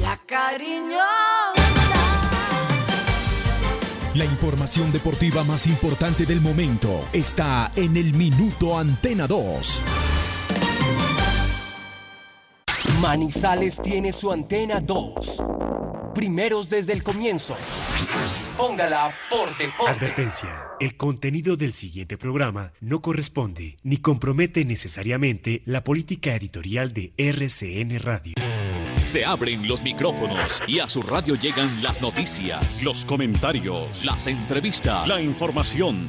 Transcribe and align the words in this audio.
La 0.01 0.21
cariñosa. 0.27 1.03
La 4.15 4.25
información 4.25 4.91
deportiva 4.93 5.45
más 5.45 5.69
importante 5.69 6.27
del 6.27 6.41
momento 6.41 7.05
está 7.13 7.71
en 7.77 7.97
el 7.97 8.13
Minuto 8.13 8.77
Antena 8.77 9.29
2. 9.29 9.83
Manizales 13.01 13.81
tiene 13.81 14.13
su 14.13 14.33
antena 14.33 14.81
2. 14.81 15.43
Primeros 16.13 16.69
desde 16.69 16.95
el 16.95 17.05
comienzo. 17.05 17.55
Póngala 18.59 19.15
por 19.31 19.57
deporte. 19.57 19.93
Advertencia. 19.93 20.49
El 20.81 20.97
contenido 20.97 21.57
del 21.57 21.73
siguiente 21.73 22.19
programa 22.19 22.73
no 22.81 23.01
corresponde 23.01 23.77
ni 23.85 23.99
compromete 23.99 24.65
necesariamente 24.65 25.63
la 25.65 25.85
política 25.85 26.35
editorial 26.35 26.93
de 26.93 27.13
RCN 27.17 28.01
Radio. 28.01 28.35
Se 29.01 29.25
abren 29.25 29.69
los 29.69 29.81
micrófonos 29.83 30.61
y 30.67 30.81
a 30.81 30.89
su 30.89 31.03
radio 31.03 31.37
llegan 31.37 31.85
las 31.85 32.01
noticias, 32.01 32.83
los 32.83 33.05
comentarios, 33.05 34.05
las 34.05 34.27
entrevistas, 34.27 35.07
la 35.07 35.23
información. 35.23 36.09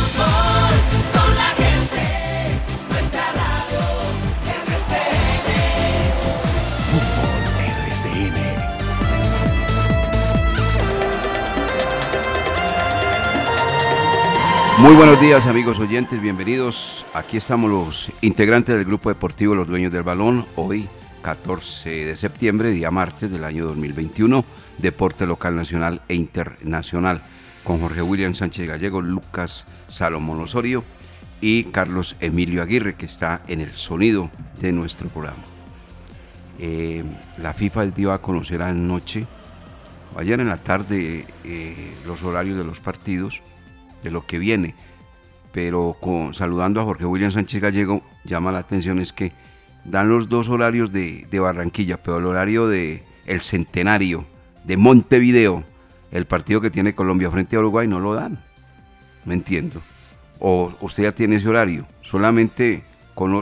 Muy 14.81 14.95
buenos 14.95 15.21
días 15.21 15.45
amigos 15.45 15.77
oyentes, 15.77 16.19
bienvenidos. 16.19 17.05
Aquí 17.13 17.37
estamos 17.37 17.69
los 17.69 18.11
integrantes 18.21 18.73
del 18.73 18.83
grupo 18.83 19.09
deportivo 19.09 19.53
Los 19.53 19.67
Dueños 19.67 19.93
del 19.93 20.01
Balón. 20.01 20.47
Hoy 20.55 20.89
14 21.21 22.07
de 22.07 22.15
septiembre, 22.15 22.71
día 22.71 22.89
martes 22.89 23.29
del 23.29 23.43
año 23.43 23.67
2021, 23.67 24.43
deporte 24.79 25.27
local, 25.27 25.55
nacional 25.55 26.01
e 26.07 26.15
internacional, 26.15 27.21
con 27.63 27.79
Jorge 27.79 28.01
William 28.01 28.33
Sánchez 28.33 28.67
Gallego, 28.67 29.01
Lucas 29.01 29.65
Salomón 29.87 30.41
Osorio 30.41 30.83
y 31.41 31.65
Carlos 31.65 32.15
Emilio 32.19 32.63
Aguirre, 32.63 32.95
que 32.95 33.05
está 33.05 33.43
en 33.47 33.61
el 33.61 33.73
sonido 33.73 34.31
de 34.61 34.71
nuestro 34.71 35.09
programa. 35.09 35.43
Eh, 36.57 37.03
la 37.37 37.53
FIFA 37.53 37.85
dio 37.85 38.11
a 38.13 38.19
conocer 38.19 38.63
anoche, 38.63 39.27
ayer 40.17 40.39
en 40.39 40.49
la 40.49 40.57
tarde, 40.57 41.27
eh, 41.43 41.93
los 42.07 42.23
horarios 42.23 42.57
de 42.57 42.63
los 42.63 42.79
partidos 42.79 43.43
de 44.03 44.11
lo 44.11 44.25
que 44.25 44.39
viene. 44.39 44.75
Pero 45.51 45.97
con, 45.99 46.33
saludando 46.33 46.79
a 46.79 46.85
Jorge 46.85 47.05
William 47.05 47.31
Sánchez 47.31 47.61
Gallego, 47.61 48.03
llama 48.23 48.51
la 48.51 48.59
atención 48.59 48.99
es 48.99 49.11
que 49.11 49.33
dan 49.83 50.09
los 50.09 50.29
dos 50.29 50.49
horarios 50.49 50.91
de, 50.91 51.27
Barranquilla, 51.39 51.97
pero 51.97 52.17
el 52.17 52.25
horario 52.25 52.67
de 52.67 53.03
el 53.25 53.41
centenario 53.41 54.25
de 54.63 54.77
Montevideo, 54.77 55.63
el 56.11 56.25
partido 56.25 56.61
que 56.61 56.69
tiene 56.69 56.95
Colombia 56.95 57.31
frente 57.31 57.55
a 57.55 57.59
Uruguay, 57.59 57.87
no 57.87 57.99
lo 57.99 58.13
dan. 58.13 58.43
¿Me 59.25 59.33
entiendo? 59.33 59.81
O 60.39 60.73
usted 60.81 61.03
ya 61.03 61.11
tiene 61.11 61.35
ese 61.35 61.49
horario. 61.49 61.87
Solamente 62.01 62.83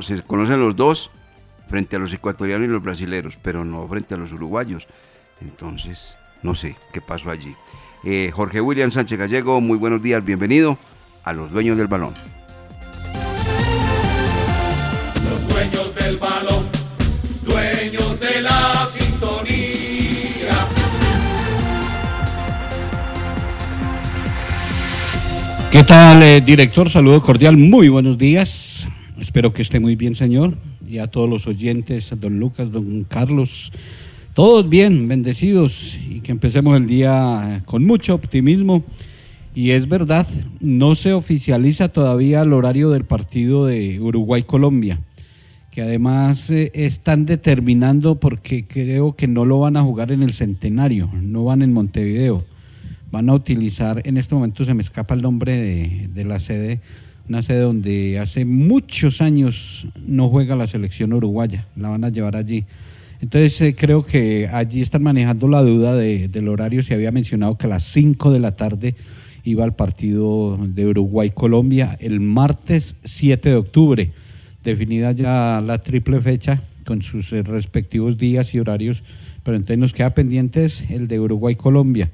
se 0.02 0.22
conocen 0.24 0.60
los 0.60 0.76
dos 0.76 1.12
frente 1.68 1.96
a 1.96 2.00
los 2.00 2.12
ecuatorianos 2.12 2.68
y 2.68 2.72
los 2.72 2.84
brasileños, 2.84 3.38
pero 3.42 3.64
no 3.64 3.88
frente 3.88 4.16
a 4.16 4.18
los 4.18 4.34
uruguayos. 4.34 4.88
Entonces, 5.42 6.18
no 6.42 6.56
sé 6.56 6.76
qué 6.92 7.02
pasó 7.02 7.30
allí. 7.30 7.56
Eh, 8.04 8.32
Jorge 8.34 8.62
William 8.62 8.92
Sánchez 8.92 9.20
Gallego, 9.20 9.60
muy 9.60 9.78
buenos 9.78 10.02
días, 10.02 10.24
bienvenido 10.24 10.78
a 11.26 11.34
los 11.34 11.52
dueños 11.52 11.78
del 11.78 11.88
balón. 11.88 12.14
Los 15.30 15.48
dueños 15.50 15.96
del 15.96 16.16
balón, 16.16 16.66
dueños 17.46 18.20
de 18.22 18.42
la 18.42 18.88
sintonía. 18.90 20.54
¿Qué 25.70 25.84
tal, 25.84 26.24
eh, 26.24 26.40
director? 26.40 26.90
Saludo 26.90 27.22
cordial, 27.22 27.58
muy 27.58 27.90
buenos 27.90 28.18
días. 28.18 28.88
Espero 29.20 29.52
que 29.52 29.62
esté 29.62 29.82
muy 29.82 29.98
bien, 29.98 30.16
señor. 30.16 30.54
Y 30.88 31.00
a 31.00 31.08
todos 31.08 31.30
los 31.30 31.48
oyentes, 31.48 32.14
don 32.18 32.40
Lucas, 32.40 32.72
don 32.72 33.04
Carlos, 33.04 33.74
todos 34.40 34.70
bien, 34.70 35.10
bendecidos 35.10 36.00
y 36.10 36.22
que 36.22 36.32
empecemos 36.32 36.78
el 36.78 36.88
día 36.88 37.62
con 37.66 37.86
mucho 37.86 38.16
optimismo. 38.16 38.86
Y 39.54 39.72
es 39.72 39.90
verdad, 39.90 40.26
no 40.62 40.96
se 40.96 41.12
oficializa 41.12 41.90
todavía 41.90 42.44
el 42.44 42.54
horario 42.54 42.90
del 42.90 43.04
partido 43.04 43.66
de 43.66 44.00
Uruguay-Colombia, 44.00 45.02
que 45.72 45.82
además 45.82 46.50
eh, 46.52 46.72
están 46.74 47.26
determinando 47.26 48.16
porque 48.22 48.66
creo 48.66 49.14
que 49.14 49.28
no 49.28 49.44
lo 49.44 49.60
van 49.60 49.76
a 49.76 49.82
jugar 49.82 50.10
en 50.14 50.24
el 50.24 50.32
centenario, 50.32 51.10
no 51.22 51.44
van 51.44 51.62
en 51.62 51.74
Montevideo. 51.74 52.46
Van 53.12 53.28
a 53.28 53.34
utilizar, 53.34 54.02
en 54.06 54.16
este 54.16 54.36
momento 54.36 54.64
se 54.64 54.74
me 54.74 54.82
escapa 54.82 55.16
el 55.16 55.22
nombre 55.22 55.58
de, 55.58 56.08
de 56.14 56.24
la 56.24 56.40
sede, 56.40 56.80
una 57.28 57.44
sede 57.44 57.60
donde 57.60 58.20
hace 58.20 58.46
muchos 58.46 59.20
años 59.20 59.90
no 60.08 60.30
juega 60.30 60.56
la 60.56 60.68
selección 60.68 61.12
uruguaya, 61.12 61.68
la 61.76 61.90
van 61.90 62.06
a 62.06 62.10
llevar 62.10 62.38
allí. 62.38 62.64
Entonces 63.22 63.60
eh, 63.62 63.76
creo 63.76 64.04
que 64.04 64.48
allí 64.48 64.82
están 64.82 65.04
manejando 65.04 65.48
la 65.48 65.62
duda 65.62 65.96
del 65.96 66.48
horario. 66.48 66.84
Se 66.84 66.94
había 66.94 67.12
mencionado 67.12 67.58
que 67.58 67.66
a 67.66 67.70
las 67.70 67.84
5 67.84 68.32
de 68.32 68.40
la 68.40 68.56
tarde 68.56 68.96
iba 69.44 69.64
al 69.64 69.76
partido 69.76 70.58
de 70.60 70.88
Uruguay-Colombia 70.88 71.98
el 72.00 72.20
martes 72.20 72.96
7 73.04 73.50
de 73.50 73.56
octubre. 73.56 74.12
Definida 74.64 75.12
ya 75.12 75.62
la 75.66 75.82
triple 75.82 76.22
fecha 76.22 76.62
con 76.86 77.02
sus 77.02 77.32
eh, 77.34 77.44
respectivos 77.44 78.18
días 78.18 78.54
y 78.54 78.60
horarios, 78.60 79.04
pero 79.44 79.58
entonces 79.58 79.78
nos 79.78 79.94
queda 79.94 80.14
pendientes 80.14 80.90
el 80.90 81.08
de 81.08 81.20
Uruguay-Colombia, 81.20 82.10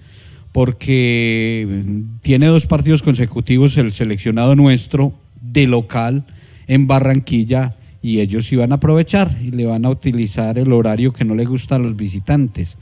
porque 0.52 1.94
tiene 2.22 2.48
dos 2.48 2.66
partidos 2.66 3.04
consecutivos 3.04 3.78
el 3.78 3.92
seleccionado 3.92 4.56
nuestro 4.56 5.14
de 5.42 5.68
local 5.68 6.26
en 6.68 6.88
Barranquilla 6.88 7.76
y 8.06 8.22
ellos 8.22 8.52
iban 8.52 8.72
a 8.72 8.76
aprovechar 8.76 9.36
y 9.42 9.50
le 9.50 9.66
van 9.66 9.84
a 9.84 9.90
utilizar 9.90 10.60
el 10.60 10.72
horario 10.74 11.12
que 11.12 11.26
no 11.26 11.34
le 11.34 11.44
gusta 11.44 11.78
a 11.78 11.80
los 11.80 11.96
visitantes. 11.96 12.78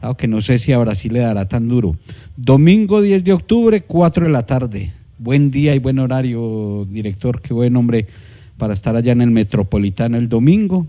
Aunque 0.00 0.28
no 0.28 0.40
sé 0.40 0.60
si 0.60 0.70
a 0.70 0.78
Brasil 0.78 1.12
le 1.12 1.18
dará 1.18 1.48
tan 1.48 1.66
duro. 1.66 1.96
Domingo 2.36 3.02
10 3.02 3.24
de 3.24 3.32
octubre, 3.32 3.80
4 3.80 4.26
de 4.26 4.30
la 4.30 4.46
tarde. 4.46 4.92
Buen 5.18 5.50
día 5.50 5.74
y 5.74 5.80
buen 5.80 5.98
horario, 5.98 6.86
director. 6.88 7.42
Qué 7.42 7.52
buen 7.52 7.74
hombre 7.74 8.06
para 8.58 8.72
estar 8.72 8.94
allá 8.94 9.10
en 9.10 9.22
el 9.22 9.32
Metropolitano 9.32 10.16
el 10.16 10.28
domingo. 10.28 10.86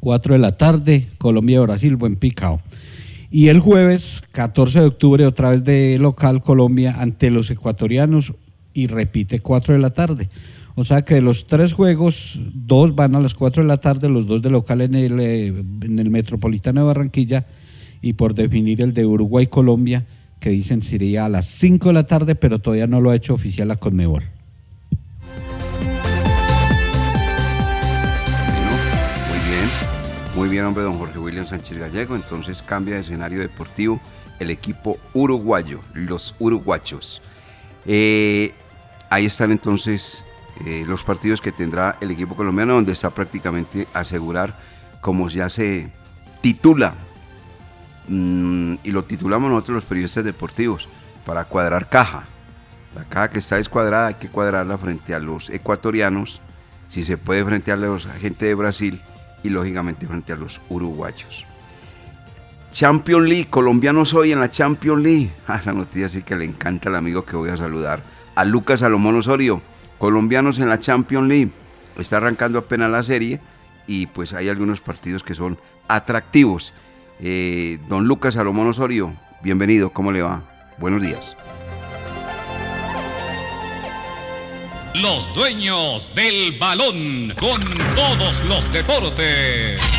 4 0.00 0.32
de 0.32 0.38
la 0.38 0.56
tarde, 0.56 1.08
Colombia-Brasil, 1.18 1.94
buen 1.96 2.16
picao. 2.16 2.62
Y 3.30 3.48
el 3.48 3.60
jueves, 3.60 4.22
14 4.32 4.80
de 4.80 4.86
octubre, 4.86 5.26
otra 5.26 5.50
vez 5.50 5.62
de 5.62 5.98
local 5.98 6.42
Colombia 6.42 6.94
ante 6.98 7.30
los 7.30 7.50
ecuatorianos 7.50 8.32
y 8.72 8.86
repite 8.86 9.40
4 9.40 9.74
de 9.74 9.80
la 9.80 9.90
tarde. 9.90 10.30
O 10.78 10.84
sea 10.84 11.02
que 11.02 11.14
de 11.14 11.22
los 11.22 11.48
tres 11.48 11.72
juegos, 11.72 12.38
dos 12.54 12.94
van 12.94 13.16
a 13.16 13.20
las 13.20 13.34
4 13.34 13.64
de 13.64 13.66
la 13.66 13.78
tarde, 13.78 14.08
los 14.08 14.28
dos 14.28 14.42
de 14.42 14.48
local 14.48 14.80
en 14.80 14.94
el, 14.94 15.18
eh, 15.18 15.48
en 15.48 15.98
el 15.98 16.08
Metropolitano 16.08 16.82
de 16.82 16.86
Barranquilla 16.86 17.46
y 18.00 18.12
por 18.12 18.32
definir 18.32 18.80
el 18.82 18.94
de 18.94 19.04
Uruguay-Colombia, 19.04 20.06
que 20.38 20.50
dicen 20.50 20.80
sería 20.84 21.24
a 21.24 21.28
las 21.28 21.46
5 21.46 21.88
de 21.88 21.94
la 21.94 22.06
tarde, 22.06 22.36
pero 22.36 22.60
todavía 22.60 22.86
no 22.86 23.00
lo 23.00 23.10
ha 23.10 23.16
hecho 23.16 23.34
oficial 23.34 23.66
la 23.66 23.74
Conmebol. 23.74 24.22
muy 29.28 29.38
bien, 29.48 29.68
muy 30.36 30.48
bien 30.48 30.64
hombre 30.64 30.84
don 30.84 30.94
Jorge 30.94 31.18
William 31.18 31.48
Sánchez 31.48 31.76
Gallego, 31.76 32.14
entonces 32.14 32.62
cambia 32.62 32.94
de 32.94 33.00
escenario 33.00 33.40
deportivo 33.40 34.00
el 34.38 34.52
equipo 34.52 34.96
uruguayo, 35.12 35.80
los 35.94 36.36
uruguachos. 36.38 37.20
Eh, 37.84 38.52
ahí 39.10 39.26
están 39.26 39.50
entonces 39.50 40.24
eh, 40.64 40.84
los 40.86 41.04
partidos 41.04 41.40
que 41.40 41.52
tendrá 41.52 41.96
el 42.00 42.10
equipo 42.10 42.34
colombiano, 42.34 42.74
donde 42.74 42.92
está 42.92 43.10
prácticamente 43.10 43.86
asegurar, 43.94 44.54
como 45.00 45.28
ya 45.28 45.48
se 45.48 45.90
titula, 46.40 46.94
mm, 48.08 48.74
y 48.82 48.90
lo 48.90 49.04
titulamos 49.04 49.50
nosotros 49.50 49.76
los 49.76 49.84
periodistas 49.84 50.24
deportivos, 50.24 50.88
para 51.24 51.44
cuadrar 51.44 51.88
caja. 51.88 52.24
La 52.94 53.04
caja 53.04 53.30
que 53.30 53.38
está 53.38 53.56
descuadrada 53.56 54.08
hay 54.08 54.14
que 54.14 54.28
cuadrarla 54.28 54.78
frente 54.78 55.14
a 55.14 55.18
los 55.18 55.50
ecuatorianos 55.50 56.40
si 56.88 57.04
se 57.04 57.18
puede 57.18 57.44
frente 57.44 57.70
a 57.70 57.76
los 57.76 58.08
gente 58.20 58.46
de 58.46 58.54
Brasil 58.54 59.00
y 59.42 59.50
lógicamente 59.50 60.06
frente 60.06 60.32
a 60.32 60.36
los 60.36 60.60
uruguayos. 60.68 61.44
Champions 62.72 63.28
League, 63.28 63.48
colombianos 63.48 64.14
hoy 64.14 64.32
en 64.32 64.40
la 64.40 64.50
Champions 64.50 65.02
League. 65.02 65.30
Ah, 65.46 65.56
esa 65.56 65.72
noticia 65.72 66.08
sí 66.08 66.22
que 66.22 66.36
le 66.36 66.44
encanta 66.44 66.88
al 66.88 66.96
amigo 66.96 67.24
que 67.24 67.36
voy 67.36 67.50
a 67.50 67.56
saludar. 67.56 68.02
A 68.34 68.44
Lucas 68.44 68.80
Salomón 68.80 69.16
Osorio, 69.16 69.60
colombianos 69.98 70.58
en 70.58 70.68
la 70.68 70.78
Champions 70.78 71.28
League. 71.28 71.50
Está 71.98 72.18
arrancando 72.18 72.58
apenas 72.58 72.90
la 72.90 73.02
serie 73.02 73.40
y 73.86 74.06
pues 74.06 74.32
hay 74.32 74.48
algunos 74.48 74.80
partidos 74.80 75.22
que 75.22 75.34
son 75.34 75.58
atractivos. 75.88 76.72
Eh, 77.20 77.78
don 77.88 78.04
Lucas 78.06 78.34
Salomón 78.34 78.68
Osorio, 78.68 79.14
bienvenido, 79.42 79.90
¿cómo 79.90 80.12
le 80.12 80.22
va? 80.22 80.42
Buenos 80.78 81.02
días. 81.02 81.36
Los 84.94 85.32
dueños 85.34 86.10
del 86.14 86.58
balón 86.58 87.34
con 87.38 87.60
todos 87.94 88.44
los 88.44 88.72
deportes. 88.72 89.97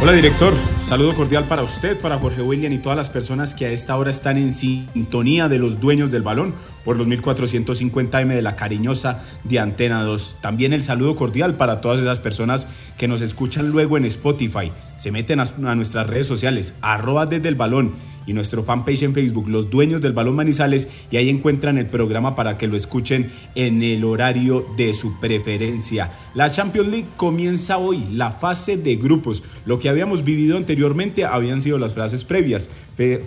Hola 0.00 0.12
director, 0.12 0.54
saludo 0.80 1.12
cordial 1.12 1.48
para 1.48 1.64
usted, 1.64 2.00
para 2.00 2.20
Jorge 2.20 2.40
William 2.40 2.72
y 2.72 2.78
todas 2.78 2.96
las 2.96 3.10
personas 3.10 3.52
que 3.52 3.66
a 3.66 3.72
esta 3.72 3.96
hora 3.96 4.12
están 4.12 4.38
en 4.38 4.52
sintonía 4.52 5.48
de 5.48 5.58
los 5.58 5.80
dueños 5.80 6.12
del 6.12 6.22
balón 6.22 6.54
por 6.84 6.96
los 6.96 7.08
1450M 7.08 8.28
de 8.28 8.40
la 8.40 8.54
cariñosa 8.54 9.20
de 9.42 9.58
Antena 9.58 10.04
2. 10.04 10.36
También 10.40 10.72
el 10.72 10.84
saludo 10.84 11.16
cordial 11.16 11.56
para 11.56 11.80
todas 11.80 11.98
esas 11.98 12.20
personas 12.20 12.68
que 12.96 13.08
nos 13.08 13.22
escuchan 13.22 13.70
luego 13.70 13.96
en 13.96 14.04
Spotify, 14.04 14.70
se 14.96 15.10
meten 15.10 15.40
a, 15.40 15.74
nuestras 15.74 16.06
redes 16.06 16.28
sociales, 16.28 16.74
arroba 16.80 17.26
desde 17.26 17.48
el 17.48 17.56
balón 17.56 17.92
y 18.28 18.34
nuestro 18.34 18.62
fanpage 18.62 19.04
en 19.04 19.14
Facebook, 19.14 19.48
Los 19.48 19.70
Dueños 19.70 20.02
del 20.02 20.12
Balón 20.12 20.36
Manizales, 20.36 20.88
y 21.10 21.16
ahí 21.16 21.30
encuentran 21.30 21.78
el 21.78 21.86
programa 21.86 22.36
para 22.36 22.58
que 22.58 22.68
lo 22.68 22.76
escuchen 22.76 23.30
en 23.54 23.82
el 23.82 24.04
horario 24.04 24.66
de 24.76 24.92
su 24.92 25.18
preferencia. 25.18 26.12
La 26.34 26.50
Champions 26.50 26.90
League 26.90 27.08
comienza 27.16 27.78
hoy, 27.78 28.04
la 28.12 28.30
fase 28.30 28.76
de 28.76 28.96
grupos. 28.96 29.42
Lo 29.64 29.78
que 29.78 29.88
habíamos 29.88 30.24
vivido 30.24 30.58
anteriormente 30.58 31.24
habían 31.24 31.62
sido 31.62 31.78
las 31.78 31.94
frases 31.94 32.22
previas, 32.24 32.68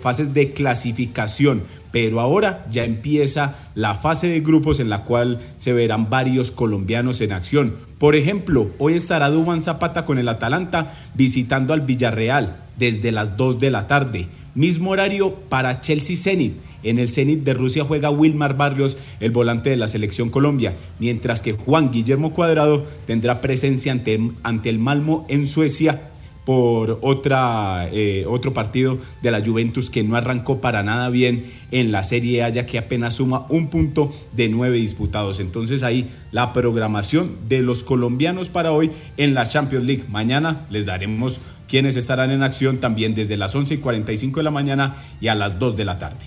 fases 0.00 0.34
de 0.34 0.52
clasificación, 0.52 1.64
pero 1.90 2.20
ahora 2.20 2.64
ya 2.70 2.84
empieza 2.84 3.56
la 3.74 3.94
fase 3.94 4.28
de 4.28 4.40
grupos 4.40 4.78
en 4.78 4.88
la 4.88 5.02
cual 5.02 5.40
se 5.56 5.72
verán 5.72 6.10
varios 6.10 6.52
colombianos 6.52 7.20
en 7.20 7.32
acción. 7.32 7.74
Por 7.98 8.14
ejemplo, 8.14 8.70
hoy 8.78 8.94
estará 8.94 9.30
Dubán 9.30 9.60
Zapata 9.60 10.04
con 10.04 10.18
el 10.18 10.28
Atalanta 10.28 10.92
visitando 11.14 11.74
al 11.74 11.80
Villarreal 11.80 12.56
desde 12.76 13.12
las 13.12 13.36
2 13.36 13.60
de 13.60 13.70
la 13.70 13.86
tarde. 13.86 14.28
Mismo 14.54 14.90
horario 14.90 15.34
para 15.48 15.80
Chelsea 15.80 16.16
Zenit. 16.16 16.54
En 16.82 16.98
el 16.98 17.08
Zenit 17.08 17.42
de 17.42 17.54
Rusia 17.54 17.84
juega 17.84 18.10
Wilmar 18.10 18.56
Barrios, 18.56 18.98
el 19.20 19.30
volante 19.30 19.70
de 19.70 19.76
la 19.76 19.88
selección 19.88 20.30
Colombia, 20.30 20.74
mientras 20.98 21.40
que 21.40 21.52
Juan 21.52 21.90
Guillermo 21.90 22.34
Cuadrado 22.34 22.84
tendrá 23.06 23.40
presencia 23.40 23.92
ante, 23.92 24.20
ante 24.42 24.68
el 24.68 24.78
Malmo 24.78 25.24
en 25.28 25.46
Suecia 25.46 26.11
por 26.44 26.98
otra, 27.02 27.88
eh, 27.92 28.24
otro 28.28 28.52
partido 28.52 28.98
de 29.22 29.30
la 29.30 29.44
Juventus 29.44 29.90
que 29.90 30.02
no 30.02 30.16
arrancó 30.16 30.60
para 30.60 30.82
nada 30.82 31.08
bien 31.08 31.44
en 31.70 31.92
la 31.92 32.02
Serie 32.02 32.42
A, 32.42 32.48
ya 32.48 32.66
que 32.66 32.78
apenas 32.78 33.14
suma 33.14 33.46
un 33.48 33.68
punto 33.68 34.12
de 34.32 34.48
nueve 34.48 34.76
disputados. 34.76 35.38
Entonces 35.40 35.82
ahí 35.82 36.10
la 36.32 36.52
programación 36.52 37.36
de 37.48 37.62
los 37.62 37.84
colombianos 37.84 38.48
para 38.48 38.72
hoy 38.72 38.90
en 39.16 39.34
la 39.34 39.44
Champions 39.44 39.84
League. 39.84 40.04
Mañana 40.08 40.66
les 40.70 40.86
daremos 40.86 41.40
quienes 41.68 41.96
estarán 41.96 42.30
en 42.30 42.42
acción 42.42 42.78
también 42.78 43.14
desde 43.14 43.36
las 43.36 43.54
11 43.54 43.74
y 43.74 43.78
45 43.78 44.40
de 44.40 44.44
la 44.44 44.50
mañana 44.50 44.96
y 45.20 45.28
a 45.28 45.34
las 45.34 45.58
2 45.58 45.76
de 45.76 45.84
la 45.84 45.98
tarde. 45.98 46.26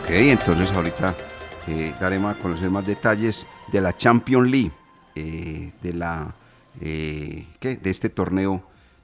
Ok, 0.00 0.10
entonces 0.10 0.72
ahorita 0.72 1.14
eh, 1.68 1.92
daremos 2.00 2.32
a 2.34 2.38
conocer 2.38 2.70
más 2.70 2.86
detalles 2.86 3.46
de 3.70 3.80
la 3.82 3.94
Champions 3.94 4.50
League, 4.50 4.70
eh, 5.14 5.70
de 5.82 5.92
la 5.92 6.34
eh, 6.80 7.46
de 7.60 7.90
este 7.90 8.08
torneo 8.08 8.62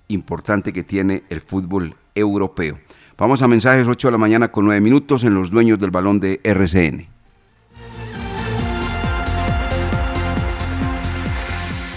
importante 0.08 0.72
que 0.72 0.82
tiene 0.82 1.22
el 1.30 1.40
fútbol 1.40 1.96
europeo. 2.14 2.78
Vamos 3.16 3.42
a 3.42 3.48
mensajes 3.48 3.86
8 3.86 4.08
de 4.08 4.12
la 4.12 4.18
mañana 4.18 4.50
con 4.50 4.64
9 4.64 4.80
minutos 4.80 5.24
en 5.24 5.34
los 5.34 5.50
dueños 5.50 5.78
del 5.78 5.90
balón 5.90 6.20
de 6.20 6.40
RCN. 6.42 7.06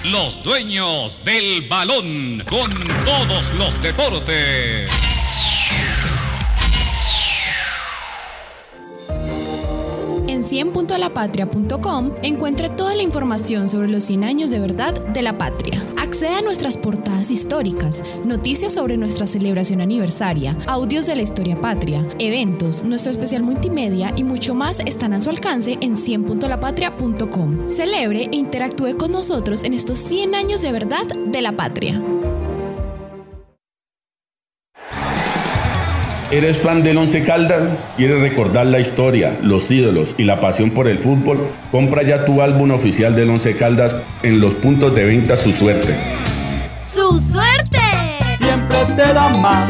Los 0.05 0.43
dueños 0.43 1.19
del 1.25 1.67
balón 1.67 2.43
con 2.49 2.71
todos 3.03 3.53
los 3.55 3.81
deportes. 3.81 5.06
100.lapatria.com 10.47 12.11
encuentre 12.23 12.69
toda 12.69 12.95
la 12.95 13.03
información 13.03 13.69
sobre 13.69 13.89
los 13.89 14.03
100 14.05 14.23
años 14.23 14.49
de 14.49 14.59
verdad 14.59 14.93
de 14.93 15.21
la 15.21 15.37
patria. 15.37 15.83
Acceda 15.97 16.37
a 16.37 16.41
nuestras 16.41 16.77
portadas 16.77 17.31
históricas, 17.31 18.03
noticias 18.23 18.73
sobre 18.73 18.97
nuestra 18.97 19.27
celebración 19.27 19.81
aniversaria, 19.81 20.57
audios 20.67 21.05
de 21.05 21.15
la 21.15 21.21
historia 21.21 21.59
patria, 21.59 22.07
eventos, 22.19 22.83
nuestro 22.83 23.11
especial 23.11 23.43
multimedia 23.43 24.13
y 24.15 24.23
mucho 24.23 24.53
más 24.53 24.79
están 24.79 25.13
a 25.13 25.21
su 25.21 25.29
alcance 25.29 25.77
en 25.81 25.95
100.lapatria.com. 25.95 27.69
Celebre 27.69 28.29
e 28.31 28.35
interactúe 28.35 28.97
con 28.97 29.11
nosotros 29.11 29.63
en 29.63 29.73
estos 29.73 29.99
100 29.99 30.35
años 30.35 30.61
de 30.61 30.71
verdad 30.71 31.05
de 31.07 31.41
la 31.41 31.51
patria. 31.51 32.01
¿Eres 36.29 36.57
fan 36.57 36.83
del 36.83 36.97
Once 36.97 37.23
Caldas? 37.23 37.69
¿Quieres 37.95 38.19
recordar 38.19 38.65
la 38.65 38.79
historia, 38.79 39.37
los 39.41 39.71
ídolos 39.71 40.13
y 40.17 40.25
la 40.25 40.41
pasión 40.41 40.71
por 40.71 40.89
el 40.89 40.99
fútbol? 40.99 41.47
Compra 41.71 42.03
ya 42.03 42.25
tu 42.25 42.41
álbum 42.41 42.71
oficial 42.71 43.15
del 43.15 43.29
Once 43.29 43.55
Caldas 43.55 43.95
en 44.23 44.41
los 44.41 44.53
puntos 44.53 44.93
de 44.93 45.05
venta 45.05 45.37
Su 45.37 45.53
Suerte. 45.53 45.95
¡Su 46.83 47.17
suerte! 47.21 47.79
Siempre 48.37 48.77
te 48.87 49.13
da 49.13 49.29
más. 49.37 49.69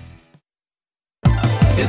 El 1.77 1.89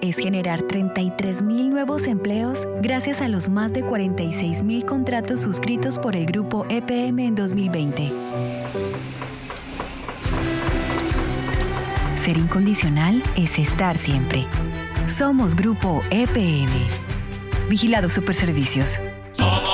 es 0.00 0.16
generar 0.16 0.62
33.000 0.62 1.68
nuevos 1.68 2.06
empleos 2.06 2.66
gracias 2.80 3.20
a 3.20 3.28
los 3.28 3.48
más 3.48 3.72
de 3.72 3.84
46.000 3.84 4.84
contratos 4.84 5.40
suscritos 5.42 5.98
por 5.98 6.16
el 6.16 6.26
grupo 6.26 6.66
EPM 6.68 7.20
en 7.20 7.34
2020. 7.34 8.12
Ser 12.16 12.36
incondicional 12.36 13.22
es 13.36 13.58
estar 13.58 13.98
siempre. 13.98 14.46
Somos 15.06 15.54
Grupo 15.54 16.02
EPM. 16.10 16.72
Vigilado 17.68 18.10
Superservicios. 18.10 19.00
Somos 19.32 19.65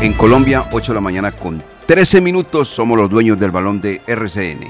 En 0.00 0.12
Colombia, 0.12 0.64
8 0.70 0.92
de 0.92 0.94
la 0.94 1.00
mañana 1.00 1.32
con 1.32 1.60
13 1.86 2.20
minutos, 2.20 2.68
somos 2.68 2.96
los 2.96 3.10
dueños 3.10 3.36
del 3.36 3.50
balón 3.50 3.80
de 3.80 4.00
RCN. 4.06 4.60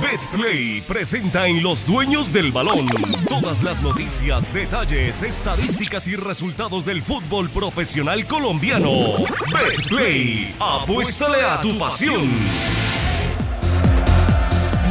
BetPlay 0.00 0.80
presenta 0.88 1.46
en 1.46 1.62
Los 1.62 1.84
Dueños 1.84 2.32
del 2.32 2.50
Balón 2.50 2.86
todas 3.28 3.62
las 3.62 3.82
noticias, 3.82 4.52
detalles, 4.54 5.22
estadísticas 5.22 6.08
y 6.08 6.16
resultados 6.16 6.86
del 6.86 7.02
fútbol 7.02 7.50
profesional 7.50 8.24
colombiano. 8.24 8.88
BetPlay, 9.52 10.54
apuéstale 10.58 11.42
a 11.42 11.60
tu 11.60 11.76
pasión. 11.78 12.26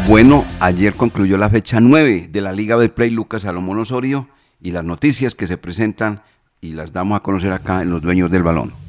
Bueno, 0.07 0.45
ayer 0.59 0.93
concluyó 0.93 1.39
la 1.39 1.49
fecha 1.49 1.79
9 1.79 2.27
de 2.29 2.41
la 2.41 2.51
Liga 2.51 2.75
BetPlay 2.75 3.09
Lucas 3.09 3.41
Salomón 3.41 3.79
Osorio 3.79 4.27
y 4.61 4.69
las 4.69 4.83
noticias 4.83 5.33
que 5.33 5.47
se 5.47 5.57
presentan 5.57 6.21
y 6.61 6.73
las 6.73 6.93
damos 6.93 7.17
a 7.17 7.23
conocer 7.23 7.51
acá 7.51 7.81
en 7.81 7.89
Los 7.89 8.03
Dueños 8.03 8.29
del 8.29 8.43
Balón. 8.43 8.82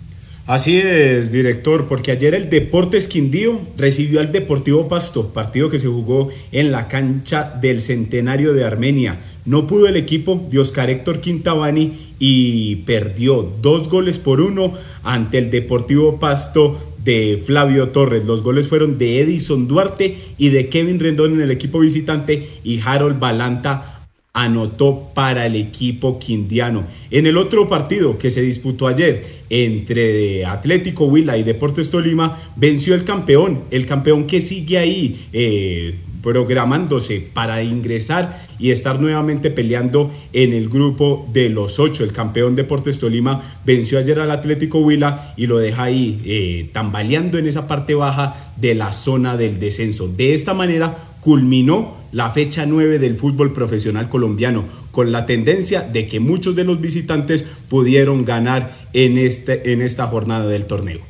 Así 0.46 0.76
es, 0.76 1.32
director, 1.32 1.86
porque 1.88 2.10
ayer 2.10 2.34
el 2.34 2.50
Deportes 2.50 3.08
Quindío 3.08 3.62
recibió 3.78 4.20
al 4.20 4.30
Deportivo 4.30 4.88
Pasto, 4.88 5.28
partido 5.32 5.70
que 5.70 5.78
se 5.78 5.86
jugó 5.86 6.28
en 6.52 6.70
la 6.70 6.86
cancha 6.86 7.58
del 7.62 7.80
Centenario 7.80 8.52
de 8.52 8.62
Armenia. 8.62 9.18
No 9.46 9.66
pudo 9.66 9.88
el 9.88 9.96
equipo 9.96 10.46
de 10.50 10.58
Oscar 10.58 10.90
Héctor 10.90 11.22
Quintabani 11.22 11.92
y 12.18 12.76
perdió 12.84 13.54
dos 13.62 13.88
goles 13.88 14.18
por 14.18 14.42
uno 14.42 14.74
ante 15.02 15.38
el 15.38 15.50
Deportivo 15.50 16.20
Pasto 16.20 16.78
de 17.02 17.42
Flavio 17.46 17.88
Torres. 17.88 18.26
Los 18.26 18.42
goles 18.42 18.68
fueron 18.68 18.98
de 18.98 19.20
Edison 19.20 19.66
Duarte 19.66 20.18
y 20.36 20.50
de 20.50 20.68
Kevin 20.68 21.00
Rendón 21.00 21.32
en 21.32 21.40
el 21.40 21.52
equipo 21.52 21.78
visitante 21.78 22.46
y 22.62 22.80
Harold 22.84 23.18
Balanta 23.18 23.94
anotó 24.34 25.12
para 25.14 25.46
el 25.46 25.54
equipo 25.54 26.18
quindiano. 26.18 26.84
En 27.10 27.26
el 27.26 27.36
otro 27.36 27.68
partido 27.68 28.18
que 28.18 28.30
se 28.30 28.42
disputó 28.42 28.88
ayer 28.88 29.33
entre 29.50 30.44
Atlético 30.44 31.06
Huila 31.06 31.36
y 31.36 31.42
Deportes 31.42 31.90
Tolima, 31.90 32.38
venció 32.56 32.94
el 32.94 33.04
campeón, 33.04 33.62
el 33.70 33.86
campeón 33.86 34.26
que 34.26 34.40
sigue 34.40 34.78
ahí 34.78 35.26
eh, 35.32 35.94
programándose 36.22 37.20
para 37.20 37.62
ingresar 37.62 38.42
y 38.58 38.70
estar 38.70 39.00
nuevamente 39.00 39.50
peleando 39.50 40.10
en 40.32 40.52
el 40.54 40.68
grupo 40.68 41.28
de 41.32 41.50
los 41.50 41.78
ocho. 41.78 42.02
El 42.02 42.12
campeón 42.12 42.56
Deportes 42.56 42.98
Tolima 42.98 43.42
venció 43.66 43.98
ayer 43.98 44.18
al 44.20 44.30
Atlético 44.30 44.78
Huila 44.78 45.34
y 45.36 45.46
lo 45.46 45.58
deja 45.58 45.84
ahí 45.84 46.22
eh, 46.24 46.70
tambaleando 46.72 47.36
en 47.36 47.46
esa 47.46 47.68
parte 47.68 47.94
baja 47.94 48.52
de 48.56 48.74
la 48.74 48.92
zona 48.92 49.36
del 49.36 49.60
descenso. 49.60 50.08
De 50.08 50.32
esta 50.34 50.54
manera 50.54 50.96
culminó 51.20 51.96
la 52.12 52.30
fecha 52.30 52.64
9 52.64 52.98
del 52.98 53.16
fútbol 53.16 53.52
profesional 53.52 54.08
colombiano, 54.08 54.64
con 54.92 55.10
la 55.10 55.26
tendencia 55.26 55.80
de 55.80 56.06
que 56.06 56.20
muchos 56.20 56.54
de 56.54 56.64
los 56.64 56.80
visitantes 56.80 57.44
pudieron 57.68 58.24
ganar 58.24 58.83
en, 58.94 59.18
este, 59.18 59.72
en 59.72 59.82
esta 59.82 60.06
jornada 60.06 60.46
del 60.46 60.64
torneo. 60.64 61.00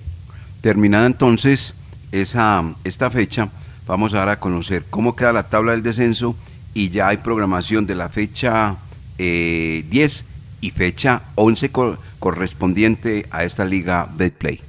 Terminada 0.60 1.06
entonces 1.06 1.74
esa, 2.10 2.64
esta 2.82 3.10
fecha, 3.10 3.50
vamos 3.86 4.14
a 4.14 4.18
dar 4.18 4.30
a 4.30 4.40
conocer 4.40 4.84
cómo 4.90 5.14
queda 5.14 5.32
la 5.32 5.48
tabla 5.48 5.72
del 5.72 5.82
descenso 5.82 6.34
y 6.72 6.90
ya 6.90 7.08
hay 7.08 7.18
programación 7.18 7.86
de 7.86 7.94
la 7.94 8.08
fecha 8.08 8.76
eh, 9.18 9.84
10 9.90 10.24
y 10.60 10.70
fecha 10.70 11.22
11 11.36 11.68
co 11.70 11.98
correspondiente 12.18 13.26
a 13.30 13.44
esta 13.44 13.64
liga 13.64 14.08
Betplay. 14.16 14.60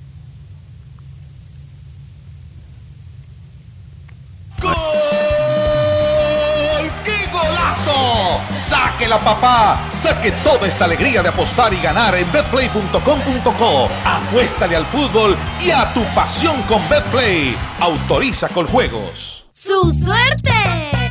Saque 8.66 9.08
la 9.08 9.20
papá, 9.20 9.80
saque 9.92 10.32
toda 10.44 10.68
esta 10.68 10.86
alegría 10.86 11.22
de 11.22 11.30
apostar 11.30 11.72
y 11.72 11.80
ganar 11.80 12.16
en 12.16 12.32
betplay.com.co. 12.32 13.90
Apuéstale 14.04 14.76
al 14.76 14.88
fútbol 14.88 15.38
y 15.64 15.70
a 15.70 15.94
tu 15.94 16.04
pasión 16.16 16.64
con 16.64 16.82
Betplay. 16.90 17.56
Autoriza 17.80 18.50
con 18.50 18.66
juegos. 18.66 19.46
¡Su 19.52 19.94
suerte! 19.94 20.50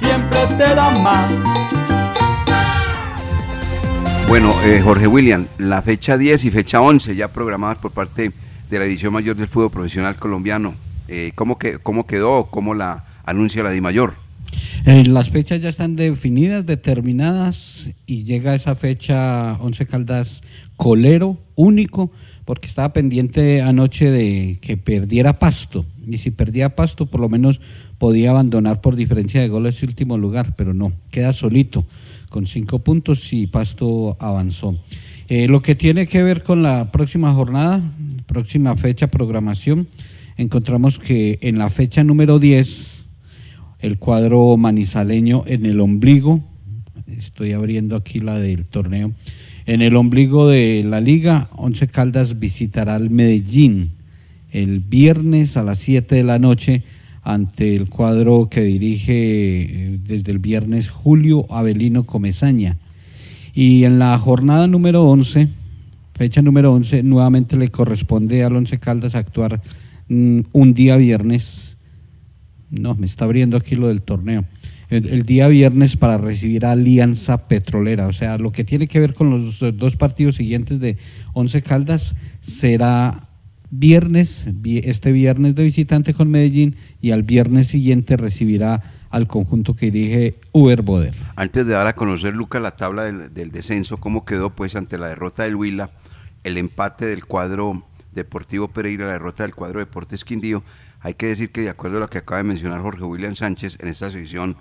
Siempre 0.00 0.44
te 0.48 0.74
da 0.74 0.90
más. 0.98 1.30
Bueno, 4.26 4.52
eh, 4.64 4.80
Jorge 4.82 5.06
William, 5.06 5.46
la 5.58 5.80
fecha 5.80 6.18
10 6.18 6.46
y 6.46 6.50
fecha 6.50 6.80
11 6.80 7.14
ya 7.14 7.28
programadas 7.28 7.78
por 7.78 7.92
parte 7.92 8.32
de 8.68 8.78
la 8.80 8.84
edición 8.84 9.12
mayor 9.12 9.36
del 9.36 9.46
fútbol 9.46 9.70
profesional 9.70 10.16
colombiano. 10.16 10.74
Eh, 11.06 11.30
¿cómo, 11.36 11.56
que, 11.56 11.78
¿Cómo 11.78 12.04
quedó? 12.04 12.48
¿Cómo 12.50 12.74
la 12.74 13.04
anuncia 13.24 13.62
la 13.62 13.70
DIMAYOR? 13.70 14.23
Eh, 14.86 15.04
las 15.06 15.30
fechas 15.30 15.60
ya 15.62 15.68
están 15.68 15.96
definidas, 15.96 16.66
determinadas 16.66 17.90
y 18.06 18.24
llega 18.24 18.54
esa 18.54 18.74
fecha 18.76 19.56
11 19.60 19.86
Caldas 19.86 20.42
Colero 20.76 21.38
único 21.54 22.10
porque 22.44 22.66
estaba 22.68 22.92
pendiente 22.92 23.62
anoche 23.62 24.10
de 24.10 24.58
que 24.60 24.76
perdiera 24.76 25.38
Pasto 25.38 25.86
y 26.06 26.18
si 26.18 26.30
perdía 26.30 26.76
Pasto 26.76 27.06
por 27.06 27.20
lo 27.20 27.28
menos 27.28 27.60
podía 27.98 28.30
abandonar 28.30 28.80
por 28.80 28.96
diferencia 28.96 29.40
de 29.40 29.48
goles 29.48 29.82
el 29.82 29.90
último 29.90 30.18
lugar, 30.18 30.54
pero 30.56 30.74
no, 30.74 30.92
queda 31.10 31.32
solito 31.32 31.86
con 32.28 32.46
cinco 32.46 32.80
puntos 32.80 33.32
y 33.32 33.46
Pasto 33.46 34.16
avanzó. 34.20 34.76
Eh, 35.28 35.48
lo 35.48 35.62
que 35.62 35.74
tiene 35.74 36.06
que 36.06 36.22
ver 36.22 36.42
con 36.42 36.62
la 36.62 36.92
próxima 36.92 37.32
jornada, 37.32 37.82
próxima 38.26 38.76
fecha, 38.76 39.06
programación, 39.06 39.88
encontramos 40.36 40.98
que 40.98 41.38
en 41.42 41.58
la 41.58 41.70
fecha 41.70 42.04
número 42.04 42.38
10 42.38 42.93
el 43.84 43.98
cuadro 43.98 44.56
manizaleño 44.56 45.42
en 45.46 45.66
el 45.66 45.78
ombligo, 45.78 46.40
estoy 47.18 47.52
abriendo 47.52 47.96
aquí 47.96 48.18
la 48.18 48.38
del 48.38 48.64
torneo, 48.64 49.12
en 49.66 49.82
el 49.82 49.94
ombligo 49.96 50.48
de 50.48 50.82
la 50.86 51.02
liga, 51.02 51.50
Once 51.54 51.86
Caldas 51.86 52.38
visitará 52.38 52.94
al 52.94 53.10
Medellín 53.10 53.90
el 54.50 54.80
viernes 54.80 55.58
a 55.58 55.62
las 55.62 55.80
7 55.80 56.14
de 56.14 56.24
la 56.24 56.38
noche 56.38 56.82
ante 57.22 57.76
el 57.76 57.90
cuadro 57.90 58.48
que 58.50 58.62
dirige 58.62 59.12
eh, 59.12 59.98
desde 60.02 60.32
el 60.32 60.38
viernes 60.38 60.88
Julio 60.88 61.44
Avelino 61.50 62.04
Comezaña. 62.04 62.78
Y 63.52 63.84
en 63.84 63.98
la 63.98 64.18
jornada 64.18 64.66
número 64.66 65.04
11, 65.04 65.48
fecha 66.14 66.40
número 66.40 66.72
11, 66.72 67.02
nuevamente 67.02 67.58
le 67.58 67.68
corresponde 67.68 68.44
al 68.44 68.56
Once 68.56 68.78
Caldas 68.78 69.14
actuar 69.14 69.60
mm, 70.08 70.40
un 70.52 70.72
día 70.72 70.96
viernes 70.96 71.73
no, 72.74 72.94
me 72.94 73.06
está 73.06 73.24
abriendo 73.24 73.56
aquí 73.56 73.76
lo 73.76 73.88
del 73.88 74.02
torneo. 74.02 74.44
El, 74.90 75.24
día 75.24 75.48
viernes 75.48 75.96
para 75.96 76.18
recibir 76.18 76.66
a 76.66 76.72
Alianza 76.72 77.48
Petrolera. 77.48 78.06
O 78.06 78.12
sea, 78.12 78.38
lo 78.38 78.52
que 78.52 78.64
tiene 78.64 78.86
que 78.86 79.00
ver 79.00 79.14
con 79.14 79.30
los 79.30 79.60
dos 79.76 79.96
partidos 79.96 80.36
siguientes 80.36 80.78
de 80.78 80.98
Once 81.32 81.62
Caldas 81.62 82.14
será 82.40 83.28
viernes, 83.70 84.46
este 84.64 85.10
viernes 85.10 85.54
de 85.54 85.64
visitante 85.64 86.14
con 86.14 86.30
Medellín 86.30 86.76
y 87.00 87.10
al 87.10 87.22
viernes 87.22 87.66
siguiente 87.68 88.16
recibirá 88.16 88.82
al 89.10 89.26
conjunto 89.26 89.74
que 89.74 89.90
dirige 89.90 90.38
Uber 90.52 90.82
Boder. 90.82 91.14
Antes 91.34 91.66
de 91.66 91.72
dar 91.72 91.86
a 91.86 91.94
conocer, 91.94 92.34
Luca, 92.34 92.60
la 92.60 92.76
tabla 92.76 93.04
del, 93.04 93.32
del, 93.32 93.50
descenso, 93.50 93.96
cómo 93.96 94.24
quedó 94.24 94.50
pues 94.54 94.76
ante 94.76 94.98
la 94.98 95.08
derrota 95.08 95.44
del 95.44 95.56
Huila, 95.56 95.90
el 96.44 96.58
empate 96.58 97.06
del 97.06 97.24
cuadro 97.24 97.84
Deportivo 98.12 98.68
Pereira, 98.68 99.06
la 99.06 99.12
derrota 99.12 99.42
del 99.42 99.54
cuadro 99.54 99.80
Deportes 99.80 100.24
Quindío, 100.24 100.62
hay 101.04 101.14
que 101.14 101.26
decir 101.26 101.52
que 101.52 101.60
de 101.60 101.68
acuerdo 101.68 101.98
a 101.98 102.00
lo 102.00 102.08
que 102.08 102.16
acaba 102.16 102.38
de 102.38 102.44
mencionar 102.44 102.80
Jorge 102.80 103.04
William 103.04 103.36
Sánchez 103.36 103.76
en 103.78 103.88
esta 103.88 104.10
sección 104.10 104.56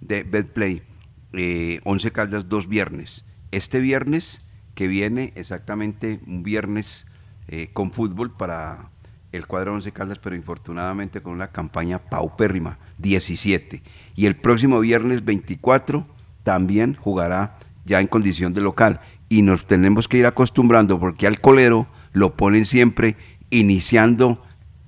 de 0.00 0.24
BetPlay, 0.24 0.82
eh, 1.34 1.80
11 1.84 2.12
Caldas 2.12 2.48
dos 2.48 2.66
viernes. 2.66 3.26
Este 3.50 3.78
viernes 3.78 4.40
que 4.74 4.86
viene 4.86 5.34
exactamente 5.36 6.20
un 6.26 6.42
viernes 6.42 7.04
eh, 7.46 7.68
con 7.74 7.92
fútbol 7.92 8.34
para 8.34 8.88
el 9.32 9.46
cuadro 9.46 9.74
Once 9.74 9.92
Caldas, 9.92 10.18
pero 10.18 10.34
infortunadamente 10.34 11.20
con 11.20 11.34
una 11.34 11.48
campaña 11.48 11.98
paupérrima, 11.98 12.78
17. 12.96 13.82
Y 14.14 14.24
el 14.24 14.36
próximo 14.36 14.80
viernes 14.80 15.26
24 15.26 16.06
también 16.42 16.94
jugará 16.94 17.58
ya 17.84 18.00
en 18.00 18.06
condición 18.06 18.54
de 18.54 18.62
local. 18.62 19.02
Y 19.28 19.42
nos 19.42 19.66
tenemos 19.66 20.08
que 20.08 20.16
ir 20.16 20.26
acostumbrando 20.26 20.98
porque 20.98 21.26
al 21.26 21.38
colero 21.38 21.86
lo 22.12 22.34
ponen 22.34 22.64
siempre 22.64 23.16
iniciando 23.50 24.42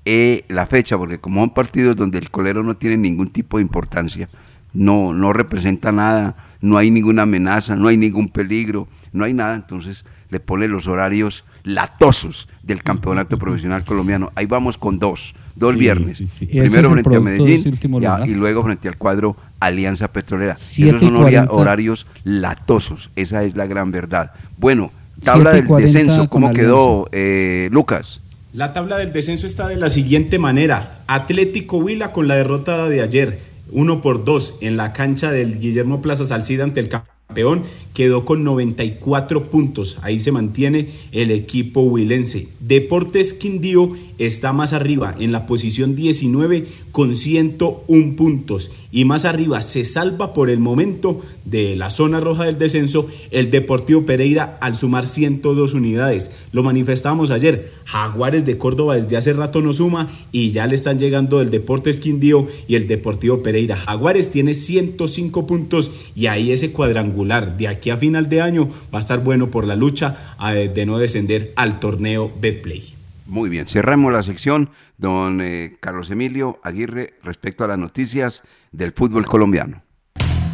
eh, 0.04 0.44
la 0.48 0.66
fecha, 0.66 0.98
porque 0.98 1.18
como 1.18 1.40
son 1.40 1.50
partidos 1.50 1.96
donde 1.96 2.18
el 2.18 2.30
colero 2.30 2.62
no 2.62 2.76
tiene 2.76 2.96
ningún 2.96 3.28
tipo 3.28 3.58
de 3.58 3.62
importancia, 3.62 4.28
no, 4.72 5.12
no 5.12 5.32
representa 5.32 5.92
nada, 5.92 6.36
no 6.60 6.76
hay 6.76 6.90
ninguna 6.90 7.22
amenaza, 7.22 7.76
no 7.76 7.88
hay 7.88 7.96
ningún 7.96 8.28
peligro, 8.28 8.88
no 9.12 9.24
hay 9.24 9.32
nada, 9.32 9.54
entonces 9.54 10.04
le 10.28 10.40
pone 10.40 10.66
los 10.66 10.88
horarios 10.88 11.44
latosos 11.62 12.48
del 12.62 12.82
campeonato 12.82 13.38
profesional 13.38 13.84
colombiano. 13.84 14.32
Ahí 14.34 14.46
vamos 14.46 14.76
con 14.76 14.98
dos, 14.98 15.34
dos 15.54 15.76
viernes. 15.76 16.22
Primero 16.38 16.90
frente 16.90 17.16
a 17.16 17.20
Medellín 17.20 17.78
y 18.26 18.34
luego 18.34 18.64
frente 18.64 18.88
al 18.88 18.96
cuadro 18.96 19.36
Alianza 19.60 20.08
Petrolera. 20.08 20.54
Esos 20.54 21.00
son 21.00 21.16
horarios 21.50 22.06
latosos, 22.24 23.10
esa 23.16 23.44
es 23.44 23.56
la 23.56 23.66
gran 23.66 23.92
verdad. 23.92 24.32
Bueno, 24.58 24.90
tabla 25.22 25.52
del 25.52 25.66
descenso, 25.66 26.28
¿cómo 26.28 26.52
quedó 26.52 27.08
eh, 27.12 27.68
Lucas? 27.70 28.20
La 28.54 28.72
tabla 28.72 28.98
del 28.98 29.12
descenso 29.12 29.48
está 29.48 29.66
de 29.66 29.74
la 29.74 29.90
siguiente 29.90 30.38
manera. 30.38 31.02
Atlético 31.08 31.78
Huila 31.78 32.12
con 32.12 32.28
la 32.28 32.36
derrota 32.36 32.88
de 32.88 33.02
ayer, 33.02 33.40
uno 33.72 34.00
por 34.00 34.24
dos 34.24 34.58
en 34.60 34.76
la 34.76 34.92
cancha 34.92 35.32
del 35.32 35.58
Guillermo 35.58 36.00
Plaza 36.00 36.24
Salcida 36.24 36.62
ante 36.62 36.78
el 36.78 36.88
campeón, 36.88 37.64
quedó 37.94 38.26
con 38.26 38.44
94 38.44 39.50
puntos. 39.50 39.96
Ahí 40.02 40.20
se 40.20 40.32
mantiene 40.32 40.90
el 41.12 41.30
equipo 41.30 41.80
huilense. 41.80 42.48
Deportes 42.60 43.32
Quindío 43.32 43.92
está 44.18 44.52
más 44.52 44.72
arriba 44.72 45.14
en 45.18 45.32
la 45.32 45.46
posición 45.46 45.96
19 45.96 46.66
con 46.92 47.16
101 47.16 48.16
puntos 48.16 48.70
y 48.92 49.04
más 49.04 49.24
arriba 49.24 49.60
se 49.60 49.84
salva 49.84 50.32
por 50.32 50.50
el 50.50 50.60
momento 50.60 51.20
de 51.44 51.74
la 51.74 51.90
zona 51.90 52.20
roja 52.20 52.44
del 52.44 52.58
descenso 52.58 53.08
el 53.32 53.50
Deportivo 53.50 54.06
Pereira 54.06 54.56
al 54.60 54.76
sumar 54.76 55.06
102 55.06 55.74
unidades. 55.74 56.30
Lo 56.52 56.62
manifestamos 56.62 57.30
ayer, 57.30 57.72
Jaguares 57.84 58.46
de 58.46 58.56
Córdoba 58.56 58.96
desde 58.96 59.16
hace 59.16 59.32
rato 59.32 59.60
no 59.60 59.72
suma 59.72 60.08
y 60.30 60.52
ya 60.52 60.66
le 60.66 60.76
están 60.76 60.98
llegando 60.98 61.40
el 61.40 61.50
Deportes 61.50 62.00
Quindío 62.00 62.46
y 62.68 62.76
el 62.76 62.86
Deportivo 62.86 63.42
Pereira. 63.42 63.76
Jaguares 63.76 64.30
tiene 64.30 64.54
105 64.54 65.46
puntos 65.46 65.90
y 66.14 66.26
ahí 66.26 66.52
ese 66.52 66.70
cuadrangular 66.72 67.56
de 67.56 67.68
aquí 67.68 67.83
a 67.90 67.96
final 67.96 68.28
de 68.28 68.42
año 68.42 68.68
va 68.92 68.98
a 68.98 69.00
estar 69.00 69.20
bueno 69.20 69.50
por 69.50 69.66
la 69.66 69.76
lucha 69.76 70.16
eh, 70.52 70.70
de 70.74 70.86
no 70.86 70.98
descender 70.98 71.52
al 71.56 71.80
torneo 71.80 72.32
Betplay. 72.40 72.94
Muy 73.26 73.48
bien, 73.48 73.66
cerramos 73.66 74.12
la 74.12 74.22
sección, 74.22 74.70
don 74.98 75.40
eh, 75.40 75.76
Carlos 75.80 76.10
Emilio 76.10 76.60
Aguirre, 76.62 77.14
respecto 77.22 77.64
a 77.64 77.68
las 77.68 77.78
noticias 77.78 78.42
del 78.70 78.92
fútbol 78.92 79.24
colombiano. 79.26 79.82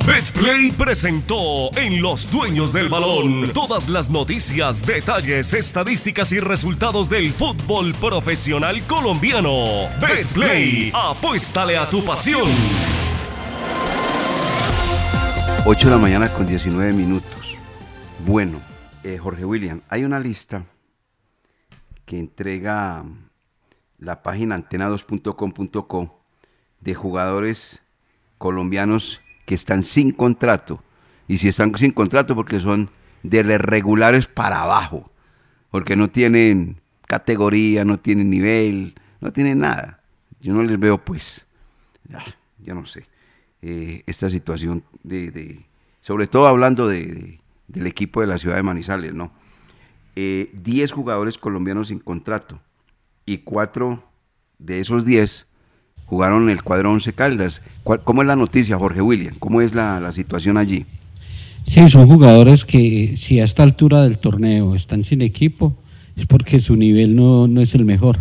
Betplay 0.06 0.72
presentó 0.72 1.70
en 1.76 2.00
Los 2.00 2.30
Dueños 2.30 2.72
del 2.72 2.88
Balón 2.88 3.50
todas 3.52 3.88
las 3.88 4.10
noticias, 4.10 4.84
detalles, 4.84 5.52
estadísticas 5.52 6.32
y 6.32 6.40
resultados 6.40 7.10
del 7.10 7.32
fútbol 7.32 7.94
profesional 7.94 8.82
colombiano. 8.86 9.88
Betplay, 10.00 10.90
apuéstale 10.94 11.76
a 11.76 11.88
tu 11.88 12.04
pasión. 12.04 12.48
8 15.66 15.88
de 15.88 15.94
la 15.94 16.00
mañana 16.00 16.28
con 16.32 16.46
19 16.46 16.92
minutos. 16.94 17.54
Bueno, 18.26 18.60
eh, 19.04 19.18
Jorge 19.18 19.44
William, 19.44 19.82
hay 19.90 20.04
una 20.04 20.18
lista 20.18 20.64
que 22.06 22.18
entrega 22.18 23.04
la 23.98 24.22
página 24.22 24.56
antena2.com.co 24.56 26.22
de 26.80 26.94
jugadores 26.94 27.82
colombianos 28.38 29.20
que 29.44 29.54
están 29.54 29.82
sin 29.82 30.12
contrato. 30.12 30.82
Y 31.28 31.38
si 31.38 31.48
están 31.48 31.76
sin 31.76 31.92
contrato 31.92 32.34
porque 32.34 32.58
son 32.58 32.90
de 33.22 33.42
regulares 33.42 34.26
para 34.26 34.62
abajo, 34.62 35.12
porque 35.70 35.94
no 35.94 36.08
tienen 36.08 36.80
categoría, 37.06 37.84
no 37.84 37.98
tienen 37.98 38.30
nivel, 38.30 38.94
no 39.20 39.30
tienen 39.30 39.58
nada. 39.58 40.02
Yo 40.40 40.54
no 40.54 40.62
les 40.62 40.80
veo 40.80 41.04
pues, 41.04 41.46
yo 42.58 42.74
no 42.74 42.86
sé, 42.86 43.06
eh, 43.62 44.02
esta 44.06 44.30
situación 44.30 44.84
de, 45.02 45.60
sobre 46.00 46.26
todo 46.26 46.46
hablando 46.46 46.88
de, 46.88 47.40
del 47.68 47.86
equipo 47.86 48.20
de 48.20 48.26
la 48.26 48.38
ciudad 48.38 48.56
de 48.56 48.62
Manizales, 48.62 49.14
¿no? 49.14 49.32
10 50.14 50.50
eh, 50.56 50.86
jugadores 50.92 51.38
colombianos 51.38 51.88
sin 51.88 51.98
contrato 51.98 52.60
y 53.26 53.38
4 53.38 54.02
de 54.58 54.80
esos 54.80 55.04
10 55.04 55.46
jugaron 56.06 56.44
en 56.44 56.50
el 56.50 56.62
cuadro 56.62 56.90
11 56.90 57.12
Caldas. 57.12 57.62
¿Cómo 57.84 58.22
es 58.22 58.28
la 58.28 58.34
noticia, 58.34 58.76
Jorge 58.76 59.00
William? 59.00 59.36
¿Cómo 59.38 59.60
es 59.60 59.74
la, 59.74 60.10
situación 60.10 60.56
allí? 60.56 60.84
Sí, 61.66 61.88
son 61.88 62.06
jugadores 62.06 62.64
que 62.64 63.16
si 63.16 63.40
a 63.40 63.44
esta 63.44 63.62
altura 63.62 64.02
del 64.02 64.18
torneo 64.18 64.74
están 64.74 65.04
sin 65.04 65.22
equipo, 65.22 65.76
es 66.16 66.26
porque 66.26 66.60
su 66.60 66.76
nivel 66.76 67.14
no, 67.14 67.46
no 67.46 67.60
es 67.60 67.74
el 67.74 67.84
mejor 67.84 68.18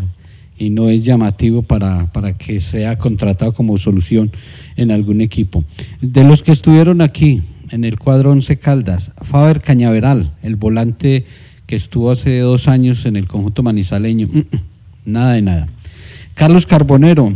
y 0.60 0.70
no 0.70 0.90
es 0.90 1.04
llamativo 1.04 1.64
para, 1.64 2.12
para, 2.12 2.38
que 2.38 2.60
sea 2.60 2.98
contratado 2.98 3.54
como 3.54 3.78
solución 3.78 4.32
en 4.76 4.92
algún 4.92 5.22
equipo. 5.22 5.64
De 6.02 6.24
los 6.24 6.44
que 6.44 6.52
estuvieron 6.52 7.02
aquí 7.02 7.42
en 7.72 7.86
el 7.86 7.98
cuadro 7.98 8.32
11 8.32 8.60
Caldas, 8.60 9.14
Faber 9.22 9.62
Cañaveral, 9.62 10.34
el 10.44 10.58
volante 10.58 11.26
que 11.66 11.76
estuvo 11.76 12.12
hace 12.12 12.40
dos 12.40 12.68
años 12.68 13.06
en 13.06 13.16
el 13.16 13.28
conjunto 13.28 13.64
manizaleño. 13.64 14.28
Mm, 14.28 14.38
mm, 14.38 14.46
nada 15.06 15.34
de 15.34 15.42
nada. 15.42 15.70
Carlos 16.34 16.66
Carbonero, 16.66 17.34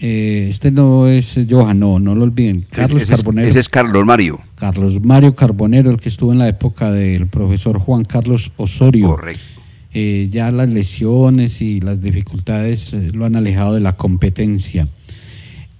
eh, 0.00 0.48
este 0.50 0.70
no 0.70 1.06
es 1.08 1.38
Johan, 1.48 1.78
no, 1.78 1.98
no 1.98 2.14
lo 2.14 2.24
olviden. 2.24 2.66
Carlos 2.70 3.08
Carbonero. 3.08 3.48
ese 3.48 3.60
es 3.60 3.68
Carlos 3.68 4.04
Mario. 4.04 4.40
Carlos 4.56 5.00
Mario 5.02 5.34
Carbonero, 5.34 5.90
el 5.90 5.98
que 5.98 6.08
estuvo 6.08 6.32
en 6.32 6.38
la 6.38 6.48
época 6.48 6.90
del 6.90 7.28
profesor 7.28 7.78
Juan 7.78 8.04
Carlos 8.04 8.52
Osorio. 8.56 9.08
Correcto. 9.08 9.57
Eh, 9.94 10.28
ya 10.30 10.50
las 10.50 10.68
lesiones 10.68 11.62
y 11.62 11.80
las 11.80 12.00
dificultades 12.02 12.92
eh, 12.92 13.10
lo 13.12 13.24
han 13.24 13.36
alejado 13.36 13.74
de 13.74 13.80
la 13.80 13.96
competencia. 13.96 14.88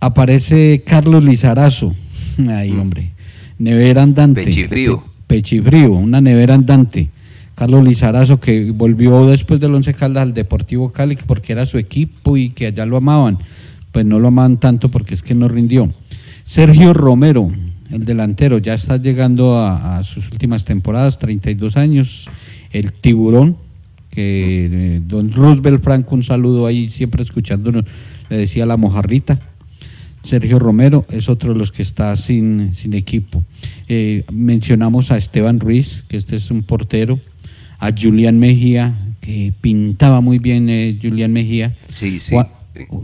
Aparece 0.01 0.83
Carlos 0.87 1.25
Lizarazo, 1.25 1.94
ay 2.49 2.73
mm. 2.73 2.81
hombre, 2.81 3.11
nevera 3.59 4.03
andante. 4.03 4.44
Pechifrío. 4.44 5.05
Pechifrío, 5.27 5.92
una 5.92 6.21
nevera 6.21 6.55
andante. 6.55 7.11
Carlos 7.55 7.83
Lizarazo, 7.83 8.38
que 8.38 8.71
volvió 8.71 9.27
después 9.27 9.59
del 9.59 9.75
Once 9.75 9.92
Caldas 9.92 10.23
al 10.23 10.33
Deportivo 10.33 10.92
Cali 10.92 11.18
porque 11.27 11.53
era 11.53 11.66
su 11.66 11.77
equipo 11.77 12.37
y 12.37 12.51
que 12.51 12.66
allá 12.66 12.87
lo 12.87 12.97
amaban. 12.97 13.38
Pues 13.90 14.07
no 14.07 14.21
lo 14.21 14.29
amaban 14.29 14.59
tanto 14.59 14.90
porque 14.90 15.14
es 15.14 15.23
que 15.23 15.35
no 15.35 15.49
rindió. 15.49 15.92
Sergio 16.44 16.94
Romero, 16.94 17.51
el 17.90 18.05
delantero, 18.05 18.59
ya 18.59 18.75
está 18.75 18.97
llegando 18.97 19.59
a, 19.59 20.01
sus 20.05 20.31
últimas 20.31 20.64
temporadas, 20.64 21.18
32 21.18 21.77
años. 21.77 22.31
El 22.71 22.92
tiburón, 22.92 23.57
que 24.11 24.68
eh, 24.71 25.01
don 25.05 25.33
Roosevelt 25.33 25.83
Franco, 25.83 26.14
un 26.14 26.23
saludo 26.23 26.66
ahí, 26.66 26.88
siempre 26.90 27.23
escuchándonos, 27.23 27.85
le 28.29 28.37
decía 28.37 28.66
la 28.66 28.77
mojarrita. 28.77 29.40
Sergio 30.23 30.59
Romero 30.59 31.07
es 31.11 31.29
otro 31.29 31.53
de 31.53 31.59
los 31.59 31.73
que 31.73 31.83
está 31.83 32.14
sin, 32.16 32.75
sin 32.75 32.94
equipo. 32.94 33.42
Eh, 33.88 34.25
mencionamos 34.33 35.11
a 35.11 35.16
Esteban 35.16 35.61
Ruiz, 35.61 36.05
que 36.09 36.16
este 36.16 36.37
es 36.37 36.51
un 36.51 36.62
portero 36.62 37.18
a 37.79 37.92
Julián 37.97 38.38
Mejía, 38.38 38.99
que 39.21 39.55
pintaba 39.61 40.21
muy 40.21 40.38
bien 40.38 40.68
eh, 40.68 40.99
Julián 41.01 41.33
Mejía. 41.33 41.77
Sí, 41.94 42.21
sí. 42.21 42.35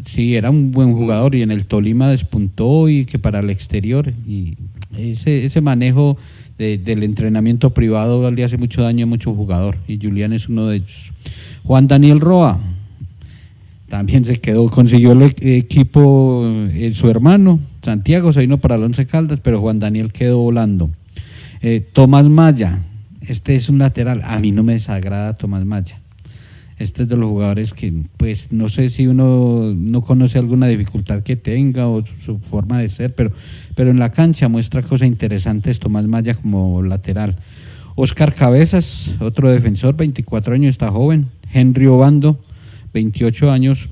Sí, 0.07 0.37
era 0.37 0.51
un 0.51 0.71
buen 0.71 0.93
jugador 0.93 1.35
y 1.35 1.43
en 1.43 1.51
el 1.51 1.67
Tolima 1.67 2.09
despuntó 2.09 2.89
y 2.89 3.07
que 3.07 3.19
para 3.19 3.41
el 3.41 3.51
exterior. 3.51 4.13
Y 4.27 4.57
ese, 4.97 5.45
ese 5.45 5.61
manejo 5.61 6.17
del 6.59 7.03
entrenamiento 7.03 7.75
privado 7.75 8.31
le 8.31 8.45
hace 8.45 8.59
mucho 8.59 8.83
daño 8.83 9.05
a 9.05 9.09
mucho 9.09 9.35
jugador 9.35 9.79
y 9.89 9.99
Julián 10.01 10.33
es 10.33 10.49
uno 10.49 10.69
de 10.69 10.77
ellos. 10.77 11.13
Juan 11.65 11.89
Daniel 11.89 12.21
Roa 12.21 12.61
también 13.89 14.25
se 14.25 14.41
quedó, 14.41 14.69
consiguió 14.69 15.13
el 15.13 15.23
equipo 15.23 16.45
eh, 16.73 16.93
su 16.95 17.09
hermano, 17.09 17.59
Santiago 17.83 18.33
se 18.33 18.41
vino 18.41 18.59
para 18.59 18.77
el 18.77 18.83
Once 18.83 19.07
Caldas, 19.07 19.41
pero 19.43 19.61
Juan 19.61 19.79
Daniel 19.79 20.13
quedó 20.13 20.39
volando. 20.39 20.91
Eh, 21.61 21.81
Tomás 21.93 22.29
Maya, 22.29 22.81
este 23.21 23.57
es 23.57 23.69
un 23.69 23.79
lateral. 23.79 24.21
A 24.25 24.39
mí 24.39 24.53
no 24.53 24.63
me 24.63 24.75
desagrada 24.75 25.35
Tomás 25.35 25.65
Maya. 25.65 26.01
Este 26.79 27.03
es 27.03 27.09
de 27.09 27.17
los 27.17 27.29
jugadores 27.29 27.73
que, 27.73 27.93
pues, 28.17 28.53
no 28.53 28.69
sé 28.69 28.89
si 28.89 29.07
uno 29.07 29.73
no 29.77 30.03
conoce 30.03 30.39
alguna 30.39 30.67
dificultad 30.67 31.23
que 31.23 31.37
tenga 31.37 31.89
o 31.89 32.05
su, 32.05 32.39
forma 32.39 32.81
de 32.81 32.89
ser, 32.89 33.15
pero, 33.15 33.31
pero 33.77 33.91
en 33.91 33.99
la 33.99 34.11
cancha 34.11 34.49
muestra 34.49 34.83
cosas 34.83 35.07
interesantes 35.07 35.79
Tomás 35.79 36.07
Maya 36.07 36.35
como 36.35 36.83
lateral. 36.83 37.37
Oscar 37.95 38.35
Cabezas, 38.35 39.15
otro 39.21 39.51
defensor, 39.51 39.97
24 39.97 40.55
años, 40.55 40.71
está 40.71 40.91
joven. 40.91 41.27
Henry 41.53 41.87
Obando, 41.87 42.43
28 42.93 43.53
años. 43.53 43.89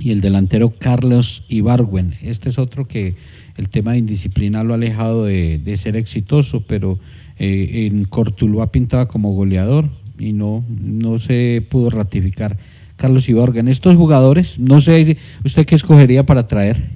Y 0.00 0.10
el 0.10 0.20
delantero 0.20 0.74
Carlos 0.76 1.44
Ibargüen. 1.48 2.14
Este 2.22 2.48
es 2.48 2.58
otro 2.58 2.88
que 2.88 3.14
el 3.56 3.68
tema 3.68 3.92
de 3.92 3.98
indisciplina 3.98 4.64
lo 4.64 4.72
ha 4.72 4.76
alejado 4.76 5.24
de, 5.24 5.58
de 5.58 5.76
ser 5.76 5.96
exitoso, 5.96 6.62
pero 6.66 6.98
Eh, 7.44 7.86
en 7.86 8.04
Cortuluá 8.04 8.70
pintaba 8.70 9.08
como 9.08 9.32
goleador 9.32 9.88
y 10.22 10.32
no, 10.32 10.64
no 10.68 11.18
se 11.18 11.66
pudo 11.68 11.90
ratificar 11.90 12.56
Carlos 12.96 13.28
Iborga. 13.28 13.62
estos 13.68 13.96
jugadores, 13.96 14.58
no 14.58 14.80
sé, 14.80 15.18
¿usted 15.44 15.66
qué 15.66 15.74
escogería 15.74 16.24
para 16.24 16.46
traer? 16.46 16.90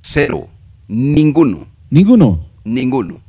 Cero. 0.00 0.48
Ninguno. 0.88 1.68
¿Ninguno? 1.90 2.46
Ninguno. 2.64 3.20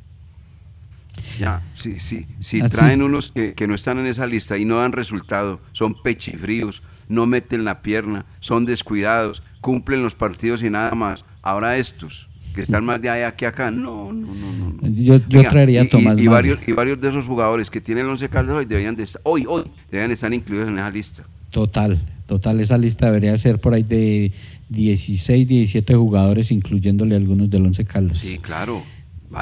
Ya, 1.38 1.62
sí, 1.74 2.00
sí. 2.00 2.26
Si 2.40 2.62
traen 2.62 3.02
unos 3.02 3.32
que, 3.32 3.54
que, 3.54 3.66
no 3.66 3.74
están 3.74 3.98
en 3.98 4.06
esa 4.06 4.26
lista 4.26 4.56
y 4.56 4.64
no 4.64 4.76
dan 4.76 4.92
resultado, 4.92 5.60
son 5.72 5.94
pechifríos, 6.02 6.82
no 7.08 7.26
meten 7.26 7.64
la 7.64 7.82
pierna, 7.82 8.24
son 8.40 8.64
descuidados, 8.64 9.42
cumplen 9.60 10.02
los 10.02 10.14
partidos 10.14 10.62
y 10.62 10.70
nada 10.70 10.92
más. 10.92 11.24
Ahora 11.42 11.76
estos, 11.76 12.28
que 12.52 12.62
están 12.62 12.84
más 12.84 13.00
de 13.00 13.10
allá 13.10 13.34
que 13.34 13.46
acá, 13.46 13.70
no, 13.70 14.12
no, 14.12 14.26
no. 14.34 14.74
no. 14.80 14.88
Yo, 14.88 15.20
yo 15.28 15.42
traería 15.48 15.82
a 15.82 15.88
Tomás 15.88 16.18
y, 16.18 16.26
varios, 16.26 16.58
y 16.66 16.72
varios 16.72 17.00
de 17.00 17.08
esos 17.08 17.26
jugadores 17.26 17.70
que 17.70 17.80
tienen 17.80 18.04
el 18.04 18.10
11 18.10 18.28
Caldas 18.28 18.56
hoy 18.56 18.64
deberían 18.64 18.96
de 18.96 19.04
estar, 19.04 19.20
hoy, 19.24 19.44
hoy, 19.48 19.64
deberían 19.90 20.10
estar 20.10 20.32
incluidos 20.32 20.68
en 20.68 20.78
esa 20.78 20.90
lista. 20.90 21.24
Total, 21.50 21.98
total, 22.26 22.60
esa 22.60 22.78
lista 22.78 23.06
debería 23.06 23.36
ser 23.38 23.60
por 23.60 23.74
ahí 23.74 23.82
de 23.82 24.32
16, 24.70 25.46
17 25.46 25.94
jugadores, 25.94 26.50
incluyéndole 26.50 27.16
algunos 27.16 27.50
del 27.50 27.66
11 27.66 27.84
Caldas. 27.84 28.18
Sí, 28.18 28.38
claro. 28.38 28.82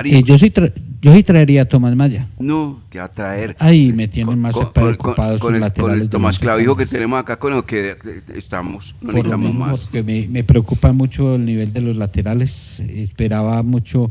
Eh, 0.04 0.22
yo, 0.22 0.38
sí 0.38 0.52
yo 1.00 1.14
sí 1.14 1.22
traería 1.22 1.62
a 1.62 1.64
Tomás 1.64 1.96
Maya. 1.96 2.26
No, 2.38 2.80
que 2.90 3.00
a 3.00 3.08
traer. 3.08 3.56
Ahí 3.58 3.92
me 3.92 4.06
tienen 4.06 4.38
más 4.38 4.54
preocupados 4.72 5.40
con, 5.40 5.54
el, 5.54 5.60
laterales. 5.60 5.94
Con 5.94 6.02
el 6.02 6.08
Tomás 6.08 6.38
Clavijo 6.38 6.76
que 6.76 6.86
tenemos 6.86 7.18
acá 7.18 7.38
con 7.38 7.54
el 7.54 7.64
que 7.64 7.96
estamos. 8.34 8.94
No 9.00 9.12
necesitamos 9.12 9.54
más. 9.54 9.80
Porque 9.80 10.02
me, 10.02 10.28
me, 10.28 10.44
preocupa 10.44 10.92
mucho 10.92 11.34
el 11.36 11.44
nivel 11.44 11.72
de 11.72 11.80
los 11.80 11.96
laterales. 11.96 12.80
Esperaba 12.80 13.62
mucho 13.62 14.10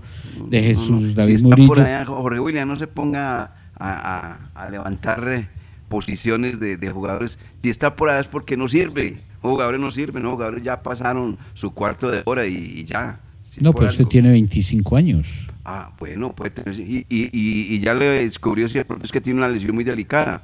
de 0.50 0.62
Jesús 0.62 1.16
David 1.16 1.38
si 1.38 1.44
Murillo. 1.46 1.68
Por 1.68 1.80
allá, 1.80 2.06
Jorge 2.06 2.40
William, 2.40 2.68
no 2.68 2.76
se 2.76 2.88
ponga 2.88 3.54
a, 3.76 4.38
a, 4.54 4.70
levantar 4.70 5.28
eh, 5.28 5.48
posiciones 5.88 6.60
de, 6.60 6.78
de, 6.78 6.90
jugadores. 6.90 7.40
Si 7.64 7.70
está 7.70 7.96
por 7.96 8.10
allá 8.10 8.22
es 8.22 8.28
porque 8.28 8.58
no 8.58 8.68
sirve. 8.68 9.22
Jugadores 9.42 9.80
no 9.80 9.90
sirven, 9.90 10.24
jugadores 10.24 10.64
ya 10.64 10.84
pasaron 10.84 11.38
su 11.54 11.72
cuarto 11.72 12.12
de 12.12 12.24
hora 12.26 12.46
y, 12.46 12.84
ya. 12.84 13.20
no, 13.62 13.74
pero 13.74 13.90
usted 13.90 14.06
tiene 14.06 14.32
25 14.32 14.98
años. 14.98 15.48
Ah, 15.72 15.92
bueno, 16.00 16.34
puede 16.36 16.50
tener. 16.50 16.80
Y, 16.80 17.06
y, 17.08 17.30
y, 17.32 17.80
ya 17.80 17.94
le 17.94 18.06
descubrió 18.24 18.68
si 18.68 18.80
es 18.80 19.12
que 19.12 19.22
tiene 19.22 19.38
una 19.38 19.50
lesión 19.50 19.76
muy 19.76 19.84
delicada. 19.84 20.42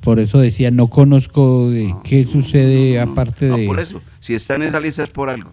Por 0.00 0.18
eso 0.18 0.40
decía, 0.40 0.72
no 0.72 0.90
conozco 0.90 1.70
de 1.70 1.94
qué 2.02 2.24
sucede 2.24 3.00
aparte 3.00 3.46
de. 3.46 3.64
por 3.64 3.78
eso. 3.78 4.02
Si 4.18 4.34
está 4.34 4.56
en 4.56 4.62
esa 4.62 4.80
lista 4.80 5.04
es 5.04 5.10
por 5.10 5.30
algo. 5.30 5.52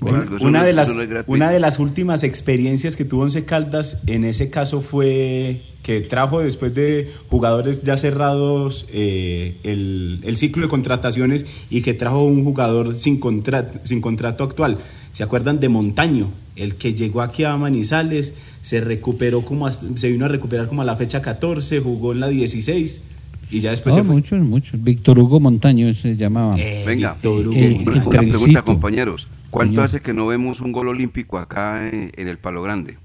una, 0.00 0.64
de 0.64 0.72
las, 0.72 0.96
una 1.26 1.50
de 1.50 1.60
las 1.60 1.78
últimas 1.78 2.24
experiencias 2.24 2.96
que 2.96 3.04
tuvo 3.04 3.24
Once 3.24 3.44
Caldas 3.44 4.00
en 4.06 4.24
ese 4.24 4.48
caso 4.48 4.80
fue 4.80 5.60
que 5.82 6.00
trajo 6.00 6.40
después 6.40 6.74
de 6.74 7.12
jugadores 7.28 7.82
ya 7.82 7.98
cerrados 7.98 8.86
eh, 8.94 9.58
el, 9.62 10.20
el, 10.24 10.38
ciclo 10.38 10.62
de 10.62 10.70
contrataciones 10.70 11.66
y 11.68 11.82
que 11.82 11.92
trajo 11.92 12.24
un 12.24 12.44
jugador 12.44 12.96
sin, 12.96 13.20
sin 13.84 14.00
contrato 14.00 14.44
actual. 14.44 14.78
¿Se 15.20 15.24
acuerdan 15.24 15.60
de 15.60 15.68
Montaño? 15.68 16.30
El 16.56 16.76
que 16.76 16.94
llegó 16.94 17.20
aquí 17.20 17.44
a 17.44 17.54
Manizales, 17.58 18.36
se 18.62 18.80
recuperó 18.80 19.44
como 19.44 19.70
se 19.70 20.10
vino 20.10 20.24
a 20.24 20.28
recuperar 20.28 20.66
como 20.66 20.80
a 20.80 20.86
la 20.86 20.96
fecha 20.96 21.20
14, 21.20 21.80
jugó 21.80 22.12
en 22.12 22.20
la 22.20 22.28
16 22.28 23.04
y 23.50 23.60
ya 23.60 23.70
después 23.70 23.96
se 23.96 24.02
fue. 24.02 24.14
Muchos, 24.14 24.40
muchos. 24.40 24.82
Víctor 24.82 25.18
Hugo 25.18 25.38
Montaño 25.38 25.92
se 25.92 26.16
llamaba. 26.16 26.56
Eh, 26.58 26.84
Venga, 26.86 27.18
una, 27.22 28.30
pregunta, 28.30 28.62
compañeros. 28.62 29.26
¿Cuánto 29.50 29.82
hace 29.82 30.00
que 30.00 30.14
no 30.14 30.26
vemos 30.26 30.62
un 30.62 30.72
gol 30.72 30.88
olímpico 30.88 31.36
acá 31.36 31.86
en, 31.86 32.10
el 32.16 32.38
Palo 32.38 32.62
Grande? 32.62 32.96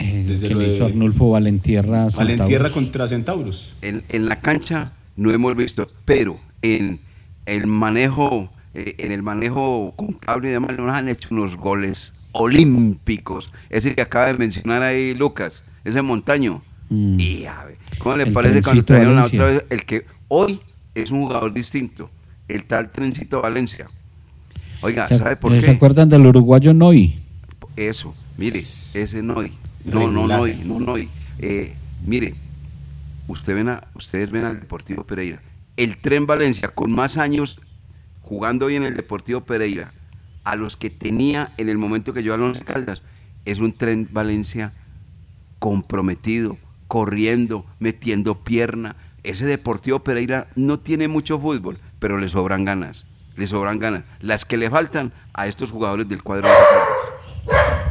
Desde 0.00 0.48
que 0.48 0.54
lo 0.56 0.66
hizo 0.66 0.86
Arnulfo 0.86 1.30
Valentierra. 1.30 2.08
Valentierra 2.08 2.70
contra 2.70 3.06
Centauros. 3.06 3.76
En, 3.82 4.02
en 4.08 4.26
la 4.26 4.40
cancha 4.40 4.94
no 5.14 5.30
hemos 5.30 5.54
visto, 5.54 5.88
pero 6.04 6.40
en 6.62 6.98
el 7.46 7.68
manejo 7.68 8.50
eh, 8.78 8.94
en 8.98 9.10
el 9.10 9.24
manejo 9.24 9.92
contable 9.96 10.50
y 10.50 10.52
demás, 10.52 10.76
nos 10.78 10.92
han 10.92 11.08
hecho 11.08 11.30
unos 11.32 11.56
goles 11.56 12.12
olímpicos. 12.30 13.50
Ese 13.70 13.96
que 13.96 14.02
acaba 14.02 14.26
de 14.26 14.34
mencionar 14.34 14.82
ahí 14.82 15.16
Lucas, 15.16 15.64
ese 15.84 16.00
montaño. 16.00 16.62
Mm. 16.88 17.18
Y 17.18 17.46
a 17.46 17.64
ver, 17.64 17.76
¿cómo 17.98 18.16
le 18.16 18.26
parece 18.26 18.62
cuando 18.62 18.84
trajeron 18.84 19.16
la 19.16 19.24
otra 19.24 19.46
vez 19.46 19.64
el 19.68 19.84
que 19.84 20.06
hoy 20.28 20.60
es 20.94 21.10
un 21.10 21.22
jugador 21.22 21.52
distinto? 21.52 22.08
El 22.46 22.66
tal 22.66 22.92
Trencito 22.92 23.42
Valencia. 23.42 23.90
Oiga, 24.80 25.08
¿sabe 25.08 25.34
por 25.34 25.52
qué? 25.52 25.60
¿Se 25.60 25.72
acuerdan 25.72 26.08
del 26.08 26.24
uruguayo 26.24 26.72
Noy? 26.72 27.18
Eso, 27.74 28.14
mire, 28.36 28.60
ese 28.94 29.24
Noy. 29.24 29.50
No, 29.84 30.08
no, 30.08 30.28
Noy, 30.28 30.54
no, 30.64 30.78
Noy. 30.78 31.08
Eh, 31.40 31.74
mire, 32.06 32.34
usted 33.26 33.56
ven 33.56 33.70
a, 33.70 33.88
ustedes 33.94 34.30
ven 34.30 34.44
al 34.44 34.60
Deportivo 34.60 35.02
Pereira. 35.02 35.42
El 35.76 35.98
Tren 35.98 36.26
Valencia, 36.26 36.68
con 36.68 36.92
más 36.92 37.18
años 37.18 37.60
jugando 38.28 38.66
hoy 38.66 38.76
en 38.76 38.82
el 38.82 38.94
Deportivo 38.94 39.40
Pereira, 39.40 39.94
a 40.44 40.54
los 40.54 40.76
que 40.76 40.90
tenía 40.90 41.52
en 41.56 41.70
el 41.70 41.78
momento 41.78 42.12
que 42.12 42.22
yo 42.22 42.34
a 42.34 42.36
Once 42.36 42.62
Caldas, 42.62 43.02
es 43.46 43.58
un 43.58 43.72
tren 43.72 44.06
Valencia 44.12 44.74
comprometido, 45.58 46.58
corriendo, 46.88 47.64
metiendo 47.78 48.44
pierna. 48.44 48.96
Ese 49.22 49.46
Deportivo 49.46 50.00
Pereira 50.00 50.48
no 50.56 50.78
tiene 50.78 51.08
mucho 51.08 51.38
fútbol, 51.38 51.78
pero 51.98 52.18
le 52.18 52.28
sobran 52.28 52.66
ganas, 52.66 53.06
le 53.34 53.46
sobran 53.46 53.78
ganas. 53.78 54.04
Las 54.20 54.44
que 54.44 54.58
le 54.58 54.68
faltan 54.68 55.14
a 55.32 55.46
estos 55.46 55.70
jugadores 55.70 56.06
del 56.06 56.22
cuadro. 56.22 56.48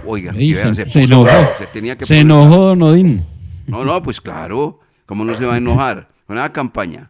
Oiga, 0.06 0.34
se, 0.34 0.86
se, 0.88 1.04
enojó, 1.04 1.30
se, 1.58 1.66
tenía 1.66 1.98
que 1.98 2.06
se 2.06 2.20
enojó 2.20 2.76
Nodín. 2.76 3.24
No, 3.66 3.84
no, 3.84 4.04
pues 4.04 4.22
claro, 4.22 4.82
¿cómo 5.08 5.26
no 5.26 5.34
se 5.34 5.48
va 5.48 5.56
a 5.56 5.58
enojar? 5.58 6.10
Una 6.28 6.48
campaña. 6.50 7.10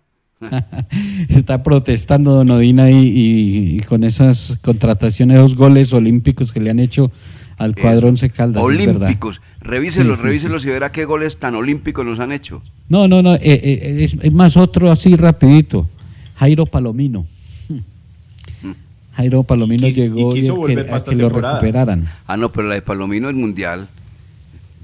Está 1.29 1.63
protestando 1.63 2.33
Don 2.33 2.49
Odina 2.51 2.89
y, 2.91 3.79
con 3.87 4.03
esas 4.03 4.57
contrataciones, 4.61 5.37
esos 5.37 5.55
goles 5.55 5.93
olímpicos 5.93 6.51
que 6.51 6.61
le 6.61 6.69
han 6.69 6.79
hecho 6.79 7.11
al 7.57 7.71
eh, 7.71 7.81
cuadro 7.81 8.09
Once 8.09 8.29
Caldas. 8.29 8.63
Olímpicos, 8.63 9.41
revíselos, 9.61 10.19
revíselos 10.19 10.63
y 10.65 10.69
verá 10.69 10.91
qué 10.91 11.05
goles 11.05 11.37
tan 11.37 11.55
olímpicos 11.55 12.05
nos 12.05 12.19
han 12.19 12.31
hecho. 12.31 12.61
No, 12.89 13.07
no, 13.07 13.21
no, 13.21 13.35
eh, 13.35 13.39
eh, 13.43 14.03
es, 14.21 14.33
más 14.33 14.57
otro 14.57 14.91
así 14.91 15.15
rapidito. 15.15 15.89
Jairo 16.35 16.65
Palomino. 16.67 17.25
Jairo 19.13 19.43
Palomino 19.43 19.87
llegó 19.87 20.35
y 20.35 20.41
que, 20.41 20.81
a 20.91 20.99
que 20.99 21.15
lo 21.15 21.29
recuperaran. 21.29 22.07
Ah, 22.27 22.37
no, 22.37 22.51
pero 22.51 22.67
la 22.67 22.75
de 22.75 22.83
Palomino 22.83 23.29
es 23.29 23.35
mundial. 23.35 23.87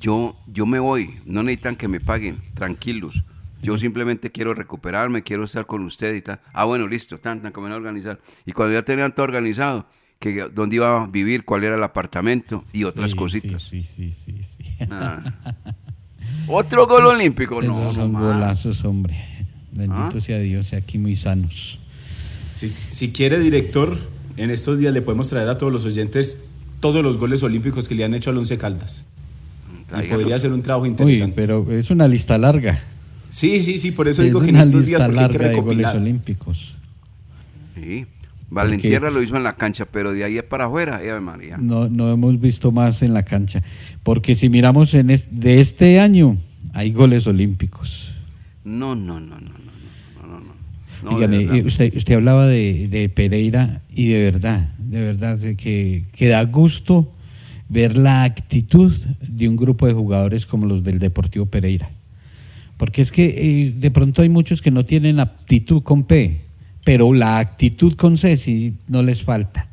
Yo, 0.01 0.35
yo 0.51 0.65
me 0.65 0.79
voy, 0.79 1.11
no 1.25 1.43
necesitan 1.43 1.75
que 1.75 1.87
me 1.87 1.99
paguen, 2.01 2.37
tranquilos. 2.55 3.23
Yo 3.63 3.77
simplemente 3.77 4.31
quiero 4.31 4.53
recuperarme, 4.53 5.23
quiero 5.23 5.45
estar 5.45 5.65
con 5.65 5.83
usted 5.83 6.13
y 6.15 6.21
tal. 6.21 6.39
Ah, 6.53 6.65
bueno, 6.65 6.87
listo, 6.87 7.17
tan, 7.17 7.41
tan, 7.41 7.51
como 7.51 7.67
a 7.67 7.75
organizar. 7.75 8.19
Y 8.45 8.51
cuando 8.51 8.73
ya 8.73 8.83
tenían 8.83 9.15
todo 9.15 9.23
organizado, 9.23 9.87
que 10.19 10.49
dónde 10.53 10.75
iba 10.77 11.03
a 11.03 11.07
vivir, 11.07 11.45
cuál 11.45 11.63
era 11.63 11.75
el 11.75 11.83
apartamento 11.83 12.63
y 12.73 12.83
otras 12.83 13.15
cositas. 13.15 13.63
Sí, 13.63 13.83
sí, 13.83 14.11
sí, 14.11 14.41
sí. 14.41 14.63
Ah. 14.89 15.21
Otro 16.47 16.87
gol 16.87 17.07
olímpico, 17.07 17.61
no. 17.61 17.93
son 17.93 18.13
golazos, 18.13 18.83
hombre. 18.85 19.15
Bendito 19.71 20.17
¿Ah? 20.17 20.21
sea 20.21 20.37
Dios, 20.39 20.73
aquí 20.73 20.97
muy 20.97 21.15
sanos. 21.15 21.79
Si, 22.53 22.71
si 22.91 23.11
quiere, 23.11 23.39
director, 23.39 23.97
en 24.37 24.51
estos 24.51 24.77
días 24.77 24.93
le 24.93 25.01
podemos 25.01 25.29
traer 25.29 25.49
a 25.49 25.57
todos 25.57 25.73
los 25.73 25.85
oyentes 25.85 26.43
todos 26.79 27.01
los 27.01 27.17
goles 27.17 27.41
olímpicos 27.43 27.87
que 27.87 27.95
le 27.95 28.03
han 28.03 28.13
hecho 28.13 28.29
al 28.29 28.37
Once 28.37 28.57
Caldas. 28.57 29.05
Y 30.01 30.07
podría 30.07 30.37
ser 30.39 30.51
un 30.51 30.61
trabajo 30.61 30.85
interesante. 30.85 31.33
pero 31.35 31.69
es 31.71 31.89
una 31.91 32.07
lista 32.07 32.37
larga. 32.37 32.81
Sí, 33.33 33.61
sí, 33.61 33.79
sí, 33.79 33.89
por 33.89 34.07
eso 34.07 34.21
digo 34.21 34.41
que 34.41 34.49
en 34.49 34.57
estos 34.57 34.85
días 34.85 35.01
porque 35.01 35.19
hay 35.19 35.29
que 35.29 35.37
recopilar. 35.39 35.77
De 35.77 35.83
goles 35.83 35.95
olímpicos. 35.95 36.75
Sí. 37.73 38.05
Valentierra 38.51 39.09
lo 39.09 39.23
hizo 39.23 39.35
en 39.35 39.41
la 39.41 39.55
cancha, 39.55 39.85
pero 39.85 40.11
de 40.11 40.23
ahí 40.23 40.37
es 40.37 40.43
para 40.43 40.65
afuera, 40.65 41.03
Eva 41.03 41.19
María. 41.19 41.57
No, 41.57 41.89
no 41.89 42.11
hemos 42.11 42.39
visto 42.39 42.71
más 42.71 43.01
en 43.01 43.15
la 43.15 43.23
cancha. 43.23 43.63
Porque 44.03 44.35
si 44.35 44.49
miramos 44.49 44.93
en 44.93 45.07
de 45.07 45.59
este 45.59 45.99
año, 45.99 46.37
hay 46.73 46.93
goles 46.93 47.25
olímpicos. 47.25 48.13
No, 48.63 48.93
no, 48.93 49.19
no, 49.19 49.39
no, 49.39 49.49
no, 50.21 50.39
no, 50.39 50.39
no. 51.03 51.17
Dígame, 51.17 51.63
usted, 51.63 51.91
usted 51.95 52.13
hablaba 52.13 52.45
de, 52.45 52.87
de, 52.87 53.09
Pereira 53.09 53.81
y 53.89 54.09
de 54.09 54.31
verdad, 54.31 54.75
de 54.77 55.01
verdad, 55.01 55.39
que, 55.57 56.03
que 56.13 56.27
da 56.27 56.43
gusto 56.43 57.11
ver 57.67 57.97
la 57.97 58.25
actitud 58.25 58.93
de 59.27 59.49
un 59.49 59.55
grupo 59.55 59.87
de 59.87 59.93
jugadores 59.93 60.45
como 60.45 60.67
los 60.67 60.83
del 60.83 60.99
Deportivo 60.99 61.47
Pereira. 61.47 61.89
Porque 62.83 63.01
es 63.01 63.13
que 63.13 63.23
eh, 63.23 63.73
de 63.79 63.91
pronto 63.91 64.23
hay 64.23 64.27
muchos 64.27 64.61
que 64.61 64.69
no 64.69 64.83
tienen 64.83 65.21
aptitud 65.21 65.83
con 65.83 66.03
P, 66.03 66.41
pero 66.83 67.13
la 67.13 67.39
actitud 67.39 67.93
con 67.93 68.17
C 68.17 68.35
sí 68.35 68.73
no 68.89 69.03
les 69.03 69.23
falta. 69.23 69.69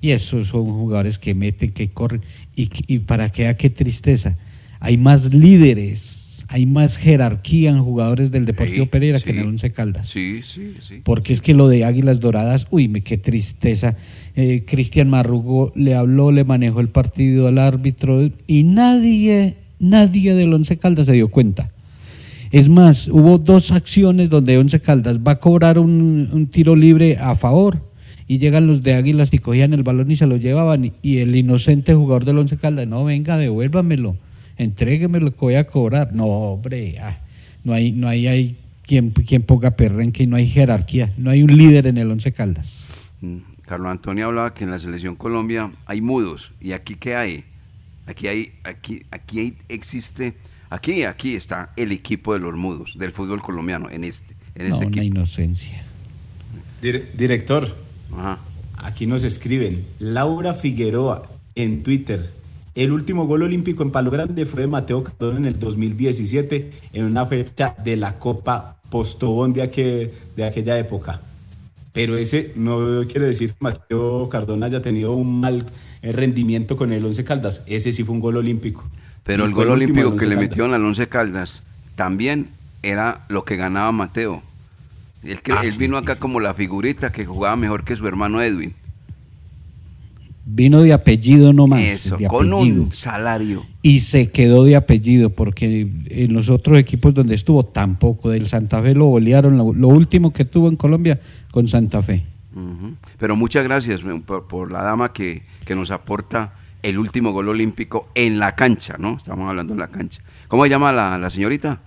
Y 0.00 0.10
esos 0.10 0.48
son 0.48 0.64
jugadores 0.64 1.20
que 1.20 1.36
meten, 1.36 1.70
que 1.70 1.92
corren. 1.92 2.22
Y, 2.56 2.68
y 2.88 2.98
para 2.98 3.28
que 3.28 3.54
qué 3.56 3.70
tristeza. 3.70 4.36
Hay 4.80 4.96
más 4.96 5.32
líderes 5.32 6.44
hay 6.48 6.66
más 6.66 6.96
jerarquía 6.96 7.70
en 7.70 7.84
jugadores 7.84 8.32
del 8.32 8.46
Deportivo 8.46 8.86
Pereira 8.86 9.20
que 9.20 9.30
en 9.30 9.38
el 9.38 9.46
Once 9.46 9.70
Caldas. 9.70 10.08
Sí, 10.08 10.42
sí, 10.42 10.74
sí. 10.80 11.02
Porque 11.04 11.32
es 11.32 11.42
que 11.42 11.54
lo 11.54 11.68
de 11.68 11.84
Águilas 11.84 12.18
Doradas, 12.18 12.66
uy, 12.70 12.88
me 12.88 13.02
qué 13.02 13.16
tristeza. 13.16 13.96
Eh, 14.34 14.64
Cristian 14.66 15.08
Marrugo 15.08 15.70
le 15.76 15.94
habló, 15.94 16.32
le 16.32 16.42
manejó 16.42 16.80
el 16.80 16.88
partido 16.88 17.46
al 17.46 17.58
árbitro 17.58 18.28
y 18.48 18.64
nadie, 18.64 19.58
nadie 19.78 20.34
del 20.34 20.52
Once 20.52 20.76
Caldas 20.78 21.06
se 21.06 21.12
dio 21.12 21.28
cuenta. 21.28 21.70
Es 22.50 22.68
más, 22.68 23.08
hubo 23.08 23.38
dos 23.38 23.70
acciones 23.70 24.28
donde 24.28 24.58
Once 24.58 24.80
Caldas 24.80 25.18
va 25.18 25.32
a 25.32 25.38
cobrar 25.38 25.78
un, 25.78 26.48
tiro 26.50 26.74
libre 26.74 27.16
a 27.18 27.36
favor 27.36 27.88
y 28.26 28.38
llegan 28.38 28.66
los 28.66 28.82
de 28.82 28.94
Águilas 28.94 29.32
y 29.32 29.38
cogían 29.38 29.72
el 29.72 29.82
balón 29.82 30.10
y 30.10 30.16
se 30.16 30.26
lo 30.26 30.36
llevaban 30.36 30.92
y 31.02 31.18
el 31.18 31.36
inocente 31.36 31.94
jugador 31.94 32.24
del 32.24 32.38
Once 32.38 32.56
Caldas, 32.56 32.86
no, 32.86 33.04
venga, 33.04 33.36
devuélvamelo 33.36 34.16
entréguemelo 34.62 35.30
que 35.32 35.40
voy 35.40 35.54
a 35.54 35.66
cobrar. 35.66 36.14
No, 36.14 36.26
hombre, 36.26 36.98
ah, 37.00 37.18
no 37.64 37.72
hay, 37.72 37.92
no 37.92 38.08
hay, 38.08 38.26
hay 38.26 38.56
quien, 38.82 39.10
quien 39.10 39.42
ponga 39.42 39.72
perrenque 39.72 40.24
y 40.24 40.26
no 40.26 40.36
hay 40.36 40.46
jerarquía, 40.46 41.12
no 41.16 41.30
hay 41.30 41.42
un 41.42 41.56
líder 41.56 41.86
en 41.86 41.98
el 41.98 42.10
Once 42.10 42.30
Caldas. 42.32 42.88
Mm, 43.20 43.38
Carlos 43.66 43.90
Antonio 43.90 44.26
hablaba 44.26 44.54
que 44.54 44.64
en 44.64 44.70
la 44.70 44.78
selección 44.78 45.16
Colombia 45.16 45.72
hay 45.86 46.00
mudos 46.00 46.52
y 46.60 46.72
aquí 46.72 46.96
qué 46.96 47.16
hay? 47.16 47.44
Aquí 48.06 48.26
hay, 48.26 48.52
aquí, 48.64 49.02
aquí 49.10 49.54
existe, 49.68 50.34
aquí, 50.70 51.04
aquí 51.04 51.34
está 51.34 51.72
el 51.76 51.92
equipo 51.92 52.32
de 52.32 52.38
los 52.38 52.56
mudos 52.56 52.96
del 52.96 53.12
fútbol 53.12 53.42
colombiano 53.42 53.90
en 53.90 54.04
este, 54.04 54.34
en 54.54 54.68
no, 54.68 54.74
este 54.74 54.86
una 54.86 55.04
inocencia. 55.04 55.84
director, 56.80 57.76
aquí 58.78 59.06
nos 59.06 59.24
escriben 59.24 59.84
Laura 59.98 60.54
Figueroa 60.54 61.28
en 61.54 61.82
Twitter. 61.82 62.30
El 62.74 62.92
último 62.92 63.26
gol 63.26 63.42
olímpico 63.42 63.82
en 63.82 63.90
Palo 63.90 64.10
Grande 64.10 64.46
fue 64.46 64.62
de 64.62 64.68
Mateo 64.68 65.02
Cardona 65.02 65.38
en 65.38 65.46
el 65.46 65.58
2017 65.58 66.70
en 66.92 67.04
una 67.04 67.26
fecha 67.26 67.74
de 67.84 67.96
la 67.96 68.18
Copa 68.18 68.80
Postobón 68.90 69.52
de, 69.52 70.12
de 70.36 70.44
aquella 70.44 70.78
época. 70.78 71.20
Pero 71.92 72.16
ese 72.16 72.52
no 72.54 73.02
quiere 73.08 73.26
decir 73.26 73.50
que 73.50 73.56
Mateo 73.58 74.28
Cardona 74.28 74.66
haya 74.66 74.80
tenido 74.80 75.12
un 75.12 75.40
mal 75.40 75.66
eh, 76.02 76.12
rendimiento 76.12 76.76
con 76.76 76.92
el 76.92 77.04
Once 77.04 77.24
Caldas. 77.24 77.64
Ese 77.66 77.92
sí 77.92 78.04
fue 78.04 78.14
un 78.14 78.20
gol 78.20 78.36
olímpico. 78.36 78.88
Pero 79.24 79.44
el 79.44 79.52
gol 79.52 79.68
olímpico 79.68 80.16
que 80.16 80.26
le 80.26 80.36
metieron 80.36 80.74
al 80.74 80.84
Once 80.84 81.08
Caldas 81.08 81.62
también 81.94 82.48
era 82.82 83.24
lo 83.28 83.44
que 83.44 83.56
ganaba 83.56 83.92
Mateo. 83.92 84.42
Él, 85.22 85.42
que, 85.42 85.52
ah, 85.52 85.60
él 85.62 85.74
vino 85.78 85.98
acá 85.98 86.16
como 86.16 86.40
la 86.40 86.54
figurita 86.54 87.12
que 87.12 87.26
jugaba 87.26 87.54
mejor 87.56 87.84
que 87.84 87.94
su 87.94 88.06
hermano 88.06 88.40
Edwin. 88.40 88.74
Vino 90.46 90.80
de 90.80 90.92
apellido 90.92 91.52
nomás. 91.52 91.82
Eso, 91.82 92.16
de 92.16 92.26
con 92.26 92.52
un 92.52 92.92
salario. 92.92 93.64
Y 93.82 94.00
se 94.00 94.30
quedó 94.30 94.64
de 94.64 94.74
apellido, 94.74 95.30
porque 95.30 95.88
en 96.06 96.32
los 96.32 96.48
otros 96.48 96.78
equipos 96.78 97.12
donde 97.12 97.34
estuvo 97.34 97.64
tampoco. 97.64 98.30
Del 98.30 98.48
Santa 98.48 98.82
Fe 98.82 98.94
lo 98.94 99.06
bolearon, 99.06 99.58
lo, 99.58 99.72
lo 99.72 99.88
último 99.88 100.32
que 100.32 100.44
tuvo 100.44 100.68
en 100.68 100.76
Colombia 100.76 101.20
con 101.50 101.68
Santa 101.68 102.02
Fe. 102.02 102.24
Uh 102.54 102.58
-huh. 102.58 102.96
Pero 103.18 103.36
muchas 103.36 103.62
gracias 103.62 104.00
por, 104.26 104.48
por 104.48 104.72
la 104.72 104.82
dama 104.82 105.12
que, 105.12 105.42
que, 105.64 105.74
nos 105.74 105.90
aporta 105.90 106.54
el 106.82 106.98
último 106.98 107.32
gol 107.32 107.48
olímpico 107.48 108.08
en 108.14 108.38
la 108.38 108.54
cancha, 108.54 108.96
¿no? 108.98 109.16
Estamos 109.16 109.48
hablando 109.48 109.72
en 109.72 109.78
la 109.78 109.88
cancha. 109.88 110.22
¿Cómo 110.48 110.64
se 110.64 110.70
llama 110.70 110.92
la, 110.92 111.18
la 111.18 111.30
señorita? 111.30 111.80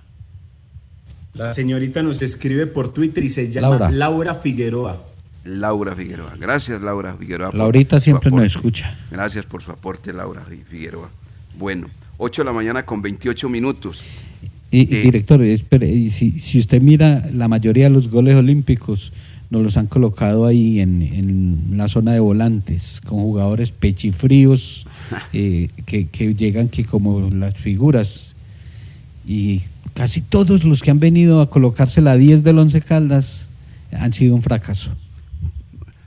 La 1.33 1.51
señorita 1.51 2.03
nos 2.03 2.21
escribe 2.21 2.67
por 2.67 2.93
Twitter 2.93 3.23
y 3.23 3.29
se 3.29 3.51
llama 3.51 3.69
Laura, 3.69 3.91
Laura 3.91 4.35
Figueroa. 4.35 5.03
Laura 5.45 5.95
Figueroa. 5.95 6.35
Gracias, 6.39 6.81
Laura 6.81 7.15
Figueroa. 7.15 7.51
Laurita 7.53 7.99
siempre 7.99 8.31
nos 8.31 8.45
escucha. 8.45 8.97
Gracias 9.11 9.45
por 9.45 9.61
su 9.61 9.71
aporte, 9.71 10.13
Laura 10.13 10.41
Figueroa. 10.69 11.09
Bueno, 11.57 11.87
8 12.17 12.41
de 12.41 12.45
la 12.45 12.53
mañana 12.53 12.85
con 12.85 13.01
28 13.01 13.49
minutos. 13.49 14.03
Y, 14.71 14.95
eh, 14.95 15.01
director, 15.01 15.43
espere, 15.43 15.87
y 15.87 16.09
si, 16.09 16.31
si, 16.31 16.59
usted 16.59 16.81
mira, 16.81 17.23
la 17.31 17.47
mayoría 17.47 17.85
de 17.85 17.89
los 17.91 18.09
goles 18.09 18.35
olímpicos 18.35 19.13
nos 19.53 19.63
los 19.63 19.77
han 19.77 19.87
colocado 19.87 20.45
ahí 20.45 20.81
en, 20.81 21.01
en 21.01 21.77
la 21.77 21.87
zona 21.87 22.11
de 22.11 22.19
volantes, 22.19 23.01
con 23.05 23.19
jugadores 23.19 23.71
pechifríos 23.71 24.85
eh, 25.33 25.69
que, 25.85 26.07
que 26.07 26.35
llegan 26.35 26.67
que 26.67 26.83
como 26.83 27.29
las 27.29 27.55
figuras. 27.55 28.35
Y 29.25 29.61
casi 29.93 30.19
todos 30.21 30.65
los 30.65 30.81
que 30.81 30.91
han 30.91 30.99
venido 30.99 31.39
a 31.39 31.49
colocarse 31.49 32.01
la 32.01 32.17
10 32.17 32.43
del 32.43 32.59
Once 32.59 32.81
Caldas 32.81 33.47
han 33.91 34.11
sido 34.11 34.35
un 34.35 34.41
fracaso 34.41 34.91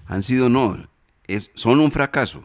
han 0.07 0.23
sido 0.23 0.49
no, 0.49 0.79
es, 1.27 1.51
son 1.55 1.81
un 1.81 1.91
fracaso. 1.91 2.45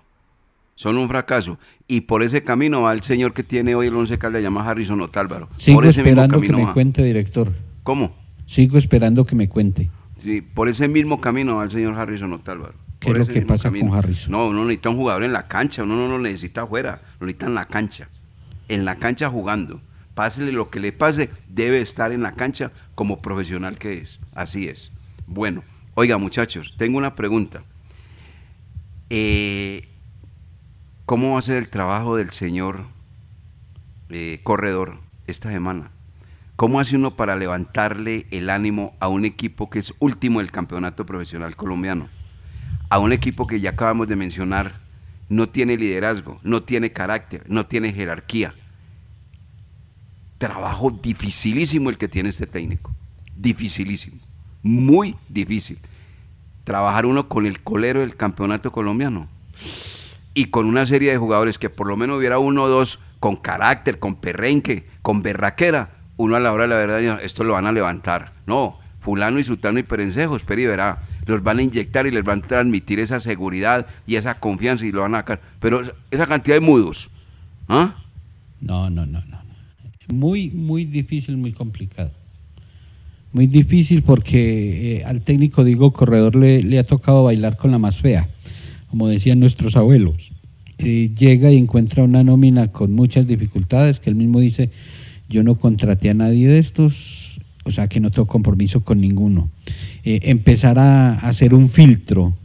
Son 0.76 0.98
un 0.98 1.08
fracaso. 1.08 1.60
Y 1.88 2.02
por 2.02 2.24
ese 2.24 2.42
camino 2.42 2.82
va 2.82 2.94
el 2.94 3.04
señor 3.04 3.34
que 3.34 3.44
tiene 3.44 3.76
hoy 3.76 3.88
el 3.88 3.96
Once 3.96 4.18
Caldas, 4.18 4.42
llama 4.42 4.68
Harrison 4.68 5.00
Otálvaro. 5.02 5.48
Sigo 5.58 5.78
por 5.78 5.86
ese 5.86 6.02
esperando 6.02 6.42
que 6.42 6.52
me 6.52 6.66
va. 6.66 6.74
cuente, 6.74 7.04
director. 7.04 7.54
¿Cómo? 7.84 8.16
Sigo 8.48 8.78
esperando 8.78 9.26
que 9.26 9.36
me 9.36 9.48
cuente. 9.48 9.92
Sí, 10.22 10.42
por 10.42 10.70
ese 10.70 10.88
mismo 10.88 11.20
camino 11.20 11.58
va 11.58 11.64
el 11.64 11.72
señor 11.72 11.98
Harrison 11.98 12.32
Otálvaro. 12.34 12.76
¿Qué 13.00 13.12
es 13.12 13.18
lo 13.18 13.26
que 13.26 13.42
pasa 13.42 13.64
camino. 13.64 13.90
con 13.90 13.98
Harrison? 13.98 14.32
No, 14.32 14.48
uno 14.48 14.64
necesita 14.66 14.90
un 14.90 14.98
jugador 14.98 15.24
en 15.24 15.34
la 15.34 15.48
cancha, 15.48 15.84
uno 15.84 15.96
no 15.96 16.08
lo 16.08 16.20
necesita 16.20 16.62
afuera, 16.62 17.02
lo 17.20 17.26
necesita 17.26 17.48
en 17.48 17.56
la 17.56 17.66
cancha. 17.66 18.10
En 18.68 18.86
la 18.86 18.96
cancha 18.98 19.30
jugando. 19.30 19.82
Pásele 20.14 20.52
lo 20.52 20.70
que 20.70 20.80
le 20.80 20.92
pase, 20.92 21.30
debe 21.48 21.82
estar 21.82 22.12
en 22.12 22.22
la 22.22 22.34
cancha 22.34 22.72
como 22.96 23.22
profesional 23.22 23.78
que 23.78 23.94
es. 24.00 24.20
Así 24.34 24.68
es. 24.68 24.92
Bueno, 25.26 25.64
Oiga, 25.94 26.18
muchachos, 26.18 26.74
tengo 26.78 26.98
una 26.98 27.16
pregunta. 27.16 27.64
Eh, 29.10 29.90
¿Cómo 31.06 31.34
va 31.34 31.40
a 31.40 31.42
ser 31.42 31.58
el 31.58 31.68
trabajo 31.68 32.16
del 32.16 32.32
señor 32.32 32.86
eh, 34.10 34.40
corredor 34.44 35.00
esta 35.28 35.52
semana? 35.52 35.91
¿Cómo 36.62 36.80
hace 36.80 36.96
uno 36.96 37.16
para 37.16 37.36
levantarle 37.36 38.28
el 38.30 38.52
ánimo 38.52 38.94
a 39.00 39.08
un 39.08 39.26
equipo 39.26 39.72
que 39.72 39.80
es 39.80 39.96
último 39.98 40.42
del 40.42 40.52
campeonato 40.52 41.08
profesional 41.08 41.56
colombiano? 41.56 42.08
A 42.88 43.00
un 43.00 43.14
equipo 43.14 43.48
que 43.48 43.60
ya 43.60 43.72
acabamos 43.72 44.08
de 44.08 44.16
mencionar, 44.16 44.76
no 45.28 45.50
tiene 45.50 45.76
liderazgo, 45.76 46.40
no 46.44 46.62
tiene 46.62 46.92
carácter, 46.92 47.44
no 47.48 47.66
tiene 47.66 47.92
jerarquía. 47.92 48.54
Trabajo 50.38 50.92
dificilísimo 50.92 51.90
el 51.90 51.98
que 51.98 52.08
tiene 52.08 52.30
este 52.30 52.46
técnico. 52.46 52.94
Dificilísimo 53.36 54.20
muy 54.62 55.16
difícil. 55.30 55.80
Trabajar 56.64 57.08
uno 57.08 57.28
con 57.28 57.48
el 57.48 57.64
colero 57.64 58.02
del 58.02 58.16
campeonato 58.16 58.72
colombiano 58.72 59.28
y 60.36 60.46
con 60.52 60.68
una 60.68 60.86
serie 60.86 61.10
de 61.10 61.18
jugadores 61.18 61.58
que 61.58 61.72
por 61.72 61.88
lo 61.88 61.98
menos 61.98 62.20
hubiera 62.20 62.38
uno 62.38 62.62
o 62.62 62.70
dos 62.70 63.00
con 63.20 63.36
carácter, 63.36 63.98
con 63.98 64.14
perrenque, 64.14 64.86
con 65.02 65.24
berraquera, 65.24 66.01
uno 66.22 66.36
a 66.36 66.40
la 66.40 66.54
hora 66.54 66.64
de 66.64 66.70
la 66.70 66.76
verdad, 66.76 67.20
esto 67.24 67.44
lo 67.44 67.54
van 67.54 67.66
a 67.66 67.72
levantar. 67.72 68.34
No, 68.46 68.80
fulano 69.00 69.40
y 69.40 69.44
sutano 69.44 69.80
y 69.80 69.84
perencejo, 69.84 70.36
espera 70.36 70.62
y 70.62 70.66
verá, 70.66 71.00
los 71.26 71.44
van 71.44 71.60
a 71.60 71.64
inyectar 71.64 72.06
y 72.06 72.12
les 72.12 72.24
van 72.24 72.40
a 72.44 72.48
transmitir 72.48 73.00
esa 73.00 73.20
seguridad 73.20 73.88
y 74.06 74.16
esa 74.16 74.40
confianza 74.40 74.86
y 74.86 74.92
lo 74.92 75.02
van 75.02 75.16
a 75.16 75.20
sacar. 75.20 75.42
Pero 75.60 75.82
esa 76.12 76.28
cantidad 76.28 76.56
de 76.56 76.62
mudos, 76.62 77.10
¿ah? 77.68 77.96
No, 78.62 78.90
no, 78.90 79.06
no, 79.06 79.22
no. 79.26 79.42
Muy, 80.14 80.50
muy 80.50 80.86
difícil, 80.86 81.38
muy 81.38 81.54
complicado. 81.54 82.12
Muy 83.34 83.48
difícil 83.48 84.04
porque 84.04 84.98
eh, 84.98 85.04
al 85.06 85.22
técnico 85.22 85.64
Diego 85.64 85.94
Corredor 85.94 86.36
le, 86.36 86.62
le, 86.64 86.80
ha 86.80 86.84
tocado 86.84 87.24
bailar 87.24 87.56
con 87.56 87.72
la 87.72 87.80
más 87.80 88.00
fea, 88.00 88.30
como 88.90 89.08
decían 89.08 89.40
nuestros 89.40 89.78
abuelos. 89.78 90.32
Eh, 90.80 91.12
llega 91.18 91.52
y 91.52 91.58
encuentra 91.58 92.04
una 92.04 92.24
nómina 92.24 92.72
con 92.72 92.92
muchas 92.92 93.28
dificultades, 93.28 94.00
que 94.00 94.10
él 94.10 94.16
mismo 94.16 94.40
dice, 94.40 94.70
yo 95.32 95.44
no 95.44 95.58
contraté 95.58 96.10
a 96.10 96.14
nadie 96.14 96.48
de 96.50 96.60
estos, 96.60 97.40
o 97.64 97.72
sea 97.72 97.88
que 97.88 98.00
no 98.00 98.12
tengo 98.12 98.28
compromiso 98.28 98.84
con 98.84 99.00
ninguno. 99.00 99.50
Eh, 100.04 100.20
empezar 100.24 100.78
a, 100.78 101.14
hacer 101.14 101.54
un 101.54 101.70
filtro 101.70 102.36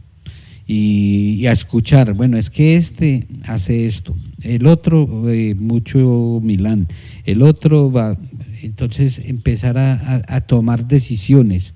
y, 0.65 1.45
a 1.47 1.51
escuchar, 1.51 2.13
bueno, 2.13 2.37
es 2.37 2.49
que 2.49 2.75
este 2.75 3.27
hace 3.45 3.85
esto, 3.85 4.15
el 4.41 4.65
otro, 4.65 5.29
eh, 5.29 5.55
mucho 5.55 6.39
Milán, 6.43 6.87
el 7.25 7.41
otro 7.41 7.91
va, 7.91 8.17
entonces 8.63 9.21
empezar 9.25 9.77
a, 9.77 10.21
a, 10.27 10.41
tomar 10.41 10.87
decisiones, 10.87 11.73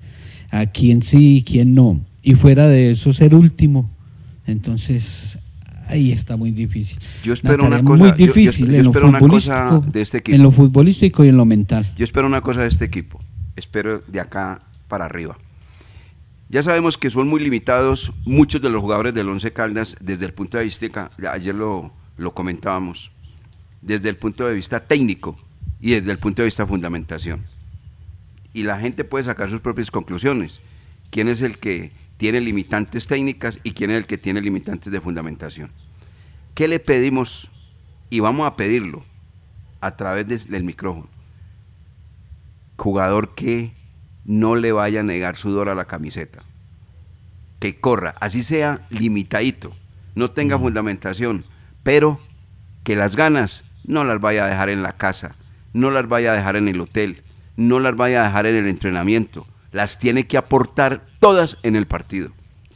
a 0.50 0.66
quién 0.66 1.02
sí 1.02 1.36
y 1.36 1.42
quién 1.42 1.74
no, 1.74 2.00
y 2.22 2.34
fuera 2.34 2.68
de 2.68 2.92
eso 2.92 3.12
ser 3.12 3.34
último. 3.34 3.90
Entonces 4.44 5.38
ahí 5.88 6.12
está 6.12 6.36
muy 6.36 6.50
difícil. 6.50 6.98
Yo 7.22 7.32
espero 7.32 7.66
una, 7.66 7.82
cosa, 7.82 8.04
muy 8.04 8.12
difícil 8.12 8.66
yo, 8.66 8.72
yo, 8.72 8.82
yo 8.82 8.90
espero 8.90 9.08
una 9.08 9.18
cosa 9.18 9.80
de 9.80 10.02
este 10.02 10.18
equipo. 10.18 10.36
En 10.36 10.42
lo 10.42 10.50
futbolístico 10.50 11.24
y 11.24 11.28
en 11.28 11.36
lo 11.36 11.44
mental. 11.44 11.92
Yo 11.96 12.04
espero 12.04 12.26
una 12.26 12.40
cosa 12.40 12.62
de 12.62 12.68
este 12.68 12.84
equipo. 12.84 13.20
Espero 13.56 14.00
de 14.06 14.20
acá 14.20 14.62
para 14.88 15.04
arriba. 15.04 15.36
Ya 16.52 16.62
sabemos 16.62 16.98
que 16.98 17.08
son 17.08 17.28
muy 17.28 17.40
limitados 17.40 18.12
muchos 18.26 18.60
de 18.60 18.68
los 18.68 18.82
jugadores 18.82 19.14
del 19.14 19.28
Once 19.28 19.50
Caldas 19.54 19.96
desde 20.00 20.26
el 20.26 20.34
punto 20.34 20.58
de 20.58 20.64
vista, 20.64 21.10
ayer 21.30 21.54
lo, 21.54 21.92
lo 22.18 22.34
comentábamos, 22.34 23.10
desde 23.80 24.10
el 24.10 24.16
punto 24.16 24.46
de 24.46 24.54
vista 24.54 24.80
técnico 24.80 25.38
y 25.80 25.92
desde 25.92 26.12
el 26.12 26.18
punto 26.18 26.42
de 26.42 26.46
vista 26.46 26.66
fundamentación. 26.66 27.46
Y 28.52 28.64
la 28.64 28.78
gente 28.78 29.04
puede 29.04 29.24
sacar 29.24 29.48
sus 29.48 29.62
propias 29.62 29.90
conclusiones. 29.90 30.60
¿Quién 31.08 31.28
es 31.28 31.40
el 31.40 31.58
que 31.58 31.90
tiene 32.22 32.40
limitantes 32.40 33.08
técnicas 33.08 33.58
y 33.64 33.72
quién 33.72 33.90
es 33.90 33.96
el 33.96 34.06
que 34.06 34.16
tiene 34.16 34.40
limitantes 34.40 34.92
de 34.92 35.00
fundamentación? 35.00 35.72
¿Qué 36.54 36.68
le 36.68 36.78
pedimos? 36.78 37.50
Y 38.10 38.20
vamos 38.20 38.46
a 38.46 38.54
pedirlo 38.54 39.04
a 39.80 39.96
través 39.96 40.28
de, 40.28 40.38
del 40.38 40.62
micrófono. 40.62 41.08
jugador 42.76 43.34
que 43.34 43.72
no 44.24 44.54
le 44.54 44.70
vaya 44.70 45.00
a 45.00 45.02
negar 45.02 45.34
sudor 45.34 45.68
a 45.68 45.74
la 45.74 45.86
camiseta. 45.86 46.44
Que 47.58 47.80
corra, 47.80 48.14
así 48.20 48.44
sea 48.44 48.86
limitadito, 48.88 49.74
no 50.14 50.30
tenga 50.30 50.60
fundamentación, 50.60 51.44
pero 51.82 52.20
que 52.84 52.94
las 52.94 53.16
ganas 53.16 53.64
no 53.82 54.04
las 54.04 54.20
vaya 54.20 54.44
a 54.44 54.48
dejar 54.48 54.68
en 54.68 54.84
la 54.84 54.92
casa, 54.92 55.34
no 55.72 55.90
las 55.90 56.06
vaya 56.06 56.30
a 56.30 56.36
dejar 56.36 56.54
en 56.54 56.68
el 56.68 56.80
hotel, 56.80 57.24
no 57.56 57.80
las 57.80 57.96
vaya 57.96 58.20
a 58.22 58.26
dejar 58.28 58.46
en 58.46 58.54
el 58.54 58.68
entrenamiento, 58.68 59.44
las 59.72 59.98
tiene 59.98 60.26
que 60.26 60.36
aportar 60.36 61.06
todas 61.18 61.56
en 61.62 61.76
el 61.76 61.86
partido, 61.86 62.30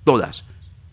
todas, 0.04 0.44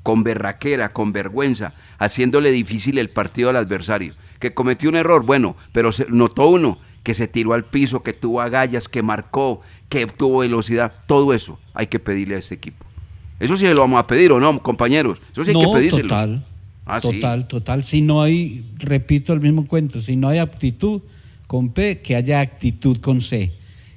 con 0.03 0.23
berraquera, 0.23 0.93
con 0.93 1.13
vergüenza, 1.13 1.73
haciéndole 1.97 2.51
difícil 2.51 2.97
el 2.97 3.09
partido 3.09 3.49
al 3.49 3.55
adversario. 3.55 4.15
Que 4.39 4.53
cometió 4.53 4.89
un 4.89 4.95
error, 4.95 5.25
bueno, 5.25 5.55
pero 5.71 5.91
se 5.91 6.05
notó 6.09 6.47
uno 6.47 6.77
que 7.03 7.13
se 7.13 7.27
tiró 7.27 7.53
al 7.53 7.65
piso, 7.65 8.03
que 8.03 8.13
tuvo 8.13 8.41
agallas, 8.41 8.87
que 8.87 9.01
marcó, 9.01 9.61
que 9.89 10.05
tuvo 10.05 10.39
velocidad, 10.39 10.93
todo 11.07 11.33
eso 11.33 11.59
hay 11.73 11.87
que 11.87 11.99
pedirle 11.99 12.35
a 12.35 12.39
este 12.39 12.55
equipo. 12.55 12.85
Eso 13.39 13.57
sí 13.57 13.67
lo 13.67 13.81
vamos 13.81 13.99
a 13.99 14.07
pedir 14.07 14.31
o 14.31 14.39
no, 14.39 14.61
compañeros. 14.61 15.19
Eso 15.31 15.43
sí 15.43 15.51
hay 15.51 15.65
que 15.65 15.71
pedírselo. 15.73 16.03
Total, 16.09 16.45
Ah, 16.85 16.99
sí. 16.99 17.13
total, 17.13 17.47
total. 17.47 17.83
Si 17.83 18.01
no 18.01 18.21
hay, 18.21 18.65
repito 18.77 19.31
el 19.31 19.39
mismo 19.39 19.67
cuento, 19.67 20.01
si 20.01 20.15
no 20.17 20.27
hay 20.27 20.39
aptitud 20.39 21.01
con 21.47 21.69
P, 21.69 22.01
que 22.01 22.15
haya 22.15 22.41
actitud 22.41 22.97
con 22.97 23.21
C, 23.21 23.53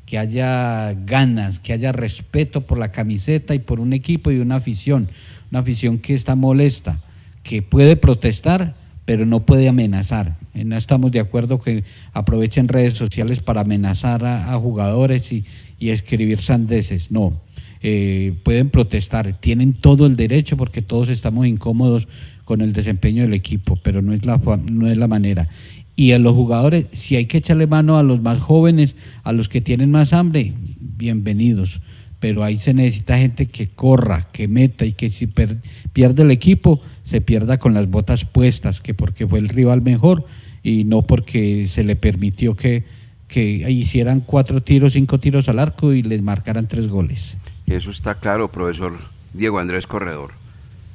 que 0.07 0.19
haya 0.19 0.95
ganas, 1.05 1.59
que 1.59 1.73
haya 1.73 1.93
respeto 1.93 2.63
por 2.63 2.79
la 2.79 2.93
camiseta 2.93 3.55
y 3.55 3.59
por 3.59 3.81
un 3.81 3.93
equipo 3.93 4.31
y 4.31 4.39
una 4.39 4.57
afición, 4.57 5.11
una 5.51 5.61
afición 5.61 5.99
que 5.99 6.15
está 6.15 6.37
molesta, 6.37 7.03
que 7.43 7.61
puede 7.61 7.97
protestar, 7.97 8.77
pero 9.05 9.27
no 9.27 9.45
puede 9.45 9.69
amenazar. 9.69 10.37
Eh, 10.55 10.65
No 10.65 10.77
estamos 10.77 11.11
de 11.11 11.21
acuerdo 11.21 11.61
que 11.61 11.85
aprovechen 12.13 12.69
redes 12.69 12.95
sociales 12.95 13.41
para 13.41 13.63
amenazar 13.63 14.25
a, 14.25 14.55
jugadores 14.55 15.33
y, 15.33 15.45
escribir 15.81 16.39
sandeces. 16.39 17.11
No, 17.11 17.41
eh, 17.83 18.39
pueden 18.45 18.71
protestar, 18.71 19.33
tienen 19.41 19.75
todo 19.75 20.07
el 20.07 20.17
derecho 20.17 20.57
porque 20.57 20.83
todos 20.83 21.09
estamos 21.09 21.47
incómodos 21.47 22.09
con 22.45 22.61
el 22.61 22.73
desempeño 22.73 23.23
del 23.23 23.35
equipo, 23.35 23.77
pero 23.83 24.03
no 24.03 24.13
es 24.13 24.25
la, 24.25 24.39
no 24.39 24.89
es 24.89 24.97
la 24.97 25.09
manera. 25.09 25.49
Y 25.99 26.13
a 26.13 26.19
los 26.19 26.35
jugadores, 26.35 26.87
si 26.93 27.17
hay 27.17 27.25
que 27.27 27.39
echarle 27.39 27.67
mano 27.67 27.97
a 27.97 28.03
los 28.03 28.21
más 28.21 28.39
jóvenes, 28.39 28.97
a 29.25 29.33
los 29.33 29.49
que 29.49 29.63
tienen 29.63 29.91
más 29.91 30.13
hambre, 30.13 30.53
bienvenidos. 30.79 31.81
Pero 32.21 32.45
ahí 32.45 32.59
se 32.59 32.75
necesita 32.75 33.17
gente 33.19 33.47
que 33.47 33.69
corra, 33.69 34.29
que 34.33 34.47
meta 34.49 34.85
y 34.85 34.93
que 34.93 35.09
si 35.11 35.27
per- 35.27 35.59
pierde 35.93 36.23
el 36.23 36.31
equipo, 36.31 36.81
se 37.05 37.21
pierda 37.21 37.59
con 37.59 37.73
las 37.75 37.89
botas 37.91 38.25
puestas, 38.25 38.81
que 38.81 38.95
porque 38.95 39.27
fue 39.27 39.39
el 39.39 39.49
rival 39.49 39.83
mejor 39.83 40.25
y 40.63 40.85
no 40.85 41.03
porque 41.03 41.67
se 41.69 41.85
le 41.85 41.97
permitió 41.97 42.57
que, 42.57 42.85
que 43.29 43.71
hicieran 43.71 44.21
cuatro 44.21 44.63
tiros, 44.63 44.95
cinco 44.95 45.19
tiros 45.21 45.49
al 45.49 45.59
arco 45.59 45.93
y 45.93 46.03
les 46.03 46.21
marcaran 46.23 46.67
tres 46.69 46.89
goles. 46.89 47.37
Eso 47.67 47.91
está 47.91 48.15
claro, 48.17 48.51
profesor 48.51 48.99
Diego 49.33 49.59
Andrés 49.59 49.87
Corredor. 49.87 50.33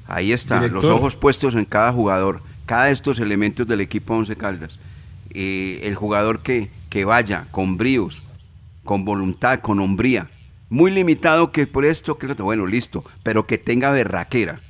Ahí 0.07 0.31
está, 0.31 0.55
Director. 0.57 0.83
los 0.83 0.91
ojos 0.91 1.15
puestos 1.15 1.55
en 1.55 1.65
cada 1.65 1.91
jugador, 1.93 2.41
cada 2.65 2.85
de 2.85 2.93
estos 2.93 3.19
elementos 3.19 3.67
del 3.67 3.81
equipo 3.81 4.13
Once 4.15 4.35
Caldas. 4.35 4.79
Eh, 5.33 5.81
el 5.83 5.95
jugador 5.95 6.41
que, 6.41 6.69
que 6.89 7.05
vaya 7.05 7.47
con 7.51 7.77
bríos, 7.77 8.21
con 8.83 9.05
voluntad, 9.05 9.59
con 9.59 9.79
hombría. 9.79 10.29
Muy 10.69 10.91
limitado 10.91 11.51
que 11.51 11.67
por 11.67 11.85
esto, 11.85 12.17
que 12.17 12.27
bueno, 12.27 12.65
listo, 12.65 13.03
pero 13.23 13.47
que 13.47 13.57
tenga 13.57 13.91
berraquera, 13.91 14.61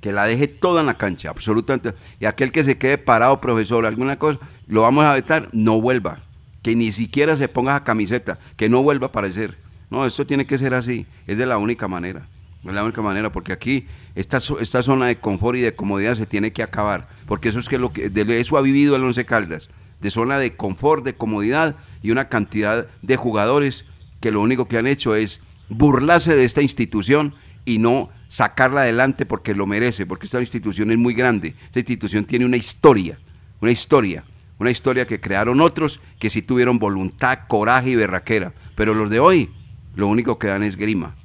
que 0.00 0.12
la 0.12 0.26
deje 0.26 0.48
toda 0.48 0.80
en 0.80 0.86
la 0.86 0.98
cancha, 0.98 1.30
absolutamente. 1.30 1.94
Y 2.20 2.26
aquel 2.26 2.52
que 2.52 2.64
se 2.64 2.76
quede 2.76 2.98
parado, 2.98 3.40
profesor, 3.40 3.86
alguna 3.86 4.18
cosa, 4.18 4.38
lo 4.66 4.82
vamos 4.82 5.04
a 5.04 5.14
vetar, 5.14 5.48
no 5.52 5.80
vuelva. 5.80 6.22
Que 6.62 6.74
ni 6.74 6.92
siquiera 6.92 7.36
se 7.36 7.48
ponga 7.48 7.72
esa 7.72 7.84
camiseta, 7.84 8.38
que 8.56 8.68
no 8.68 8.82
vuelva 8.82 9.06
a 9.06 9.08
aparecer. 9.08 9.56
No, 9.90 10.04
esto 10.06 10.26
tiene 10.26 10.46
que 10.46 10.58
ser 10.58 10.74
así, 10.74 11.06
es 11.26 11.38
de 11.38 11.46
la 11.46 11.58
única 11.58 11.88
manera. 11.88 12.26
Es 12.64 12.72
la 12.72 12.82
única 12.82 13.02
manera, 13.02 13.30
porque 13.30 13.52
aquí 13.52 13.86
esta, 14.14 14.38
esta 14.60 14.82
zona 14.82 15.06
de 15.06 15.16
confort 15.16 15.58
y 15.58 15.60
de 15.60 15.74
comodidad 15.74 16.14
se 16.14 16.26
tiene 16.26 16.52
que 16.52 16.62
acabar, 16.62 17.08
porque 17.26 17.50
eso 17.50 17.58
es 17.58 17.68
que 17.68 17.78
lo 17.78 17.92
que 17.92 18.08
de 18.08 18.40
eso 18.40 18.56
ha 18.56 18.62
vivido 18.62 18.96
el 18.96 19.04
Once 19.04 19.24
Caldas, 19.26 19.68
de 20.00 20.10
zona 20.10 20.38
de 20.38 20.56
confort, 20.56 21.04
de 21.04 21.14
comodidad 21.14 21.76
y 22.02 22.10
una 22.10 22.28
cantidad 22.28 22.86
de 23.02 23.16
jugadores 23.16 23.84
que 24.20 24.30
lo 24.30 24.40
único 24.40 24.68
que 24.68 24.78
han 24.78 24.86
hecho 24.86 25.14
es 25.14 25.40
burlarse 25.68 26.34
de 26.34 26.44
esta 26.44 26.62
institución 26.62 27.34
y 27.64 27.78
no 27.78 28.10
sacarla 28.28 28.82
adelante 28.82 29.26
porque 29.26 29.54
lo 29.54 29.66
merece, 29.66 30.06
porque 30.06 30.26
esta 30.26 30.40
institución 30.40 30.90
es 30.90 30.98
muy 30.98 31.14
grande, 31.14 31.54
esta 31.66 31.80
institución 31.80 32.24
tiene 32.24 32.44
una 32.44 32.56
historia, 32.56 33.18
una 33.60 33.72
historia, 33.72 34.24
una 34.58 34.70
historia 34.70 35.06
que 35.06 35.20
crearon 35.20 35.60
otros 35.60 36.00
que 36.18 36.30
sí 36.30 36.42
tuvieron 36.42 36.78
voluntad, 36.78 37.40
coraje 37.48 37.90
y 37.90 37.96
berraquera, 37.96 38.52
pero 38.74 38.94
los 38.94 39.10
de 39.10 39.20
hoy 39.20 39.50
lo 39.94 40.08
único 40.08 40.38
que 40.38 40.48
dan 40.48 40.62
es 40.62 40.76
grima. 40.76 41.16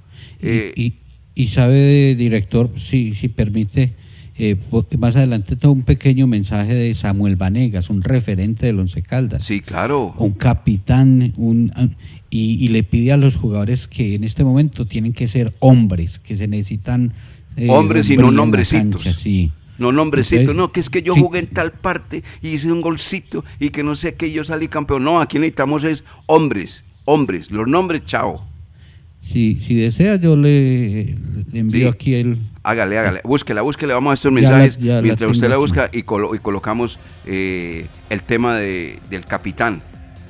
Eh, 0.41 0.71
y, 0.75 0.95
y 1.35 1.47
sabe, 1.47 2.15
director, 2.15 2.71
si, 2.77 3.13
si 3.13 3.27
permite, 3.27 3.95
eh, 4.39 4.55
porque 4.71 4.97
más 4.97 5.15
adelante 5.15 5.55
tengo 5.55 5.73
un 5.73 5.83
pequeño 5.83 6.25
mensaje 6.25 6.73
de 6.73 6.93
Samuel 6.95 7.35
Vanegas, 7.35 7.89
un 7.91 8.01
referente 8.01 8.65
del 8.65 8.79
Once 8.79 9.01
Caldas. 9.03 9.43
Sí, 9.43 9.59
claro. 9.61 10.15
Un 10.17 10.31
capitán, 10.31 11.33
un, 11.37 11.71
y, 12.31 12.63
y 12.63 12.69
le 12.69 12.83
pide 12.83 13.11
a 13.11 13.17
los 13.17 13.35
jugadores 13.35 13.87
que 13.87 14.15
en 14.15 14.23
este 14.23 14.43
momento 14.43 14.85
tienen 14.87 15.13
que 15.13 15.27
ser 15.27 15.53
hombres, 15.59 16.17
que 16.17 16.35
se 16.35 16.47
necesitan... 16.47 17.13
eh, 17.57 17.67
Hombres 17.69 18.09
y 18.09 18.17
no 18.17 18.31
nombrecitos. 18.31 19.03
cancha, 19.03 19.19
sí. 19.19 19.51
No, 19.77 19.93
nombrecito, 19.93 20.53
no, 20.53 20.73
que 20.73 20.81
es 20.81 20.89
que 20.89 21.01
yo 21.03 21.15
jugué 21.15 21.39
en 21.39 21.47
tal 21.47 21.71
parte 21.71 22.21
y 22.41 22.49
hice 22.49 22.69
un 22.69 22.81
golcito 22.81 23.45
y 23.61 23.69
que 23.69 23.81
no 23.81 23.95
sé 23.95 24.15
que 24.15 24.29
yo 24.29 24.43
salí 24.43 24.67
campeón. 24.67 25.05
No, 25.05 25.21
aquí 25.21 25.39
necesitamos 25.39 25.85
es 25.85 26.03
hombres, 26.25 26.83
hombres, 27.05 27.49
los 27.49 27.65
nombres, 27.65 28.03
chao. 28.03 28.45
Si, 29.31 29.59
si 29.59 29.75
desea, 29.75 30.15
yo 30.15 30.35
le, 30.35 31.15
le 31.51 31.59
envío 31.59 31.87
Sí. 31.89 31.93
aquí 31.93 32.15
el... 32.15 32.39
Hágale, 32.63 32.97
hágale, 32.97 33.21
búsquela, 33.23 33.61
búsquela, 33.61 33.93
vamos 33.93 34.11
a 34.11 34.13
estos 34.15 34.33
Ya 34.33 34.49
la- 34.49 34.57
mensajes 34.57 34.83
la 34.83 35.01
mientras 35.01 35.29
usted 35.31 35.49
la 35.49 35.57
busca 35.57 35.89
y, 35.93 36.01
colo- 36.03 36.35
y 36.35 36.39
colocamos 36.39 36.99
eh, 37.25 37.85
el 38.09 38.23
tema 38.23 38.55
de, 38.57 38.99
del 39.09 39.25
capitán, 39.25 39.81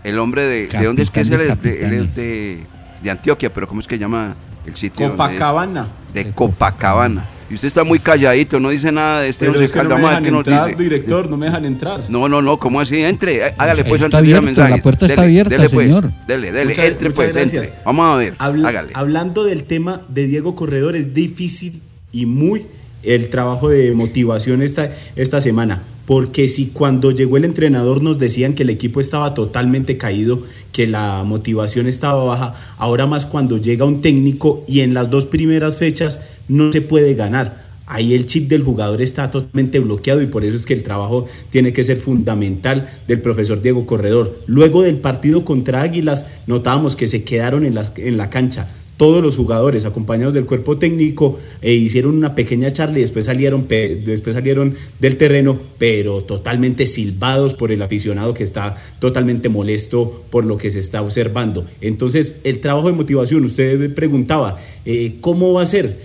el 0.04 0.20
hombre 0.20 0.44
de, 0.44 0.68
¿de 0.68 0.86
dónde 0.86 1.04
es 1.04 1.12
que 1.12 1.22
es 1.22 1.30
él? 1.32 1.42
Es 1.42 1.62
de 1.62 1.86
él 1.86 1.94
es 1.94 2.16
de, 2.16 2.60
de 3.02 3.10
Antioquia, 3.10 3.52
pero 3.54 3.68
¿cómo 3.68 3.80
es 3.82 3.88
que 3.88 3.98
llama 3.98 4.36
el 4.66 4.76
sitio? 4.76 5.10
Copacabana. 5.12 5.88
De 6.14 6.32
Copacabana. 6.32 7.26
Y 7.50 7.56
usted 7.56 7.68
está 7.68 7.84
muy 7.84 7.98
calladito, 8.00 8.60
no 8.60 8.70
dice 8.70 8.92
nada 8.92 9.22
de 9.22 9.30
este 9.30 9.46
Pero 9.46 9.54
Once 9.54 9.66
es 9.66 9.72
que 9.72 9.84
no 9.84 9.96
me 9.98 10.02
dejan 10.04 10.24
nos 10.24 10.34
entrar, 10.48 10.66
dice. 10.70 10.84
director, 10.84 11.30
no 11.30 11.38
me 11.38 11.46
dejan 11.48 11.66
entrar. 11.66 12.02
No, 12.08 12.30
no, 12.30 12.42
no, 12.42 12.58
¿cómo 12.58 12.80
así? 12.80 13.02
Entre, 13.02 13.48
eh, 13.48 13.54
hágale 13.58 13.84
pues 13.86 14.02
Está 14.02 14.06
antes 14.06 14.18
abierto, 14.20 14.42
mensajes. 14.46 14.76
la 14.78 14.84
puerta 14.84 15.06
está 15.08 15.22
Dele, 15.22 15.32
abierta, 15.32 15.56
dele, 15.58 15.70
pues, 15.70 15.88
señor. 15.88 16.12
Dele, 16.28 16.52
dele, 16.52 16.70
Muchas- 16.70 16.86
entre 16.86 17.10
muchas 17.10 17.16
pues, 17.16 17.34
gracias. 17.36 17.68
entre. 17.70 17.84
Vamos 17.86 18.14
a 18.14 18.16
ver, 18.18 18.34
Habla- 18.38 18.68
hágale. 18.68 18.92
Hablando 18.94 19.44
del 19.46 19.64
tema 19.64 20.02
de 20.10 20.28
Diego 20.28 20.56
Corredor, 20.56 20.96
es 20.96 21.14
difícil 21.16 21.82
y 22.12 22.26
muy 22.28 22.68
el 23.02 23.30
trabajo 23.30 23.70
de 23.70 23.94
motivación 23.94 24.62
esta, 24.62 24.92
esta 25.16 25.42
semana. 25.42 25.82
Porque 26.10 26.48
si 26.48 26.69
cuando 26.69 27.12
llegó 27.12 27.38
el 27.38 27.45
entrenador 27.45 28.02
nos 28.02 28.17
decían 28.17 28.56
que 28.56 28.63
el 28.63 28.72
equipo 28.72 29.00
estaba 29.00 29.36
totalmente 29.36 30.00
caído, 30.00 30.41
que 30.72 30.88
la 30.88 31.24
motivación 31.24 31.86
estaba 31.86 32.24
baja, 32.24 32.56
ahora 32.80 33.06
más 33.06 33.28
cuando 33.28 33.60
llega 33.60 33.86
un 33.86 34.02
técnico 34.02 34.65
y 34.67 34.80
en 34.80 34.95
las 34.95 35.12
dos 35.12 35.28
primeras 35.28 35.78
fechas 35.78 36.19
no 36.48 36.74
se 36.74 36.82
puede 36.82 37.13
ganar. 37.13 37.63
Ahí 37.86 38.15
el 38.15 38.26
chip 38.26 38.50
del 38.50 38.63
jugador 38.63 39.04
está 39.04 39.30
totalmente 39.30 39.78
bloqueado 39.78 40.24
y 40.24 40.26
por 40.26 40.43
eso 40.43 40.56
es 40.56 40.65
que 40.65 40.74
el 40.74 40.82
trabajo 40.82 41.28
tiene 41.52 41.74
que 41.74 41.84
ser 41.84 41.98
fundamental 41.98 42.89
del 43.08 43.22
profesor 43.22 43.62
Diego 43.62 43.86
Corredor. 43.86 44.36
Luego 44.48 44.82
del 44.82 44.98
partido 44.98 45.45
contra 45.45 45.84
Águilas 45.84 46.26
notábamos 46.48 46.95
que 46.95 47.06
se 47.06 47.24
quedaron 47.24 47.67
en 47.67 47.76
la, 47.76 47.93
en 47.98 48.17
la 48.17 48.32
cancha. 48.32 48.67
Todos 49.00 49.24
los 49.24 49.38
jugadores 49.38 49.86
acompañados 49.86 50.34
del 50.34 50.46
cuerpo 50.46 50.78
técnico 50.78 51.40
eh, 51.62 51.74
hicieron 51.74 52.18
una 52.18 52.36
pequeña 52.36 52.70
charla 52.70 52.98
y 52.98 53.02
después 53.02 53.24
salieron, 53.24 53.66
después 53.70 54.36
salieron 54.36 54.76
del 55.00 55.16
terreno, 55.16 55.58
pero 55.78 56.22
totalmente 56.26 56.86
silbados 56.86 57.54
por 57.54 57.72
el 57.72 57.82
aficionado 57.82 58.34
que 58.34 58.44
está 58.44 58.76
totalmente 59.00 59.48
molesto 59.48 60.26
por 60.30 60.44
lo 60.44 60.58
que 60.58 60.70
se 60.70 60.82
está 60.82 61.02
observando. 61.02 61.66
Entonces, 61.80 62.42
el 62.44 62.60
trabajo 62.60 62.88
de 62.90 62.94
motivación, 62.94 63.46
usted 63.46 63.94
preguntaba, 63.94 64.60
eh, 64.84 65.16
¿cómo 65.22 65.54
va 65.54 65.62
a 65.62 65.66
ser? 65.66 65.98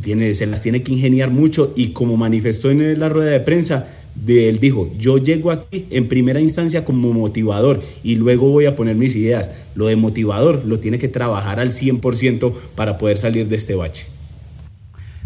Tiene, 0.00 0.32
se 0.32 0.46
las 0.46 0.62
tiene 0.62 0.82
que 0.82 0.94
ingeniar 0.94 1.30
mucho 1.30 1.74
y 1.76 1.88
como 1.88 2.16
manifestó 2.16 2.70
en 2.70 2.98
la 2.98 3.10
rueda 3.10 3.30
de 3.30 3.40
prensa, 3.40 3.88
de 4.24 4.48
él 4.48 4.58
dijo, 4.58 4.90
yo 4.98 5.18
llego 5.18 5.50
aquí 5.50 5.86
en 5.90 6.08
primera 6.08 6.40
instancia 6.40 6.84
como 6.84 7.12
motivador 7.12 7.80
y 8.02 8.16
luego 8.16 8.50
voy 8.50 8.66
a 8.66 8.74
poner 8.74 8.96
mis 8.96 9.14
ideas. 9.14 9.50
Lo 9.74 9.86
de 9.86 9.96
motivador 9.96 10.64
lo 10.64 10.80
tiene 10.80 10.98
que 10.98 11.08
trabajar 11.08 11.60
al 11.60 11.70
100% 11.70 12.52
para 12.74 12.98
poder 12.98 13.18
salir 13.18 13.48
de 13.48 13.56
este 13.56 13.74
bache. 13.74 14.06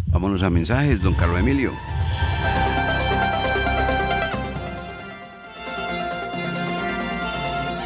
Vámonos 0.08 0.42
a 0.42 0.50
mensajes, 0.50 1.00
don 1.00 1.14
Carlos 1.14 1.40
Emilio. 1.40 1.72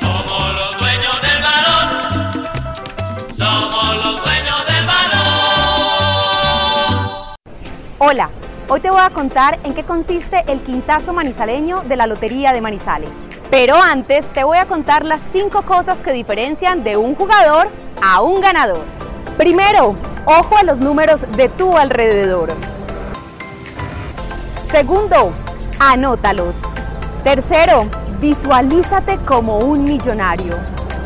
Somos 0.00 0.54
los 0.54 0.78
dueños 0.80 1.20
del 1.22 1.40
balón. 1.40 1.88
Somos 3.36 4.04
los 4.04 4.24
dueños 4.24 4.66
del 4.66 4.86
balón. 4.86 5.36
Hola, 7.98 8.28
hoy 8.68 8.80
te 8.80 8.90
voy 8.90 9.00
a 9.00 9.10
contar 9.10 9.58
en 9.64 9.74
qué 9.74 9.84
consiste 9.84 10.42
el 10.48 10.60
quintazo 10.60 11.12
manizaleño 11.12 11.82
de 11.82 11.96
la 11.96 12.06
Lotería 12.06 12.52
de 12.52 12.60
Manizales. 12.60 13.10
Pero 13.50 13.76
antes 13.76 14.26
te 14.32 14.44
voy 14.44 14.58
a 14.58 14.66
contar 14.66 15.04
las 15.04 15.20
5 15.32 15.62
cosas 15.62 15.98
que 16.00 16.12
diferencian 16.12 16.82
de 16.82 16.96
un 16.96 17.14
jugador 17.14 17.68
a 18.02 18.22
un 18.22 18.40
ganador. 18.40 18.84
Primero, 19.36 19.94
ojo 20.24 20.56
a 20.56 20.64
los 20.64 20.80
números 20.80 21.24
de 21.36 21.48
tu 21.48 21.76
alrededor. 21.76 22.52
Segundo, 24.70 25.32
anótalos. 25.78 26.56
Tercero, 27.22 27.84
visualízate 28.20 29.18
como 29.18 29.58
un 29.58 29.84
millonario. 29.84 30.56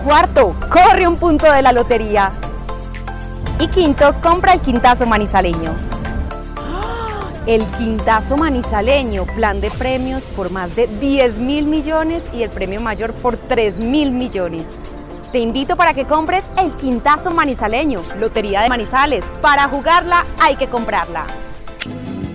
Cuarto, 0.04 0.54
corre 0.70 1.06
un 1.06 1.16
punto 1.16 1.50
de 1.50 1.62
la 1.62 1.72
lotería. 1.72 2.30
Y 3.58 3.68
quinto, 3.68 4.14
compra 4.22 4.54
el 4.54 4.60
quintazo 4.60 5.04
manizaleño. 5.06 5.89
El 7.46 7.64
quintazo 7.78 8.36
manizaleño, 8.36 9.24
plan 9.24 9.60
de 9.62 9.70
premios 9.70 10.22
por 10.36 10.50
más 10.50 10.76
de 10.76 10.86
10 10.86 11.38
mil 11.38 11.64
millones 11.64 12.22
y 12.34 12.42
el 12.42 12.50
premio 12.50 12.82
mayor 12.82 13.14
por 13.14 13.38
3 13.38 13.78
mil 13.78 14.10
millones. 14.10 14.64
Te 15.32 15.38
invito 15.38 15.74
para 15.76 15.94
que 15.94 16.04
compres 16.04 16.44
el 16.58 16.72
quintazo 16.72 17.30
manizaleño, 17.30 18.02
Lotería 18.18 18.62
de 18.62 18.68
Manizales. 18.68 19.24
Para 19.40 19.68
jugarla 19.68 20.26
hay 20.38 20.56
que 20.56 20.66
comprarla. 20.66 21.24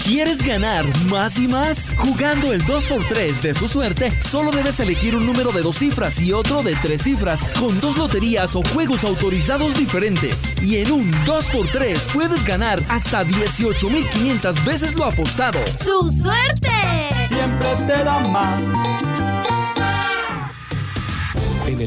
¿Quieres 0.09 0.43
ganar 0.43 0.85
más 1.05 1.37
y 1.37 1.47
más? 1.47 1.95
Jugando 1.95 2.51
el 2.51 2.65
2x3 2.65 3.41
de 3.41 3.53
su 3.53 3.67
suerte, 3.67 4.09
solo 4.19 4.49
debes 4.49 4.79
elegir 4.79 5.15
un 5.15 5.23
número 5.23 5.51
de 5.51 5.61
dos 5.61 5.77
cifras 5.77 6.19
y 6.19 6.33
otro 6.33 6.63
de 6.63 6.75
tres 6.81 7.03
cifras, 7.03 7.45
con 7.59 7.79
dos 7.79 7.95
loterías 7.95 8.55
o 8.55 8.63
juegos 8.73 9.03
autorizados 9.03 9.77
diferentes. 9.77 10.59
Y 10.63 10.77
en 10.77 10.91
un 10.91 11.11
2x3 11.25 12.11
puedes 12.11 12.43
ganar 12.43 12.83
hasta 12.89 13.23
18.500 13.23 14.65
veces 14.65 14.97
lo 14.97 15.05
apostado. 15.05 15.59
¡Su 15.77 16.11
suerte! 16.11 16.71
Siempre 17.27 17.75
te 17.75 18.03
da 18.03 18.19
más. 18.29 18.88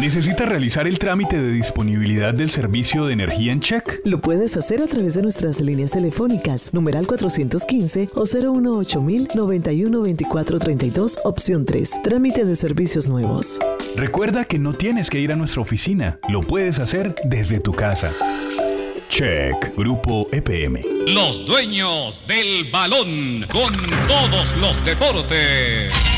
¿Necesita 0.00 0.44
realizar 0.44 0.86
el 0.86 0.98
trámite 0.98 1.40
de 1.40 1.50
disponibilidad 1.50 2.34
del 2.34 2.50
servicio 2.50 3.06
de 3.06 3.14
energía 3.14 3.52
en 3.52 3.60
check? 3.60 4.00
Lo 4.04 4.20
puedes 4.20 4.56
hacer 4.56 4.82
a 4.82 4.86
través 4.86 5.14
de 5.14 5.22
nuestras 5.22 5.60
líneas 5.60 5.92
telefónicas, 5.92 6.72
numeral 6.74 7.06
415 7.06 8.10
o 8.14 8.24
018 8.24 9.02
91 9.34 10.00
24 10.00 10.58
32, 10.58 11.18
opción 11.24 11.64
3, 11.64 12.02
trámite 12.02 12.44
de 12.44 12.56
servicios 12.56 13.08
nuevos. 13.08 13.58
Recuerda 13.96 14.44
que 14.44 14.58
no 14.58 14.74
tienes 14.74 15.08
que 15.08 15.18
ir 15.18 15.32
a 15.32 15.36
nuestra 15.36 15.62
oficina, 15.62 16.18
lo 16.28 16.42
puedes 16.42 16.78
hacer 16.78 17.14
desde 17.24 17.60
tu 17.60 17.72
casa. 17.72 18.12
Check, 19.08 19.74
Grupo 19.76 20.28
EPM. 20.30 20.80
Los 21.06 21.46
dueños 21.46 22.22
del 22.28 22.70
balón 22.70 23.46
con 23.50 23.74
todos 24.06 24.54
los 24.56 24.84
deportes. 24.84 26.15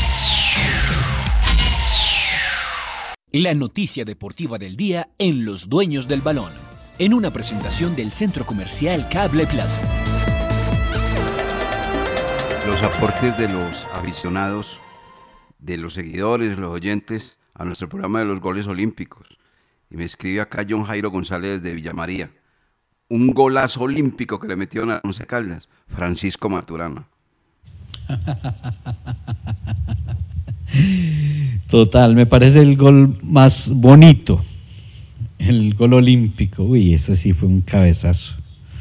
La 3.31 3.53
noticia 3.53 4.05
deportiva 4.05 4.57
del 4.57 4.75
día 4.75 5.11
en 5.19 5.45
Los 5.45 5.69
Dueños 5.69 6.07
del 6.07 6.21
Balón, 6.21 6.51
en 6.97 7.13
una 7.13 7.31
presentación 7.31 7.95
del 7.95 8.11
Centro 8.11 8.43
Comercial 8.43 9.07
Cable 9.07 9.45
Plaza. 9.45 9.83
Los 12.65 12.81
aportes 12.81 13.37
de 13.37 13.47
los 13.47 13.85
aficionados, 13.93 14.79
de 15.59 15.77
los 15.77 15.93
seguidores, 15.93 16.57
los 16.57 16.73
oyentes 16.73 17.37
a 17.53 17.65
nuestro 17.65 17.87
programa 17.87 18.17
de 18.17 18.25
los 18.25 18.39
goles 18.39 18.65
olímpicos. 18.65 19.27
Y 19.91 19.97
me 19.97 20.05
escribe 20.05 20.41
acá 20.41 20.65
John 20.67 20.85
Jairo 20.85 21.11
González 21.11 21.61
de 21.61 21.75
Villamaría. 21.75 22.31
Un 23.09 23.35
golazo 23.35 23.81
olímpico 23.81 24.39
que 24.39 24.47
le 24.47 24.55
metieron 24.55 24.89
a 24.89 25.01
Once 25.03 25.23
Caldas, 25.27 25.69
Francisco 25.87 26.49
Maturana. 26.49 27.07
Total, 31.69 32.15
me 32.15 32.25
parece 32.25 32.61
el 32.61 32.75
gol 32.77 33.17
más 33.21 33.69
bonito. 33.69 34.41
El 35.37 35.73
gol 35.75 35.93
olímpico. 35.93 36.63
Uy, 36.63 36.93
ese 36.93 37.15
sí 37.15 37.33
fue 37.33 37.47
un 37.47 37.61
cabezazo. 37.61 38.35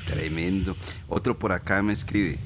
Tremendo. 0.06 0.76
Otro 1.08 1.38
por 1.38 1.52
acá 1.52 1.82
me 1.82 1.92
escribe. 1.92 2.38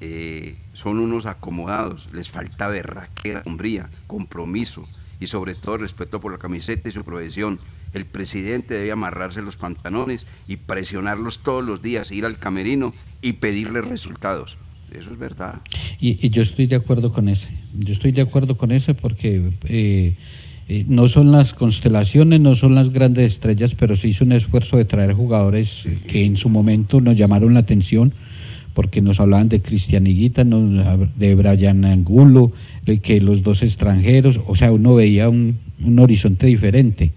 eh, 0.00 0.56
son 0.72 0.98
unos 0.98 1.26
acomodados, 1.26 2.08
les 2.12 2.30
falta 2.30 2.66
berraquera, 2.68 3.42
hombría, 3.46 3.88
compromiso 4.08 4.88
y 5.20 5.28
sobre 5.28 5.54
todo 5.54 5.76
respeto 5.76 6.20
por 6.20 6.32
la 6.32 6.38
camiseta 6.38 6.88
y 6.88 6.92
su 6.92 7.04
profesión. 7.04 7.60
El 7.92 8.06
presidente 8.06 8.74
debe 8.74 8.90
amarrarse 8.90 9.42
los 9.42 9.56
pantalones 9.56 10.26
y 10.48 10.56
presionarlos 10.56 11.40
todos 11.40 11.62
los 11.62 11.82
días, 11.82 12.10
ir 12.10 12.24
al 12.24 12.38
camerino 12.38 12.94
y 13.20 13.34
pedirles 13.34 13.84
resultados. 13.84 14.56
Eso 14.96 15.12
es 15.12 15.18
verdad. 15.18 15.60
Y, 16.00 16.24
y 16.24 16.30
yo 16.30 16.42
estoy 16.42 16.66
de 16.66 16.76
acuerdo 16.76 17.12
con 17.12 17.28
ese. 17.28 17.48
Yo 17.78 17.92
estoy 17.92 18.12
de 18.12 18.22
acuerdo 18.22 18.56
con 18.56 18.72
ese 18.72 18.94
porque 18.94 19.52
eh, 19.68 20.16
eh, 20.68 20.84
no 20.88 21.08
son 21.08 21.32
las 21.32 21.54
constelaciones, 21.54 22.40
no 22.40 22.54
son 22.54 22.74
las 22.74 22.90
grandes 22.90 23.32
estrellas, 23.32 23.74
pero 23.74 23.96
se 23.96 24.08
hizo 24.08 24.24
un 24.24 24.32
esfuerzo 24.32 24.76
de 24.76 24.84
traer 24.84 25.12
jugadores 25.12 25.86
eh, 25.86 25.98
que 26.06 26.24
en 26.24 26.36
su 26.36 26.48
momento 26.48 27.00
nos 27.00 27.16
llamaron 27.16 27.54
la 27.54 27.60
atención 27.60 28.14
porque 28.74 29.02
nos 29.02 29.20
hablaban 29.20 29.48
de 29.48 29.60
Cristian 29.60 30.06
Higuita, 30.06 30.44
de 30.44 31.34
Brian 31.34 31.84
Angulo, 31.84 32.52
de 32.86 33.00
que 33.00 33.20
los 33.20 33.42
dos 33.42 33.62
extranjeros, 33.62 34.40
o 34.46 34.56
sea, 34.56 34.72
uno 34.72 34.94
veía 34.94 35.28
un, 35.28 35.58
un 35.84 35.98
horizonte 35.98 36.46
diferente, 36.46 37.12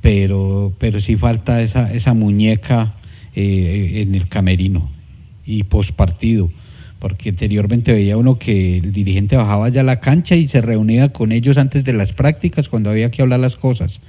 pero, 0.00 0.74
pero 0.78 1.00
sí 1.00 1.16
falta 1.16 1.62
esa, 1.62 1.92
esa 1.92 2.14
muñeca 2.14 2.96
eh, 3.34 4.02
en 4.02 4.14
el 4.14 4.28
camerino 4.28 4.90
y 5.44 5.64
pospartido, 5.64 6.50
porque 7.06 7.28
anteriormente 7.28 7.92
veía 7.92 8.16
uno 8.16 8.36
que 8.36 8.78
el 8.78 8.90
dirigente 8.90 9.36
bajaba 9.36 9.68
ya 9.68 9.82
a 9.82 9.84
la 9.84 10.00
cancha 10.00 10.34
y 10.34 10.48
se 10.48 10.60
reunía 10.60 11.12
con 11.12 11.30
ellos 11.30 11.56
antes 11.56 11.84
de 11.84 11.92
las 11.92 12.12
prácticas 12.12 12.68
cuando 12.68 12.90
había 12.90 13.12
que 13.12 13.22
hablar 13.22 13.38
las 13.38 13.54
cosas. 13.54 14.00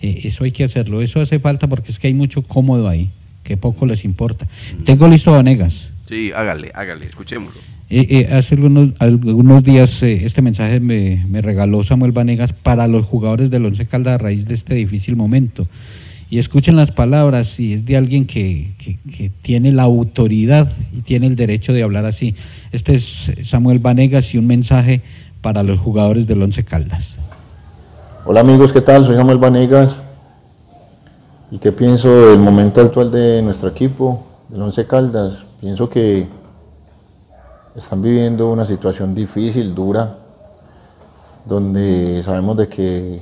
Eh, 0.00 0.22
eso 0.24 0.42
hay 0.42 0.50
que 0.50 0.64
hacerlo, 0.64 1.02
eso 1.02 1.20
hace 1.20 1.38
falta 1.38 1.68
porque 1.68 1.92
es 1.92 2.00
que 2.00 2.08
hay 2.08 2.14
mucho 2.14 2.42
cómodo 2.42 2.88
ahí, 2.88 3.12
que 3.44 3.56
poco 3.56 3.86
les 3.86 4.04
importa. 4.04 4.48
Tengo 4.84 5.06
listo 5.06 5.32
a 5.32 5.36
Vanegas. 5.36 5.90
Sí, 6.08 6.32
hágale, 6.34 6.72
hágale, 6.74 7.06
escuchémoslo. 7.06 7.60
Eh, 7.88 8.06
eh, 8.10 8.28
hace 8.32 8.56
algunos, 8.56 8.90
algunos 8.98 9.62
días 9.62 10.02
este 10.02 10.42
mensaje 10.42 10.80
me, 10.80 11.24
me, 11.28 11.42
regaló 11.42 11.84
Samuel 11.84 12.10
Vanegas 12.10 12.52
para 12.52 12.88
los 12.88 13.06
jugadores 13.06 13.50
del 13.50 13.66
Once 13.66 13.86
Caldas 13.86 14.14
a 14.14 14.18
raíz 14.18 14.48
de 14.48 14.54
este 14.54 14.74
difícil 14.74 15.14
momento. 15.14 15.68
Y 16.32 16.38
escuchen 16.38 16.76
las 16.76 16.90
palabras, 16.90 17.60
y 17.60 17.74
es 17.74 17.84
de 17.84 17.94
alguien 17.94 18.26
que, 18.26 18.74
que, 18.78 19.28
tiene 19.42 19.70
la 19.70 19.82
autoridad 19.82 20.66
y 20.90 21.02
tiene 21.02 21.26
el 21.26 21.36
derecho 21.36 21.74
de 21.74 21.82
hablar 21.82 22.06
así. 22.06 22.34
Este 22.70 22.94
es 22.94 23.30
Samuel 23.42 23.80
Vanegas 23.80 24.32
y 24.32 24.38
un 24.38 24.46
mensaje 24.46 25.02
para 25.42 25.62
los 25.62 25.78
jugadores 25.78 26.26
del 26.26 26.40
Once 26.40 26.64
Caldas. 26.64 27.16
Hola 28.24 28.40
amigos, 28.40 28.72
¿qué 28.72 28.80
tal? 28.80 29.04
Soy 29.04 29.14
Samuel 29.14 29.36
Vanegas. 29.36 29.90
¿Y 31.50 31.58
qué 31.58 31.70
pienso 31.70 32.30
del 32.30 32.38
momento 32.38 32.80
actual 32.80 33.10
de 33.10 33.42
nuestro 33.42 33.68
equipo, 33.68 34.26
del 34.48 34.62
Once 34.62 34.86
Caldas? 34.86 35.34
Pienso 35.60 35.90
que 35.90 36.26
están 37.76 38.00
viviendo 38.00 38.50
una 38.50 38.64
situación 38.64 39.14
difícil, 39.14 39.74
dura, 39.74 40.16
donde 41.44 42.22
sabemos 42.24 42.56
de 42.56 42.68
que 42.68 43.20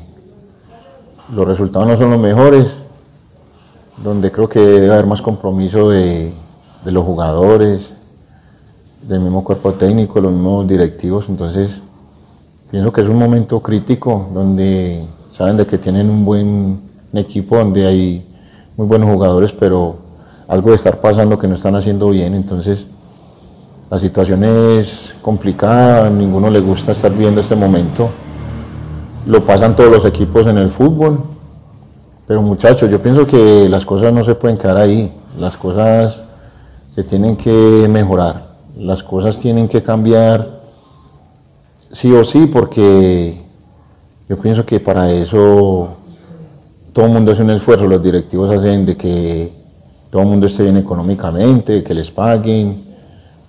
los 1.34 1.48
resultados 1.48 1.88
no 1.88 1.98
son 1.98 2.10
los 2.12 2.20
mejores, 2.20 2.66
donde 4.02 4.30
creo 4.30 4.48
que 4.48 4.60
debe 4.60 4.92
haber 4.92 5.06
más 5.06 5.20
compromiso 5.22 5.90
de, 5.90 6.32
los 6.84 7.04
jugadores, 7.04 7.80
del 9.06 9.20
mismo 9.20 9.44
cuerpo 9.44 9.72
técnico, 9.74 10.20
los 10.20 10.32
mismos 10.32 10.66
directivos, 10.66 11.26
entonces 11.28 11.70
pienso 12.70 12.92
que 12.92 13.02
es 13.02 13.08
un 13.08 13.18
momento 13.18 13.60
crítico 13.60 14.28
donde 14.32 15.04
saben 15.36 15.56
de 15.56 15.66
que 15.66 15.78
tienen 15.78 16.08
un 16.08 16.24
buen 16.24 16.80
equipo, 17.12 17.56
donde 17.56 17.86
hay 17.86 18.26
muy 18.76 18.86
buenos 18.86 19.10
jugadores, 19.10 19.52
pero 19.52 19.96
algo 20.48 20.70
de 20.70 20.76
estar 20.76 21.00
pasando 21.00 21.38
que 21.38 21.48
no 21.48 21.56
están 21.56 21.76
haciendo 21.76 22.10
bien, 22.10 22.34
entonces 22.34 22.86
la 23.90 23.98
situación 23.98 24.44
es 24.44 25.12
complicada, 25.20 26.06
a 26.06 26.10
ninguno 26.10 26.48
le 26.48 26.60
gusta 26.60 26.92
estar 26.92 27.12
viendo 27.12 27.40
este 27.40 27.56
momento. 27.56 28.08
Lo 29.26 29.44
pasan 29.44 29.74
todos 29.74 29.90
los 29.90 30.04
equipos 30.04 30.46
en 30.46 30.58
el 30.58 30.70
fútbol. 30.70 31.18
Pero 32.30 32.42
muchachos, 32.42 32.88
yo 32.88 33.02
pienso 33.02 33.26
que 33.26 33.68
las 33.68 33.84
cosas 33.84 34.12
no 34.12 34.24
se 34.24 34.36
pueden 34.36 34.56
quedar 34.56 34.76
ahí. 34.76 35.12
Las 35.40 35.56
cosas 35.56 36.20
se 36.94 37.02
tienen 37.02 37.36
que 37.36 37.88
mejorar. 37.90 38.46
Las 38.78 39.02
cosas 39.02 39.40
tienen 39.40 39.66
que 39.66 39.82
cambiar 39.82 40.46
sí 41.90 42.12
o 42.12 42.24
sí 42.24 42.46
porque 42.46 43.36
yo 44.28 44.36
pienso 44.36 44.64
que 44.64 44.78
para 44.78 45.10
eso 45.10 45.88
todo 46.92 47.06
el 47.06 47.10
mundo 47.10 47.32
hace 47.32 47.42
un 47.42 47.50
esfuerzo. 47.50 47.88
Los 47.88 48.00
directivos 48.00 48.56
hacen 48.56 48.86
de 48.86 48.96
que 48.96 49.52
todo 50.08 50.22
el 50.22 50.28
mundo 50.28 50.46
esté 50.46 50.62
bien 50.62 50.76
económicamente, 50.76 51.82
que 51.82 51.94
les 51.94 52.12
paguen 52.12 52.80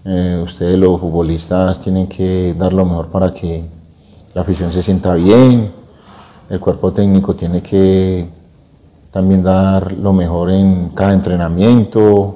eh, 0.05 0.41
ustedes 0.43 0.79
los 0.79 0.99
futbolistas 0.99 1.79
tienen 1.81 2.07
que 2.07 2.55
dar 2.57 2.73
lo 2.73 2.83
mejor 2.83 3.09
para 3.09 3.31
que 3.31 3.63
la 4.33 4.41
afición 4.41 4.73
se 4.73 4.81
sienta 4.81 5.13
bien, 5.13 5.71
el 6.49 6.59
cuerpo 6.59 6.91
técnico 6.91 7.35
tiene 7.35 7.61
que 7.61 8.40
también 9.11 9.43
dar 9.43 9.91
lo 9.91 10.13
mejor 10.13 10.51
en 10.51 10.89
cada 10.95 11.13
entrenamiento, 11.13 12.35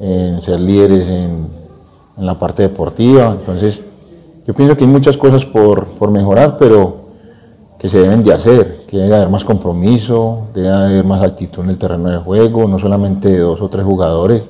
en 0.00 0.42
ser 0.42 0.60
líderes 0.60 1.08
en, 1.08 1.58
la 2.18 2.36
parte 2.36 2.64
deportiva. 2.64 3.30
Entonces, 3.30 3.80
yo 4.44 4.52
pienso 4.52 4.76
que 4.76 4.82
hay 4.82 4.90
muchas 4.90 5.16
cosas 5.16 5.46
por, 5.46 5.86
por, 5.86 6.10
mejorar, 6.10 6.56
pero 6.58 6.96
que 7.78 7.88
se 7.88 8.00
deben 8.00 8.24
de 8.24 8.32
hacer, 8.32 8.80
que 8.88 8.98
debe 8.98 9.14
haber 9.14 9.28
más 9.28 9.44
compromiso, 9.44 10.48
debe 10.52 10.68
haber 10.68 11.04
más 11.04 11.22
actitud 11.22 11.62
en 11.62 11.70
el 11.70 11.78
terreno 11.78 12.10
de 12.10 12.18
juego, 12.18 12.66
no 12.66 12.80
solamente 12.80 13.38
dos 13.38 13.60
o 13.60 13.68
tres 13.68 13.84
jugadores, 13.84 14.42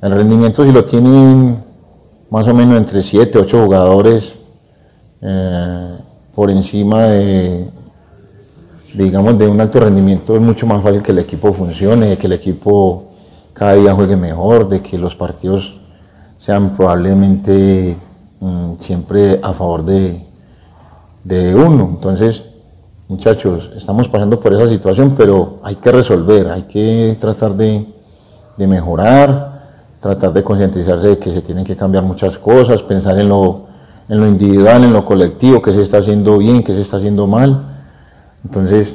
el 0.00 0.12
rendimiento 0.12 0.64
si 0.64 0.70
lo 0.70 0.84
tienen 0.84 1.58
más 2.30 2.46
o 2.46 2.54
menos 2.54 2.76
entre 2.76 3.02
7, 3.02 3.38
8 3.38 3.64
jugadores 3.64 4.32
eh, 5.22 5.96
por 6.34 6.50
encima 6.50 7.02
de, 7.04 7.66
digamos, 9.04 9.38
de 9.38 9.46
un 9.46 9.60
alto 9.60 9.80
rendimiento 9.80 10.34
es 10.34 10.42
mucho 10.42 10.66
más 10.66 10.82
fácil 10.82 11.02
que 11.02 11.12
el 11.12 11.18
equipo 11.18 11.52
funcione, 11.52 12.16
que 12.16 12.26
el 12.26 12.32
equipo 12.32 13.04
cada 13.52 13.74
día 13.74 13.94
juegue 13.94 14.16
mejor, 14.16 14.68
de 14.68 14.80
que 14.80 14.98
los 14.98 15.14
partidos 15.14 15.74
sean 16.38 16.70
probablemente 16.76 17.96
mm, 18.40 18.74
siempre 18.80 19.40
a 19.42 19.52
favor 19.52 19.84
de, 19.84 20.20
de 21.24 21.54
uno. 21.54 21.88
Entonces, 21.90 22.42
muchachos, 23.08 23.70
estamos 23.76 24.08
pasando 24.08 24.40
por 24.40 24.52
esa 24.54 24.68
situación, 24.68 25.14
pero 25.16 25.58
hay 25.62 25.76
que 25.76 25.92
resolver, 25.92 26.48
hay 26.48 26.62
que 26.62 27.16
tratar 27.20 27.54
de, 27.54 27.84
de 28.56 28.66
mejorar 28.66 29.58
tratar 30.00 30.32
de 30.32 30.42
concientizarse 30.42 31.08
de 31.08 31.18
que 31.18 31.32
se 31.32 31.42
tienen 31.42 31.64
que 31.64 31.76
cambiar 31.76 32.04
muchas 32.04 32.38
cosas, 32.38 32.82
pensar 32.82 33.18
en 33.18 33.28
lo, 33.28 33.62
en 34.08 34.20
lo 34.20 34.26
individual, 34.26 34.84
en 34.84 34.92
lo 34.92 35.04
colectivo, 35.04 35.60
qué 35.60 35.72
se 35.72 35.82
está 35.82 35.98
haciendo 35.98 36.38
bien, 36.38 36.62
qué 36.62 36.72
se 36.72 36.82
está 36.82 36.98
haciendo 36.98 37.26
mal. 37.26 37.67
Entonces, 38.44 38.94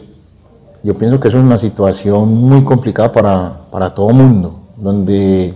yo 0.83 0.95
pienso 0.95 1.19
que 1.19 1.29
eso 1.29 1.37
es 1.37 1.43
una 1.43 1.57
situación 1.57 2.33
muy 2.33 2.63
complicada 2.63 3.11
para, 3.11 3.53
para 3.71 3.93
todo 3.93 4.09
mundo, 4.09 4.53
donde 4.77 5.53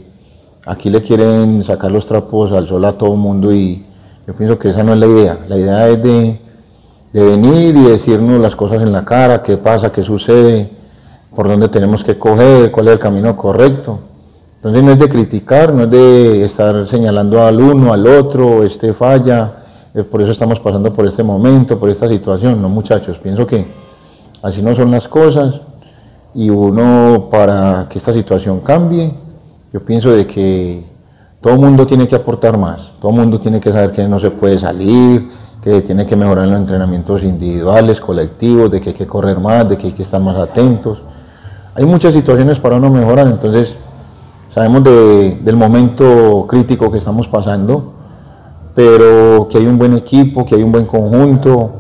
aquí 0.66 0.90
le 0.90 1.02
quieren 1.02 1.64
sacar 1.64 1.92
los 1.92 2.06
trapos 2.06 2.52
al 2.52 2.68
sol 2.68 2.86
a 2.86 2.94
todo 2.94 3.16
mundo 3.16 3.54
y 3.54 3.84
yo 4.26 4.34
pienso 4.34 4.60
que 4.60 4.70
esa 4.70 4.84
no 4.84 4.94
es 4.94 5.00
la 5.00 5.08
idea. 5.08 5.38
La 5.48 5.58
idea 5.58 5.90
es 5.90 6.04
de, 6.04 6.40
de 7.14 7.24
venir 7.24 7.76
y 7.76 7.84
decirnos 7.84 8.42
las 8.42 8.56
cosas 8.56 8.82
en 8.82 8.92
la 8.92 9.04
cara, 9.04 9.42
qué 9.42 9.58
pasa, 9.58 9.92
qué 9.92 10.04
sucede, 10.04 10.70
por 11.36 11.48
dónde 11.48 11.70
tenemos 11.70 12.04
que 12.04 12.18
coger, 12.18 12.72
cuál 12.72 12.88
es 12.88 12.94
el 12.94 13.00
camino 13.00 13.36
correcto. 13.36 14.00
Entonces 14.56 14.84
no 14.84 14.92
es 14.92 15.00
de 15.00 15.08
criticar, 15.08 15.74
no 15.74 15.84
es 15.84 15.92
de 15.92 16.44
estar 16.46 16.88
señalando 16.88 17.42
al 17.42 17.62
uno, 17.62 17.94
al 17.94 18.08
otro, 18.08 18.64
este 18.64 18.94
falla, 18.94 19.57
eh, 19.98 20.04
por 20.04 20.22
eso 20.22 20.32
estamos 20.32 20.60
pasando 20.60 20.94
por 20.94 21.06
este 21.06 21.24
momento, 21.24 21.78
por 21.78 21.90
esta 21.90 22.08
situación, 22.08 22.62
no 22.62 22.70
muchachos, 22.70 23.18
pienso 23.18 23.46
que 23.46 23.66
así 24.42 24.62
no 24.62 24.76
son 24.76 24.92
las 24.92 25.08
cosas 25.08 25.60
y 26.34 26.50
uno 26.50 27.28
para 27.32 27.88
que 27.90 27.98
esta 27.98 28.14
situación 28.14 28.60
cambie, 28.62 29.12
yo 29.74 29.84
pienso 29.84 30.12
de 30.12 30.26
que 30.26 30.84
todo 31.42 31.54
el 31.54 31.60
mundo 31.60 31.86
tiene 31.86 32.08
que 32.08 32.16
aportar 32.16 32.58
más, 32.58 32.92
todo 33.02 33.12
el 33.12 33.18
mundo 33.18 33.40
tiene 33.40 33.60
que 33.60 33.72
saber 33.72 33.92
que 33.92 34.08
no 34.08 34.20
se 34.20 34.32
puede 34.32 34.58
salir, 34.58 35.30
que 35.62 35.82
tiene 35.82 36.06
que 36.06 36.16
mejorar 36.16 36.48
los 36.48 36.60
entrenamientos 36.60 37.24
individuales, 37.24 38.00
colectivos, 38.00 38.72
de 38.72 38.80
que 38.80 38.90
hay 38.90 38.96
que 38.96 39.08
correr 39.08 39.40
más, 39.40 39.68
de 39.68 39.78
que 39.78 39.88
hay 39.88 39.94
que 39.94 40.04
estar 40.04 40.22
más 40.22 40.38
atentos. 40.38 41.02
Hay 41.76 41.86
muchas 41.86 42.14
situaciones 42.14 42.60
para 42.60 42.78
uno 42.78 42.90
mejorar, 42.90 43.28
entonces 43.28 43.76
Sabemos 44.58 44.84
de, 44.84 45.38
del 45.42 45.56
momento 45.56 46.48
crítico 46.50 46.92
que 46.92 46.98
estamos 46.98 47.28
pasando, 47.28 47.94
pero 48.78 49.48
que 49.50 49.58
hay 49.58 49.66
un 49.66 49.80
buen 49.80 49.98
equipo, 49.98 50.46
que 50.46 50.54
hay 50.54 50.62
un 50.62 50.72
buen 50.72 50.86
conjunto, 50.86 51.72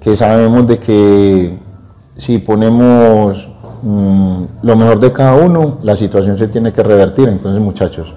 que 0.00 0.16
sabemos 0.16 0.66
de 0.66 0.76
que 0.76 1.56
si 2.16 2.38
ponemos 2.38 3.46
mmm, 3.80 4.42
lo 4.60 4.74
mejor 4.74 4.98
de 4.98 5.12
cada 5.12 5.36
uno, 5.36 5.78
la 5.84 5.94
situación 5.94 6.36
se 6.36 6.48
tiene 6.48 6.72
que 6.72 6.82
revertir. 6.82 7.28
Entonces, 7.28 7.62
muchachos, 7.62 8.12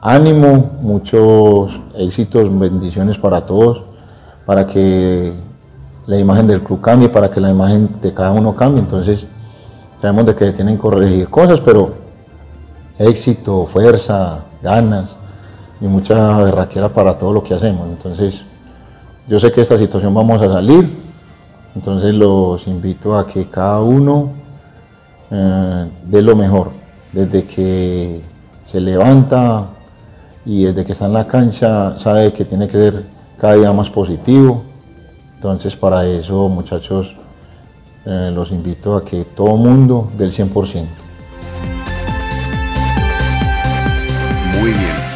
ánimo, 0.00 0.70
muchos 0.80 1.78
éxitos, 1.94 2.58
bendiciones 2.58 3.18
para 3.18 3.42
todos, 3.42 3.82
para 4.46 4.66
que 4.66 5.30
la 6.06 6.16
imagen 6.16 6.46
del 6.46 6.62
club 6.62 6.80
cambie, 6.80 7.10
para 7.10 7.30
que 7.30 7.38
la 7.38 7.50
imagen 7.50 7.86
de 8.00 8.14
cada 8.14 8.32
uno 8.32 8.56
cambie. 8.56 8.80
Entonces, 8.80 9.26
sabemos 10.00 10.24
de 10.24 10.34
que 10.34 10.52
tienen 10.52 10.76
que 10.76 10.80
corregir 10.80 11.28
cosas, 11.28 11.60
pero 11.60 11.90
éxito, 12.98 13.66
fuerza, 13.66 14.38
ganas 14.62 15.19
y 15.80 15.86
mucha 15.86 16.38
berraquera 16.38 16.88
para 16.88 17.16
todo 17.16 17.32
lo 17.32 17.42
que 17.42 17.54
hacemos. 17.54 17.88
Entonces, 17.88 18.42
yo 19.28 19.40
sé 19.40 19.52
que 19.52 19.62
esta 19.62 19.78
situación 19.78 20.12
vamos 20.12 20.42
a 20.42 20.48
salir, 20.48 20.90
entonces 21.74 22.14
los 22.14 22.66
invito 22.66 23.16
a 23.16 23.26
que 23.26 23.46
cada 23.46 23.80
uno 23.80 24.30
eh, 25.30 25.86
dé 26.04 26.22
lo 26.22 26.34
mejor, 26.34 26.70
desde 27.12 27.44
que 27.44 28.20
se 28.70 28.80
levanta 28.80 29.66
y 30.44 30.64
desde 30.64 30.84
que 30.84 30.92
está 30.92 31.06
en 31.06 31.12
la 31.12 31.26
cancha 31.26 31.98
sabe 31.98 32.32
que 32.32 32.44
tiene 32.44 32.66
que 32.66 32.72
ser 32.72 33.04
cada 33.38 33.54
día 33.54 33.72
más 33.72 33.88
positivo. 33.90 34.64
Entonces 35.36 35.76
para 35.76 36.04
eso 36.04 36.48
muchachos 36.48 37.14
eh, 38.04 38.30
los 38.34 38.50
invito 38.50 38.96
a 38.96 39.04
que 39.04 39.24
todo 39.24 39.56
mundo 39.56 40.10
del 40.16 40.32
100%. 40.32 40.86
Muy 44.60 44.72
bien. 44.72 45.09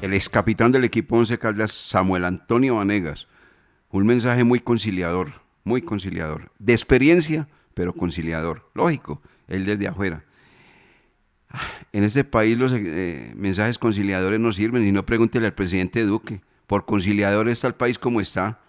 El 0.00 0.14
ex 0.14 0.28
capitán 0.28 0.70
del 0.70 0.84
equipo 0.84 1.16
Once 1.16 1.36
Caldas, 1.38 1.72
Samuel 1.72 2.24
Antonio 2.24 2.76
Vanegas. 2.76 3.26
Un 3.90 4.06
mensaje 4.06 4.44
muy 4.44 4.60
conciliador, 4.60 5.32
muy 5.64 5.82
conciliador. 5.82 6.52
De 6.60 6.72
experiencia, 6.72 7.48
pero 7.74 7.92
conciliador. 7.92 8.70
Lógico, 8.74 9.20
él 9.48 9.64
desde 9.64 9.88
afuera. 9.88 10.24
En 11.92 12.04
este 12.04 12.22
país 12.22 12.56
los 12.56 12.72
eh, 12.72 13.32
mensajes 13.36 13.76
conciliadores 13.78 14.38
no 14.38 14.52
sirven, 14.52 14.86
y 14.86 14.92
no 14.92 15.04
pregúntele 15.04 15.46
al 15.46 15.54
presidente 15.54 16.04
Duque. 16.04 16.42
Por 16.68 16.84
conciliador 16.84 17.48
está 17.48 17.66
el 17.66 17.74
país 17.74 17.98
como 17.98 18.20
está. 18.20 18.60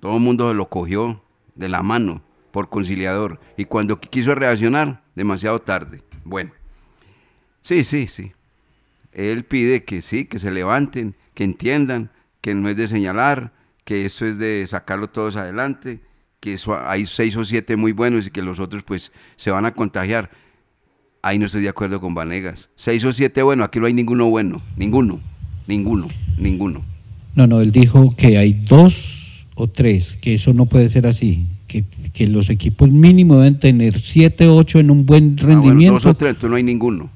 Todo 0.00 0.16
el 0.16 0.22
mundo 0.22 0.54
lo 0.54 0.70
cogió 0.70 1.22
de 1.54 1.68
la 1.68 1.82
mano 1.82 2.22
por 2.50 2.70
conciliador. 2.70 3.40
Y 3.58 3.66
cuando 3.66 4.00
quiso 4.00 4.34
reaccionar, 4.34 5.02
demasiado 5.14 5.58
tarde. 5.58 6.02
Bueno, 6.24 6.52
sí, 7.60 7.84
sí, 7.84 8.06
sí. 8.06 8.32
Él 9.14 9.44
pide 9.44 9.84
que 9.84 10.02
sí, 10.02 10.24
que 10.24 10.38
se 10.38 10.50
levanten, 10.50 11.14
que 11.34 11.44
entiendan 11.44 12.10
que 12.40 12.54
no 12.54 12.68
es 12.68 12.76
de 12.76 12.88
señalar, 12.88 13.52
que 13.84 14.04
esto 14.04 14.26
es 14.26 14.38
de 14.38 14.66
sacarlo 14.66 15.08
todos 15.08 15.36
adelante, 15.36 16.00
que 16.40 16.58
hay 16.86 17.06
seis 17.06 17.36
o 17.36 17.44
siete 17.44 17.76
muy 17.76 17.92
buenos 17.92 18.26
y 18.26 18.30
que 18.30 18.42
los 18.42 18.60
otros 18.60 18.82
pues 18.82 19.12
se 19.36 19.50
van 19.50 19.64
a 19.64 19.72
contagiar. 19.72 20.30
Ahí 21.22 21.38
no 21.38 21.46
estoy 21.46 21.62
de 21.62 21.70
acuerdo 21.70 22.00
con 22.00 22.14
Vanegas. 22.14 22.68
Seis 22.76 23.02
o 23.04 23.12
siete 23.12 23.42
bueno, 23.42 23.64
aquí 23.64 23.80
no 23.80 23.86
hay 23.86 23.94
ninguno 23.94 24.28
bueno, 24.28 24.60
ninguno, 24.76 25.20
ninguno, 25.66 26.08
ninguno. 26.36 26.84
No, 27.34 27.46
no, 27.46 27.60
él 27.60 27.72
dijo 27.72 28.14
que 28.16 28.36
hay 28.36 28.52
dos 28.52 29.46
o 29.54 29.68
tres, 29.68 30.18
que 30.20 30.34
eso 30.34 30.52
no 30.52 30.66
puede 30.66 30.88
ser 30.88 31.06
así, 31.06 31.46
que, 31.66 31.84
que 32.12 32.26
los 32.26 32.50
equipos 32.50 32.90
mínimo 32.90 33.36
deben 33.38 33.58
tener 33.58 33.98
siete 33.98 34.48
o 34.48 34.56
ocho 34.56 34.80
en 34.80 34.90
un 34.90 35.06
buen 35.06 35.38
rendimiento. 35.38 35.96
Ah, 35.96 36.00
dos 36.02 36.06
o 36.06 36.14
tres, 36.14 36.42
no 36.42 36.56
hay 36.56 36.62
ninguno. 36.62 37.10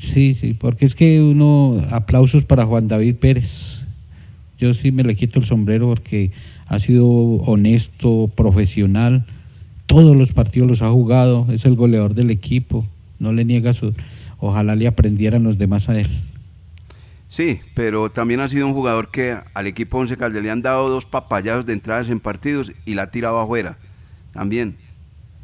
Sí, 0.00 0.34
sí, 0.34 0.54
porque 0.54 0.86
es 0.86 0.94
que 0.94 1.20
uno, 1.20 1.80
aplausos 1.90 2.44
para 2.44 2.64
Juan 2.64 2.88
David 2.88 3.16
Pérez. 3.16 3.82
Yo 4.58 4.72
sí 4.72 4.92
me 4.92 5.04
le 5.04 5.14
quito 5.14 5.38
el 5.38 5.44
sombrero 5.44 5.88
porque 5.88 6.30
ha 6.66 6.80
sido 6.80 7.06
honesto, 7.06 8.30
profesional. 8.34 9.26
Todos 9.84 10.16
los 10.16 10.32
partidos 10.32 10.68
los 10.68 10.82
ha 10.82 10.90
jugado, 10.90 11.46
es 11.52 11.66
el 11.66 11.74
goleador 11.74 12.14
del 12.14 12.30
equipo. 12.30 12.86
No 13.18 13.32
le 13.32 13.44
niega. 13.44 13.72
Ojalá 14.38 14.74
le 14.74 14.86
aprendieran 14.86 15.44
los 15.44 15.58
demás 15.58 15.90
a 15.90 16.00
él. 16.00 16.08
Sí, 17.28 17.60
pero 17.74 18.10
también 18.10 18.40
ha 18.40 18.48
sido 18.48 18.66
un 18.66 18.72
jugador 18.72 19.10
que 19.10 19.36
al 19.52 19.66
equipo 19.66 19.98
Once 19.98 20.16
Calde 20.16 20.40
le 20.40 20.50
han 20.50 20.62
dado 20.62 20.88
dos 20.88 21.04
papayazos 21.04 21.66
de 21.66 21.74
entradas 21.74 22.08
en 22.08 22.20
partidos 22.20 22.72
y 22.86 22.94
la 22.94 23.02
ha 23.02 23.10
tirado 23.10 23.38
afuera. 23.38 23.76
También. 24.32 24.76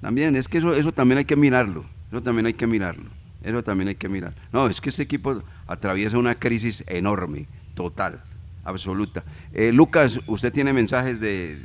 También, 0.00 0.34
es 0.34 0.48
que 0.48 0.58
eso, 0.58 0.74
eso 0.74 0.92
también 0.92 1.18
hay 1.18 1.26
que 1.26 1.36
mirarlo. 1.36 1.84
Eso 2.10 2.22
también 2.22 2.46
hay 2.46 2.54
que 2.54 2.66
mirarlo. 2.66 3.15
Eso 3.46 3.62
también 3.62 3.88
hay 3.88 3.94
que 3.94 4.08
mirar. 4.08 4.34
No, 4.52 4.66
es 4.66 4.80
que 4.80 4.90
este 4.90 5.04
equipo 5.04 5.40
atraviesa 5.68 6.18
una 6.18 6.34
crisis 6.34 6.82
enorme, 6.88 7.46
total, 7.74 8.20
absoluta. 8.64 9.24
Eh, 9.54 9.70
Lucas, 9.72 10.18
usted 10.26 10.52
tiene 10.52 10.72
mensajes 10.72 11.20
de, 11.20 11.56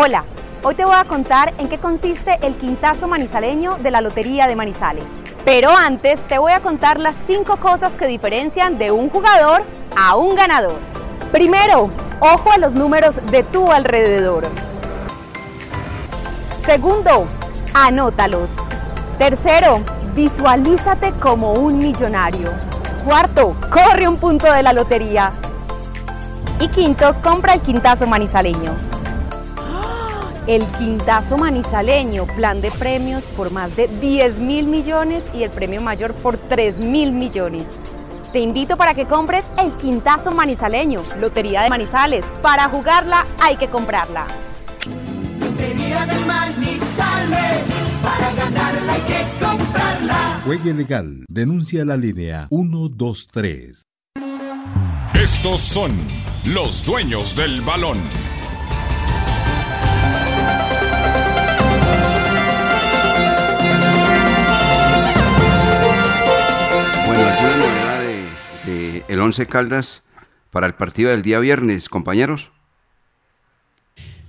Hola, 0.00 0.22
hoy 0.62 0.76
te 0.76 0.84
voy 0.84 0.94
a 0.94 1.02
contar 1.02 1.54
en 1.58 1.68
qué 1.68 1.78
consiste 1.78 2.38
el 2.42 2.54
quintazo 2.54 3.08
manizaleño 3.08 3.78
de 3.78 3.90
la 3.90 4.00
Lotería 4.00 4.46
de 4.46 4.54
Manizales. 4.54 5.10
Pero 5.44 5.76
antes 5.76 6.20
te 6.28 6.38
voy 6.38 6.52
a 6.52 6.60
contar 6.60 7.00
las 7.00 7.16
cinco 7.26 7.56
cosas 7.56 7.94
que 7.94 8.06
diferencian 8.06 8.78
de 8.78 8.92
un 8.92 9.10
jugador 9.10 9.64
a 9.96 10.14
un 10.14 10.36
ganador. 10.36 10.78
Primero, 11.32 11.90
ojo 12.20 12.52
a 12.52 12.58
los 12.58 12.74
números 12.74 13.16
de 13.32 13.42
tu 13.42 13.72
alrededor. 13.72 14.46
Segundo, 16.64 17.26
anótalos. 17.74 18.50
Tercero, 19.18 19.80
visualízate 20.14 21.10
como 21.14 21.54
un 21.54 21.76
millonario. 21.76 22.52
Cuarto, 23.04 23.56
corre 23.68 24.06
un 24.06 24.16
punto 24.16 24.46
de 24.52 24.62
la 24.62 24.72
lotería. 24.72 25.32
Y 26.60 26.68
quinto, 26.68 27.16
compra 27.20 27.54
el 27.54 27.62
quintazo 27.62 28.06
manizaleño 28.06 28.87
el 30.48 30.64
Quintazo 30.78 31.36
Manizaleño, 31.36 32.24
plan 32.24 32.62
de 32.62 32.70
premios 32.70 33.22
por 33.36 33.52
más 33.52 33.76
de 33.76 33.86
10 33.86 34.38
mil 34.38 34.66
millones 34.66 35.22
y 35.34 35.42
el 35.42 35.50
premio 35.50 35.82
mayor 35.82 36.14
por 36.14 36.38
3 36.38 36.78
mil 36.78 37.12
millones. 37.12 37.64
Te 38.32 38.40
invito 38.40 38.78
para 38.78 38.94
que 38.94 39.04
compres 39.04 39.44
el 39.58 39.74
Quintazo 39.74 40.32
Manizaleño, 40.32 41.02
Lotería 41.20 41.62
de 41.62 41.68
Manizales. 41.68 42.24
Para 42.40 42.68
jugarla 42.70 43.26
hay 43.38 43.56
que 43.56 43.68
comprarla. 43.68 44.26
Lotería 45.38 46.06
de 46.06 46.18
Manizales, 46.24 47.62
para 48.02 48.32
ganarla 48.32 48.92
hay 48.94 49.00
que 49.02 49.44
comprarla. 49.44 50.40
Juegue 50.46 50.72
legal, 50.72 51.26
denuncia 51.28 51.84
la 51.84 51.98
línea 51.98 52.48
123. 52.48 53.82
Estos 55.12 55.60
son 55.60 55.92
los 56.46 56.86
dueños 56.86 57.36
del 57.36 57.60
balón. 57.60 57.98
El 69.08 69.20
Once 69.20 69.46
Caldas 69.46 70.02
para 70.50 70.66
el 70.66 70.74
partido 70.74 71.10
del 71.10 71.22
día 71.22 71.40
viernes, 71.40 71.88
compañeros? 71.88 72.50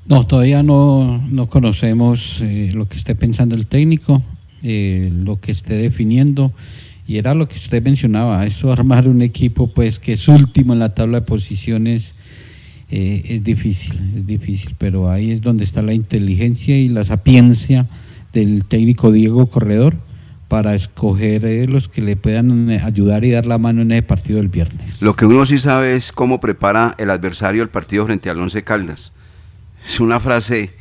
No, 0.06 0.26
todavía 0.26 0.64
no, 0.64 1.48
conocemos 1.50 2.42
eh, 2.42 2.72
lo 2.74 2.88
que 2.88 2.98
esté 2.98 3.14
pensando 3.14 3.56
el 3.56 3.68
técnico, 3.68 4.24
eh, 4.64 5.12
lo 5.14 5.40
que 5.40 5.52
esté 5.52 5.76
definiendo. 5.76 6.52
Y 7.06 7.18
era 7.18 7.34
lo 7.34 7.48
que 7.48 7.56
usted 7.56 7.84
mencionaba, 7.84 8.46
eso 8.46 8.72
armar 8.72 9.08
un 9.08 9.22
equipo 9.22 9.68
pues 9.74 10.00
que 10.00 10.14
es 10.14 10.28
último 10.28 10.74
en 10.74 10.80
la 10.80 10.94
tabla 10.94 11.22
de 11.22 11.26
posiciones 11.26 12.14
eh, 12.92 13.24
es 13.26 13.44
difícil, 13.44 14.00
es 14.16 14.26
difícil, 14.26 14.76
pero 14.78 15.10
ahí 15.10 15.32
es 15.32 15.42
donde 15.42 15.64
está 15.64 15.82
la 15.82 15.94
inteligencia 15.94 16.78
y 16.78 16.88
la 16.88 17.04
sapiencia 17.04 17.88
del 18.32 18.66
técnico 18.66 19.12
Diego 19.12 19.48
Corredor 19.48 19.98
para 20.50 20.74
escoger 20.74 21.46
eh, 21.46 21.68
los 21.68 21.88
que 21.88 22.02
le 22.02 22.18
puedan 22.18 22.70
eh, 22.72 22.82
ayudar 22.84 23.24
y 23.24 23.32
dar 23.32 23.46
la 23.46 23.60
mano 23.60 23.84
en 23.84 23.92
ese 23.92 24.02
partido 24.02 24.40
del 24.40 24.50
viernes. 24.50 25.02
Lo 25.02 25.14
que 25.14 25.26
uno 25.26 25.46
sí 25.46 25.60
sabe 25.60 25.96
es 25.96 26.12
cómo 26.12 26.42
prepara 26.42 26.96
el 26.98 27.12
adversario 27.12 27.62
el 27.62 27.70
partido 27.70 28.06
frente 28.06 28.30
al 28.30 28.40
Once 28.40 28.62
Caldas. 28.64 29.14
Es 29.88 30.00
una 30.00 30.20
frase 30.20 30.74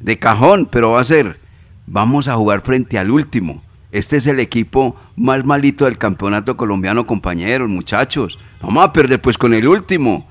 de 0.00 0.18
cajón, 0.18 0.68
pero 0.72 0.92
va 0.92 1.00
a 1.00 1.04
ser, 1.04 1.38
vamos 1.86 2.28
a 2.28 2.34
jugar 2.34 2.62
frente 2.62 2.98
al 2.98 3.10
último. 3.10 3.62
Este 3.92 4.16
es 4.16 4.26
el 4.26 4.40
equipo 4.40 4.96
más 5.16 5.44
malito 5.44 5.84
del 5.84 5.98
campeonato 5.98 6.56
colombiano, 6.56 7.06
compañeros, 7.06 7.68
muchachos. 7.68 8.38
Vamos 8.62 8.84
a 8.84 8.92
perder 8.92 9.20
pues 9.20 9.36
con 9.36 9.52
el 9.52 9.68
último. 9.68 10.26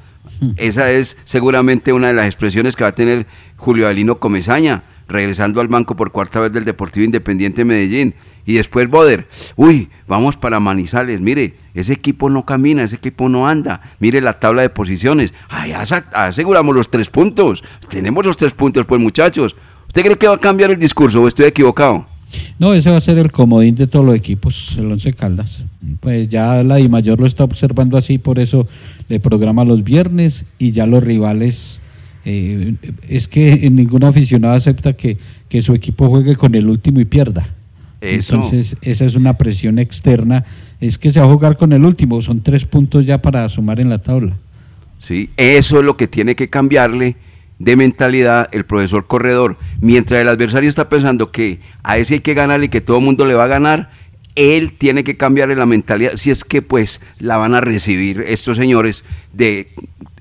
Esa 0.58 0.92
es 0.92 1.16
seguramente 1.26 1.94
una 1.94 2.08
de 2.08 2.14
las 2.14 2.26
expresiones 2.26 2.76
que 2.76 2.84
va 2.84 2.90
a 2.90 2.96
tener 2.96 3.28
Julio 3.56 3.88
Alino 3.88 4.20
Comesaña, 4.20 4.84
regresando 5.10 5.60
al 5.60 5.68
banco 5.68 5.96
por 5.96 6.12
cuarta 6.12 6.40
vez 6.40 6.54
del 6.54 6.64
Deportivo 6.64 7.04
Independiente 7.04 7.66
Medellín. 7.66 8.16
Y 8.46 8.54
después 8.54 8.90
Boder, 8.90 9.28
uy, 9.58 9.90
vamos 10.08 10.38
para 10.38 10.60
Manizales, 10.60 11.20
mire, 11.20 11.56
ese 11.74 11.94
equipo 11.94 12.30
no 12.30 12.46
camina, 12.46 12.84
ese 12.84 12.96
equipo 12.96 13.28
no 13.28 13.48
anda, 13.48 13.82
mire 14.00 14.22
la 14.22 14.40
tabla 14.40 14.62
de 14.62 14.70
posiciones, 14.70 15.34
Ay, 15.50 15.74
aseguramos 16.14 16.74
los 16.74 16.90
tres 16.90 17.10
puntos, 17.10 17.64
tenemos 17.90 18.26
los 18.26 18.38
tres 18.38 18.54
puntos 18.54 18.86
pues 18.86 19.02
muchachos. 19.02 19.56
¿Usted 19.88 20.04
cree 20.04 20.18
que 20.18 20.28
va 20.28 20.36
a 20.36 20.40
cambiar 20.40 20.72
el 20.72 20.80
discurso 20.80 21.22
o 21.22 21.28
estoy 21.28 21.46
equivocado? 21.46 22.08
No, 22.60 22.74
ese 22.74 22.92
va 22.92 22.98
a 22.98 23.02
ser 23.02 23.18
el 23.18 23.32
comodín 23.32 23.76
de 23.76 23.88
todos 23.88 24.06
los 24.06 24.16
equipos, 24.16 24.76
el 24.78 24.92
Once 24.92 25.14
Caldas. 25.14 25.66
Pues 26.00 26.30
ya 26.30 26.62
la 26.64 26.78
Mayor 26.90 27.20
lo 27.20 27.26
está 27.26 27.44
observando 27.44 27.98
así, 27.98 28.18
por 28.18 28.40
eso 28.40 28.68
le 29.08 29.20
programa 29.20 29.64
los 29.64 29.84
viernes 29.84 30.46
y 30.58 30.72
ya 30.72 30.86
los 30.86 31.04
rivales. 31.04 31.79
Eh, 32.30 32.76
es 33.08 33.28
que 33.28 33.70
ningún 33.72 34.04
aficionado 34.04 34.54
acepta 34.54 34.94
que, 34.94 35.18
que 35.48 35.62
su 35.62 35.74
equipo 35.74 36.08
juegue 36.10 36.36
con 36.36 36.54
el 36.54 36.68
último 36.68 37.00
y 37.00 37.06
pierda. 37.06 37.50
Eso. 38.02 38.36
Entonces, 38.36 38.76
esa 38.82 39.06
es 39.06 39.16
una 39.16 39.38
presión 39.38 39.80
externa. 39.80 40.46
Es 40.80 40.98
que 40.98 41.12
se 41.12 41.20
va 41.20 41.26
a 41.26 41.30
jugar 41.30 41.58
con 41.58 41.74
el 41.74 41.84
último, 41.84 42.22
son 42.22 42.42
tres 42.42 42.66
puntos 42.66 43.06
ya 43.06 43.22
para 43.22 43.50
sumar 43.50 43.80
en 43.80 43.90
la 43.90 43.98
tabla. 43.98 44.38
¿sí? 45.00 45.32
Eso 45.38 45.80
es 45.80 45.86
lo 45.86 45.98
que 45.98 46.08
tiene 46.08 46.36
que 46.36 46.50
cambiarle 46.50 47.16
de 47.58 47.76
mentalidad 47.76 48.48
el 48.52 48.66
profesor 48.66 49.08
Corredor. 49.08 49.58
Mientras 49.82 50.22
el 50.22 50.30
adversario 50.30 50.70
está 50.70 50.88
pensando 50.88 51.32
que 51.32 51.60
a 51.84 51.98
ese 51.98 52.16
hay 52.16 52.20
que 52.20 52.36
ganarle 52.36 52.68
y 52.68 52.70
que 52.70 52.80
todo 52.80 53.00
el 53.00 53.04
mundo 53.04 53.26
le 53.26 53.34
va 53.34 53.46
a 53.46 53.48
ganar, 53.48 53.90
él 54.36 54.74
tiene 54.78 55.04
que 55.04 55.18
cambiarle 55.18 55.56
la 55.56 55.66
mentalidad, 55.66 56.16
si 56.16 56.30
es 56.30 56.44
que 56.44 56.62
pues 56.62 57.02
la 57.18 57.38
van 57.38 57.56
a 57.56 57.62
recibir 57.62 58.24
estos 58.28 58.56
señores, 58.56 59.04
de 59.34 59.74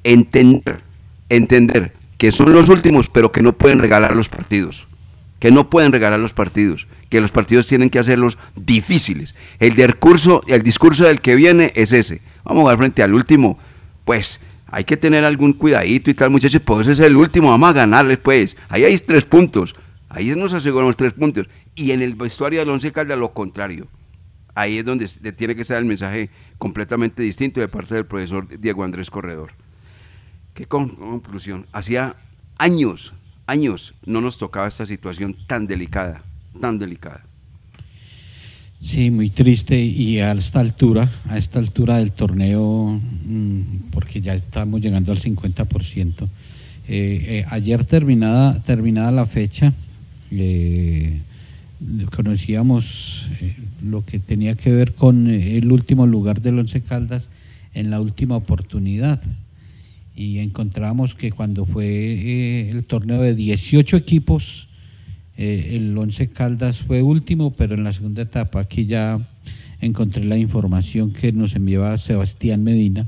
entender, 0.02 0.80
entender 1.28 1.97
que 2.18 2.30
son 2.32 2.52
los 2.52 2.68
últimos, 2.68 3.08
pero 3.08 3.32
que 3.32 3.42
no 3.42 3.56
pueden 3.56 3.78
regalar 3.78 4.14
los 4.14 4.28
partidos 4.28 4.86
que 5.38 5.50
no 5.50 5.70
pueden 5.70 5.92
regalar 5.92 6.18
los 6.18 6.32
partidos, 6.32 6.88
que 7.08 7.20
los 7.20 7.30
partidos 7.30 7.66
tienen 7.66 7.90
que 7.90 7.98
hacerlos 7.98 8.38
difíciles. 8.56 9.34
El 9.58 9.76
discurso, 9.76 10.42
el 10.48 10.62
discurso 10.62 11.04
del 11.04 11.20
que 11.20 11.34
viene 11.34 11.72
es 11.74 11.92
ese. 11.92 12.22
Vamos 12.44 12.60
a 12.60 12.62
jugar 12.62 12.78
frente 12.78 13.02
al 13.02 13.14
último. 13.14 13.58
Pues 14.04 14.40
hay 14.66 14.84
que 14.84 14.96
tener 14.96 15.24
algún 15.24 15.52
cuidadito 15.52 16.10
y 16.10 16.14
tal, 16.14 16.30
muchachos, 16.30 16.60
pues 16.64 16.88
ese 16.88 17.02
es 17.02 17.08
el 17.08 17.16
último, 17.16 17.50
vamos 17.50 17.70
a 17.70 17.74
ganarles, 17.74 18.18
pues. 18.18 18.56
Ahí 18.68 18.84
hay 18.84 18.98
tres 18.98 19.24
puntos. 19.24 19.76
Ahí 20.08 20.34
nos 20.34 20.52
aseguramos 20.52 20.96
tres 20.96 21.12
puntos. 21.12 21.46
Y 21.74 21.92
en 21.92 22.02
el 22.02 22.14
vestuario 22.14 22.60
del 22.60 22.70
Once 22.70 22.90
Caldas 22.90 23.18
lo 23.18 23.32
contrario. 23.32 23.86
Ahí 24.54 24.78
es 24.78 24.84
donde 24.84 25.06
tiene 25.06 25.54
que 25.54 25.62
estar 25.62 25.78
el 25.78 25.84
mensaje 25.84 26.30
completamente 26.56 27.22
distinto 27.22 27.60
de 27.60 27.68
parte 27.68 27.94
del 27.94 28.06
profesor 28.06 28.48
Diego 28.58 28.82
Andrés 28.82 29.08
Corredor. 29.08 29.52
Qué 30.59 30.66
con- 30.66 30.88
conclusión. 30.96 31.66
Hacía 31.72 32.16
años, 32.59 33.12
años 33.46 33.94
no 34.04 34.20
nos 34.20 34.38
tocaba 34.38 34.66
esta 34.66 34.86
situación 34.86 35.36
tan 35.46 35.68
delicada, 35.68 36.24
tan 36.61 36.80
delicada. 36.80 37.24
Sí, 38.82 39.12
muy 39.12 39.30
triste 39.30 39.80
y 39.80 40.18
a 40.18 40.32
esta 40.32 40.59
altura, 40.59 41.09
a 41.28 41.38
esta 41.38 41.61
altura 41.61 41.98
del 41.98 42.11
torneo, 42.11 43.00
mm, 43.24 43.61
porque 43.92 44.20
ya 44.20 44.34
estamos 44.34 44.80
llegando 44.80 45.12
al 45.12 45.20
50%. 45.20 46.28
eh, 46.90 47.42
eh, 47.42 47.44
ayer 47.50 47.84
terminada, 47.84 48.61
terminada 48.64 49.12
la 49.12 49.26
fecha, 49.26 49.72
eh, 50.32 51.20
conocíamos 52.16 53.28
lo 53.84 54.04
que 54.04 54.18
tenía 54.18 54.56
que 54.56 54.72
ver 54.72 54.94
con 54.94 55.28
el 55.28 55.70
último 55.70 56.04
lugar 56.06 56.40
del 56.40 56.59
Once 56.59 56.80
Caldas 56.80 57.28
en 57.74 57.90
la 57.90 58.00
última 58.00 58.34
oportunidad. 58.36 59.20
Y 60.18 60.40
encontramos 60.40 61.14
que 61.14 61.30
cuando 61.30 61.64
fue 61.64 61.86
eh, 61.86 62.70
el 62.70 62.84
torneo 62.84 63.22
de 63.22 63.36
18 63.36 63.96
equipos, 63.96 64.68
eh, 65.36 65.76
el 65.76 65.96
Once 65.96 66.28
Caldas 66.28 66.78
fue 66.78 67.02
último, 67.02 67.52
pero 67.52 67.76
en 67.76 67.84
la 67.84 67.92
segunda 67.92 68.22
etapa 68.22 68.58
aquí 68.58 68.86
ya 68.86 69.30
encontré 69.80 70.24
la 70.24 70.36
información 70.36 71.12
que 71.12 71.30
nos 71.30 71.54
enviaba 71.54 71.96
Sebastián 71.98 72.64
Medina 72.64 73.06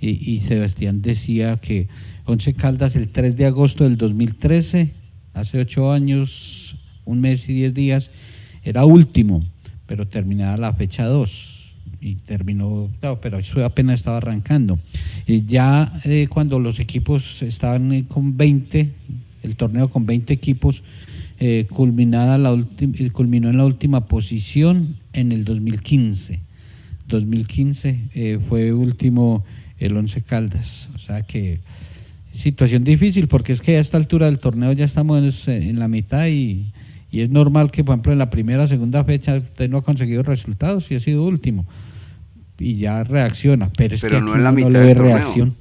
y, 0.00 0.40
Sebastián 0.40 1.00
decía 1.00 1.58
que 1.58 1.86
Once 2.24 2.52
Caldas 2.54 2.96
el 2.96 3.10
3 3.10 3.36
de 3.36 3.46
agosto 3.46 3.84
del 3.84 3.96
2013, 3.96 4.94
hace 5.34 5.60
ocho 5.60 5.92
años, 5.92 6.74
un 7.04 7.20
mes 7.20 7.48
y 7.48 7.52
diez 7.52 7.72
días, 7.72 8.10
era 8.64 8.84
último, 8.84 9.48
pero 9.86 10.08
terminaba 10.08 10.56
la 10.56 10.74
fecha 10.74 11.04
2 11.04 11.61
y 12.02 12.16
terminó, 12.16 12.90
no, 13.00 13.20
pero 13.20 13.38
eso 13.38 13.64
apenas 13.64 14.00
estaba 14.00 14.16
arrancando. 14.16 14.78
Y 15.26 15.44
ya 15.46 15.92
eh, 16.04 16.26
cuando 16.28 16.58
los 16.58 16.80
equipos 16.80 17.42
estaban 17.42 17.92
eh, 17.92 18.04
con 18.08 18.36
20, 18.36 18.92
el 19.44 19.56
torneo 19.56 19.88
con 19.88 20.04
20 20.04 20.32
equipos, 20.32 20.82
eh, 21.44 21.66
culminada 21.68 22.38
la 22.38 22.52
eh, 22.78 23.10
culminó 23.10 23.50
en 23.50 23.56
la 23.56 23.64
última 23.64 24.06
posición 24.06 24.96
en 25.12 25.32
el 25.32 25.44
2015. 25.44 26.40
2015 27.08 28.00
eh, 28.14 28.38
fue 28.48 28.72
último 28.72 29.44
el 29.78 29.96
Once 29.96 30.22
Caldas, 30.22 30.88
o 30.94 30.98
sea 30.98 31.22
que 31.22 31.58
situación 32.32 32.84
difícil 32.84 33.26
porque 33.26 33.52
es 33.52 33.60
que 33.60 33.76
a 33.76 33.80
esta 33.80 33.96
altura 33.96 34.26
del 34.26 34.38
torneo 34.38 34.72
ya 34.72 34.84
estamos 34.84 35.48
eh, 35.48 35.68
en 35.68 35.78
la 35.78 35.88
mitad 35.88 36.28
y, 36.28 36.72
y 37.10 37.20
es 37.20 37.30
normal 37.30 37.70
que 37.70 37.82
por 37.82 37.94
ejemplo 37.94 38.12
en 38.12 38.18
la 38.18 38.30
primera 38.30 38.68
segunda 38.68 39.02
fecha 39.02 39.36
usted 39.36 39.68
no 39.68 39.78
ha 39.78 39.82
conseguido 39.82 40.22
resultados 40.22 40.90
y 40.90 40.94
ha 40.94 41.00
sido 41.00 41.24
último 41.24 41.66
y 42.58 42.76
ya 42.76 43.02
reacciona, 43.04 43.70
pero 43.76 43.94
es 43.94 44.00
Pero 44.00 44.18
que 44.18 44.24
no 44.24 44.34
en 44.34 44.44
la 44.44 44.52
mitad 44.52 44.70
le 44.70 44.78
ve 44.80 44.86
del 44.86 44.96
torneo. 44.96 45.16
reacción. 45.16 45.56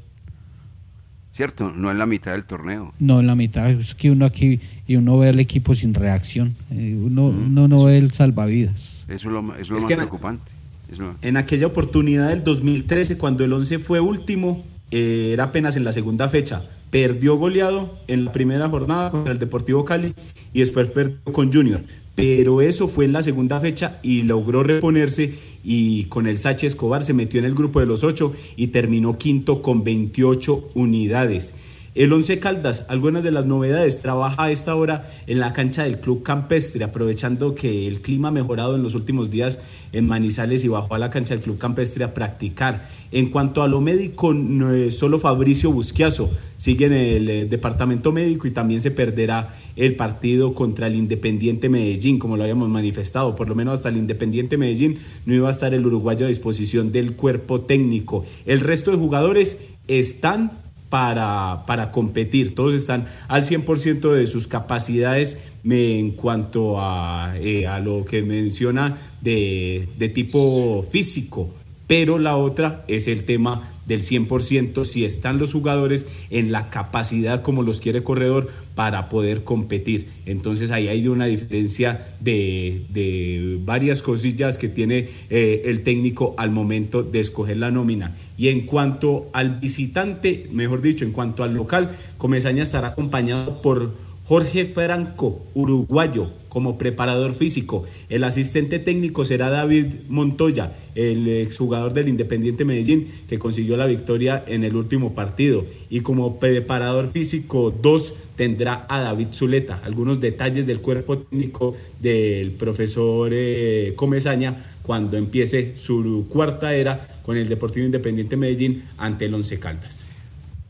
¿Cierto? 1.34 1.72
No 1.76 1.90
en 1.90 1.98
la 1.98 2.06
mitad 2.06 2.34
del 2.34 2.44
torneo. 2.44 2.94
No, 3.00 3.22
en 3.22 3.28
la 3.28 3.36
mitad 3.36 3.70
es 3.70 3.96
que 3.96 4.12
uno 4.12 4.26
aquí 4.26 4.60
y 4.86 4.98
uno 4.98 5.18
ve 5.18 5.30
al 5.30 5.40
equipo 5.40 5.74
sin 5.74 5.94
reacción, 5.94 6.56
eh, 6.72 6.96
uno, 7.02 7.28
uno 7.28 7.68
no 7.70 7.86
ve 7.86 7.98
el 7.98 8.12
salvavidas. 8.12 9.06
Eso 9.08 9.28
es 9.30 9.34
lo, 9.34 9.40
eso 9.56 9.62
es 9.62 9.70
lo 9.70 9.78
Es 9.78 9.84
más 9.84 9.94
preocupante. 9.94 10.52
Eso- 10.92 11.16
En 11.22 11.38
aquella 11.38 11.68
oportunidad 11.68 12.30
del 12.30 12.44
2013, 12.44 13.18
cuando 13.18 13.46
el 13.46 13.54
11 13.54 13.80
fue 13.80 14.02
último, 14.02 14.66
eh, 14.92 15.30
era 15.32 15.46
apenas 15.46 15.78
en 15.78 15.86
la 15.86 15.94
segunda 15.94 16.28
fecha. 16.28 16.64
Perdió 16.90 17.38
goleado 17.38 17.98
en 18.08 18.26
la 18.26 18.34
primera 18.34 18.68
jornada 18.68 19.10
contra 19.10 19.32
el 19.32 19.40
Deportivo 19.40 19.86
Cali 19.86 20.14
y 20.52 20.60
después 20.60 20.88
perdió 20.88 21.24
con 21.32 21.52
Junior. 21.54 21.82
Pero 22.16 22.62
eso 22.62 22.88
fue 22.88 23.06
en 23.06 23.14
la 23.14 23.24
segunda 23.24 23.60
fecha 23.60 24.00
y 24.04 24.24
logró 24.24 24.64
reponerse 24.64 25.34
y 25.64 26.06
con 26.06 26.28
el 26.28 26.38
Sachi 26.38 26.66
Escobar 26.66 27.04
se 27.04 27.14
metió 27.14 27.40
en 27.40 27.46
el 27.46 27.56
grupo 27.56 27.80
de 27.80 27.86
los 27.86 28.04
ocho 28.04 28.34
y 28.56 28.68
terminó 28.68 29.18
quinto 29.18 29.62
con 29.62 29.84
28 29.84 30.72
unidades. 30.74 31.54
El 31.94 32.14
Once 32.14 32.40
Caldas, 32.40 32.86
algunas 32.88 33.22
de 33.22 33.32
las 33.32 33.46
novedades, 33.46 34.02
trabaja 34.02 34.46
a 34.46 34.52
esta 34.52 34.76
hora 34.76 35.12
en 35.28 35.42
la 35.42 35.52
cancha 35.52 35.84
del 35.84 36.00
Club 36.00 36.24
Campestre, 36.24 36.86
aprovechando 36.86 37.54
que 37.54 37.86
el 37.86 38.02
clima 38.02 38.30
ha 38.30 38.32
mejorado 38.32 38.76
en 38.76 38.84
los 38.84 38.96
últimos 38.96 39.30
días 39.30 39.60
en 39.92 40.08
Manizales 40.08 40.64
y 40.64 40.70
bajó 40.70 40.96
a 40.96 41.00
la 41.00 41.10
cancha 41.10 41.34
del 41.34 41.44
Club 41.44 41.58
Campestre 41.58 42.06
a 42.06 42.14
practicar. 42.14 42.88
En 43.12 43.28
cuanto 43.28 43.62
a 43.62 43.68
lo 43.68 43.82
médico, 43.82 44.34
eh, 44.34 44.90
solo 44.92 45.20
Fabricio 45.20 45.70
Busquiazo 45.70 46.32
sigue 46.56 46.86
en 46.86 46.94
el 46.94 47.30
eh, 47.30 47.46
departamento 47.46 48.14
médico 48.14 48.48
y 48.48 48.52
también 48.52 48.82
se 48.82 48.92
perderá 48.92 49.54
el 49.76 49.98
partido 49.98 50.54
contra 50.54 50.88
el 50.88 50.96
Independiente 50.96 51.68
Medellín, 51.68 52.20
como 52.20 52.38
lo 52.38 52.44
habíamos 52.44 52.70
manifestado. 52.70 53.36
Por 53.36 53.50
lo 53.50 53.56
menos 53.56 53.74
hasta 53.74 53.90
el 53.90 53.98
Independiente 53.98 54.58
Medellín 54.58 55.00
no 55.26 55.34
iba 55.34 55.50
a 55.50 55.52
estar 55.52 55.74
el 55.74 55.86
uruguayo 55.86 56.26
a 56.26 56.30
disposición 56.30 56.94
del 56.94 57.18
cuerpo 57.18 57.60
técnico. 57.60 58.24
El 58.46 58.62
resto 58.62 58.92
de 58.92 58.98
jugadores 58.98 59.58
están 59.90 60.62
para, 60.92 61.64
para 61.66 61.90
competir. 61.92 62.54
Todos 62.54 62.76
están 62.76 63.08
al 63.30 63.44
100% 63.44 64.12
de 64.12 64.28
sus 64.28 64.46
capacidades 64.46 65.40
en 65.64 66.12
cuanto 66.12 66.82
a, 66.82 67.34
eh, 67.40 67.66
a 67.66 67.80
lo 67.80 68.04
que 68.04 68.22
menciona 68.22 68.98
de, 69.22 69.88
de 69.98 70.10
tipo 70.10 70.86
físico. 70.92 71.50
Pero 71.92 72.20
la 72.20 72.38
otra 72.38 72.86
es 72.88 73.10
el 73.10 73.26
tema 73.26 73.70
del 73.86 74.02
100%, 74.02 74.86
si 74.86 75.04
están 75.04 75.40
los 75.40 75.52
jugadores 75.52 76.08
en 76.30 76.54
la 76.54 76.70
capacidad 76.70 77.42
como 77.42 77.64
los 77.64 77.82
quiere 77.82 78.02
Corredor 78.02 78.48
para 78.76 79.10
poder 79.10 79.44
competir. 79.44 80.08
Entonces 80.26 80.72
ahí 80.72 80.88
hay 80.88 81.10
una 81.10 81.26
diferencia 81.26 82.16
de, 82.22 82.86
de 82.94 83.60
varias 83.66 84.02
cosillas 84.02 84.58
que 84.58 84.70
tiene 84.70 85.10
eh, 85.30 85.64
el 85.66 85.84
técnico 85.84 86.34
al 86.38 86.52
momento 86.52 87.04
de 87.04 87.20
escoger 87.20 87.58
la 87.58 87.72
nómina. 87.72 88.16
Y 88.38 88.48
en 88.48 88.62
cuanto 88.62 89.30
al 89.34 89.60
visitante, 89.60 90.48
mejor 90.50 90.82
dicho, 90.82 91.04
en 91.04 91.12
cuanto 91.12 91.44
al 91.44 91.56
local, 91.56 91.98
Comesaña 92.18 92.64
estará 92.64 92.88
acompañado 92.88 93.62
por 93.62 93.92
Jorge 94.32 94.64
Franco, 94.64 95.46
uruguayo, 95.54 96.30
como 96.48 96.78
preparador 96.78 97.36
físico. 97.36 97.84
El 98.08 98.24
asistente 98.24 98.80
técnico 98.80 99.26
será 99.26 99.50
David 99.50 99.88
Montoya, 100.08 100.72
el 100.96 101.28
exjugador 101.28 101.92
del 101.94 102.08
Independiente 102.08 102.64
Medellín, 102.64 103.10
que 103.28 103.40
consiguió 103.40 103.76
la 103.76 103.88
victoria 103.88 104.42
en 104.48 104.64
el 104.64 104.78
último 104.78 105.14
partido. 105.14 105.66
Y 105.90 106.00
como 106.00 106.40
preparador 106.40 107.12
físico 107.12 107.72
2 107.82 108.16
tendrá 108.38 108.86
a 108.88 109.02
David 109.02 109.28
Zuleta. 109.34 109.82
Algunos 109.84 110.22
detalles 110.22 110.66
del 110.66 110.80
cuerpo 110.80 111.18
técnico 111.18 111.76
del 112.00 112.52
profesor 112.52 113.32
eh, 113.34 113.92
Comezaña 113.98 114.56
cuando 114.82 115.18
empiece 115.18 115.76
su 115.76 116.26
cuarta 116.30 116.74
era 116.74 117.06
con 117.24 117.36
el 117.36 117.50
Deportivo 117.50 117.86
Independiente 117.86 118.38
Medellín 118.38 118.86
ante 118.98 119.26
el 119.26 119.34
Once 119.34 119.60
Caldas. 119.60 120.11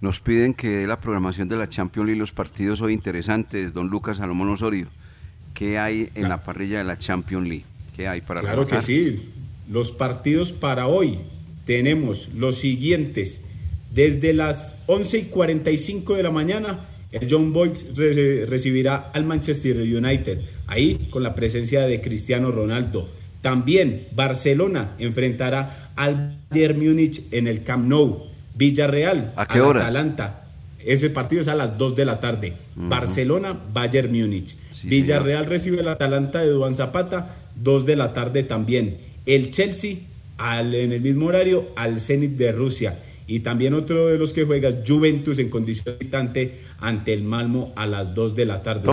Nos 0.02 0.20
piden 0.20 0.54
que 0.56 0.68
dé 0.70 0.88
la 0.88 1.00
programación 1.00 1.48
de 1.48 1.56
la 1.58 1.70
Champions 1.70 2.08
League, 2.08 2.20
los 2.20 2.32
partidos 2.32 2.82
hoy 2.82 2.94
interesantes, 2.94 3.72
don 3.74 3.88
Lucas 3.88 4.18
Salomón 4.18 4.50
Osorio. 4.50 4.88
¿Qué 5.54 5.78
hay 5.78 6.10
en 6.16 6.28
la 6.28 6.44
parrilla 6.44 6.80
de 6.80 6.86
la 6.86 6.98
Champions 6.98 7.48
League? 7.48 7.66
¿Qué 7.96 8.08
hay 8.08 8.22
para 8.22 8.42
Claro 8.42 8.66
que 8.66 8.82
sí. 8.82 9.30
Los 9.70 9.92
partidos 9.92 10.54
para 10.54 10.88
hoy 10.88 11.20
tenemos 11.66 12.30
los 12.36 12.58
siguientes. 12.58 13.46
Desde 13.94 14.34
las 14.34 14.78
11 14.88 15.18
y 15.20 15.24
45 15.26 16.16
de 16.16 16.24
la 16.24 16.32
mañana, 16.32 16.80
el 17.12 17.28
John 17.30 17.54
Boyce 17.54 17.90
re- 17.96 18.46
recibirá 18.48 19.12
al 19.14 19.26
Manchester 19.26 19.78
United, 19.78 20.40
ahí 20.68 21.10
con 21.12 21.22
la 21.24 21.36
presencia 21.36 21.82
de 21.82 22.02
Cristiano 22.02 22.52
Ronaldo. 22.52 23.08
También 23.42 24.08
Barcelona 24.16 24.96
enfrentará 24.98 25.92
al 25.96 26.38
Bayern 26.50 26.80
Múnich 26.80 27.22
en 27.32 27.48
el 27.48 27.64
Camp 27.64 27.86
Nou. 27.88 28.31
Villarreal 28.56 29.34
¿A 29.36 29.46
qué 29.48 29.60
al 29.60 29.66
horas? 29.66 29.84
Atalanta. 29.84 30.38
Ese 30.84 31.10
partido 31.10 31.42
es 31.42 31.48
a 31.48 31.56
las 31.56 31.78
2 31.78 31.96
de 31.96 32.06
la 32.06 32.20
tarde. 32.20 32.54
Barcelona, 32.76 33.58
Bayern 33.74 34.12
Múnich. 34.12 34.58
Sí, 34.74 34.88
Villarreal 34.88 35.46
recibe 35.46 35.80
el 35.82 35.88
Atalanta 35.88 36.40
de 36.40 36.48
Duan 36.50 36.74
Zapata, 36.74 37.30
2 37.56 37.86
de 37.86 37.96
la 37.96 38.14
tarde 38.14 38.44
también. 38.44 38.98
El 39.28 39.52
Chelsea, 39.52 39.98
al- 40.38 40.74
en 40.74 40.92
el 40.92 41.02
mismo 41.02 41.28
horario, 41.28 41.70
al 41.76 42.00
Zenit 42.02 42.32
de 42.32 42.52
Rusia. 42.52 42.98
Y 43.28 43.42
también 43.42 43.76
otro 43.76 44.08
de 44.08 44.18
los 44.18 44.34
que 44.34 44.44
juega 44.44 44.72
Juventus 44.86 45.38
en 45.40 45.50
condición 45.50 45.96
ante 46.82 47.14
el 47.14 47.24
Malmo 47.24 47.72
a 47.76 47.86
las 47.86 48.14
2 48.16 48.36
de 48.36 48.46
la 48.46 48.62
tarde. 48.64 48.82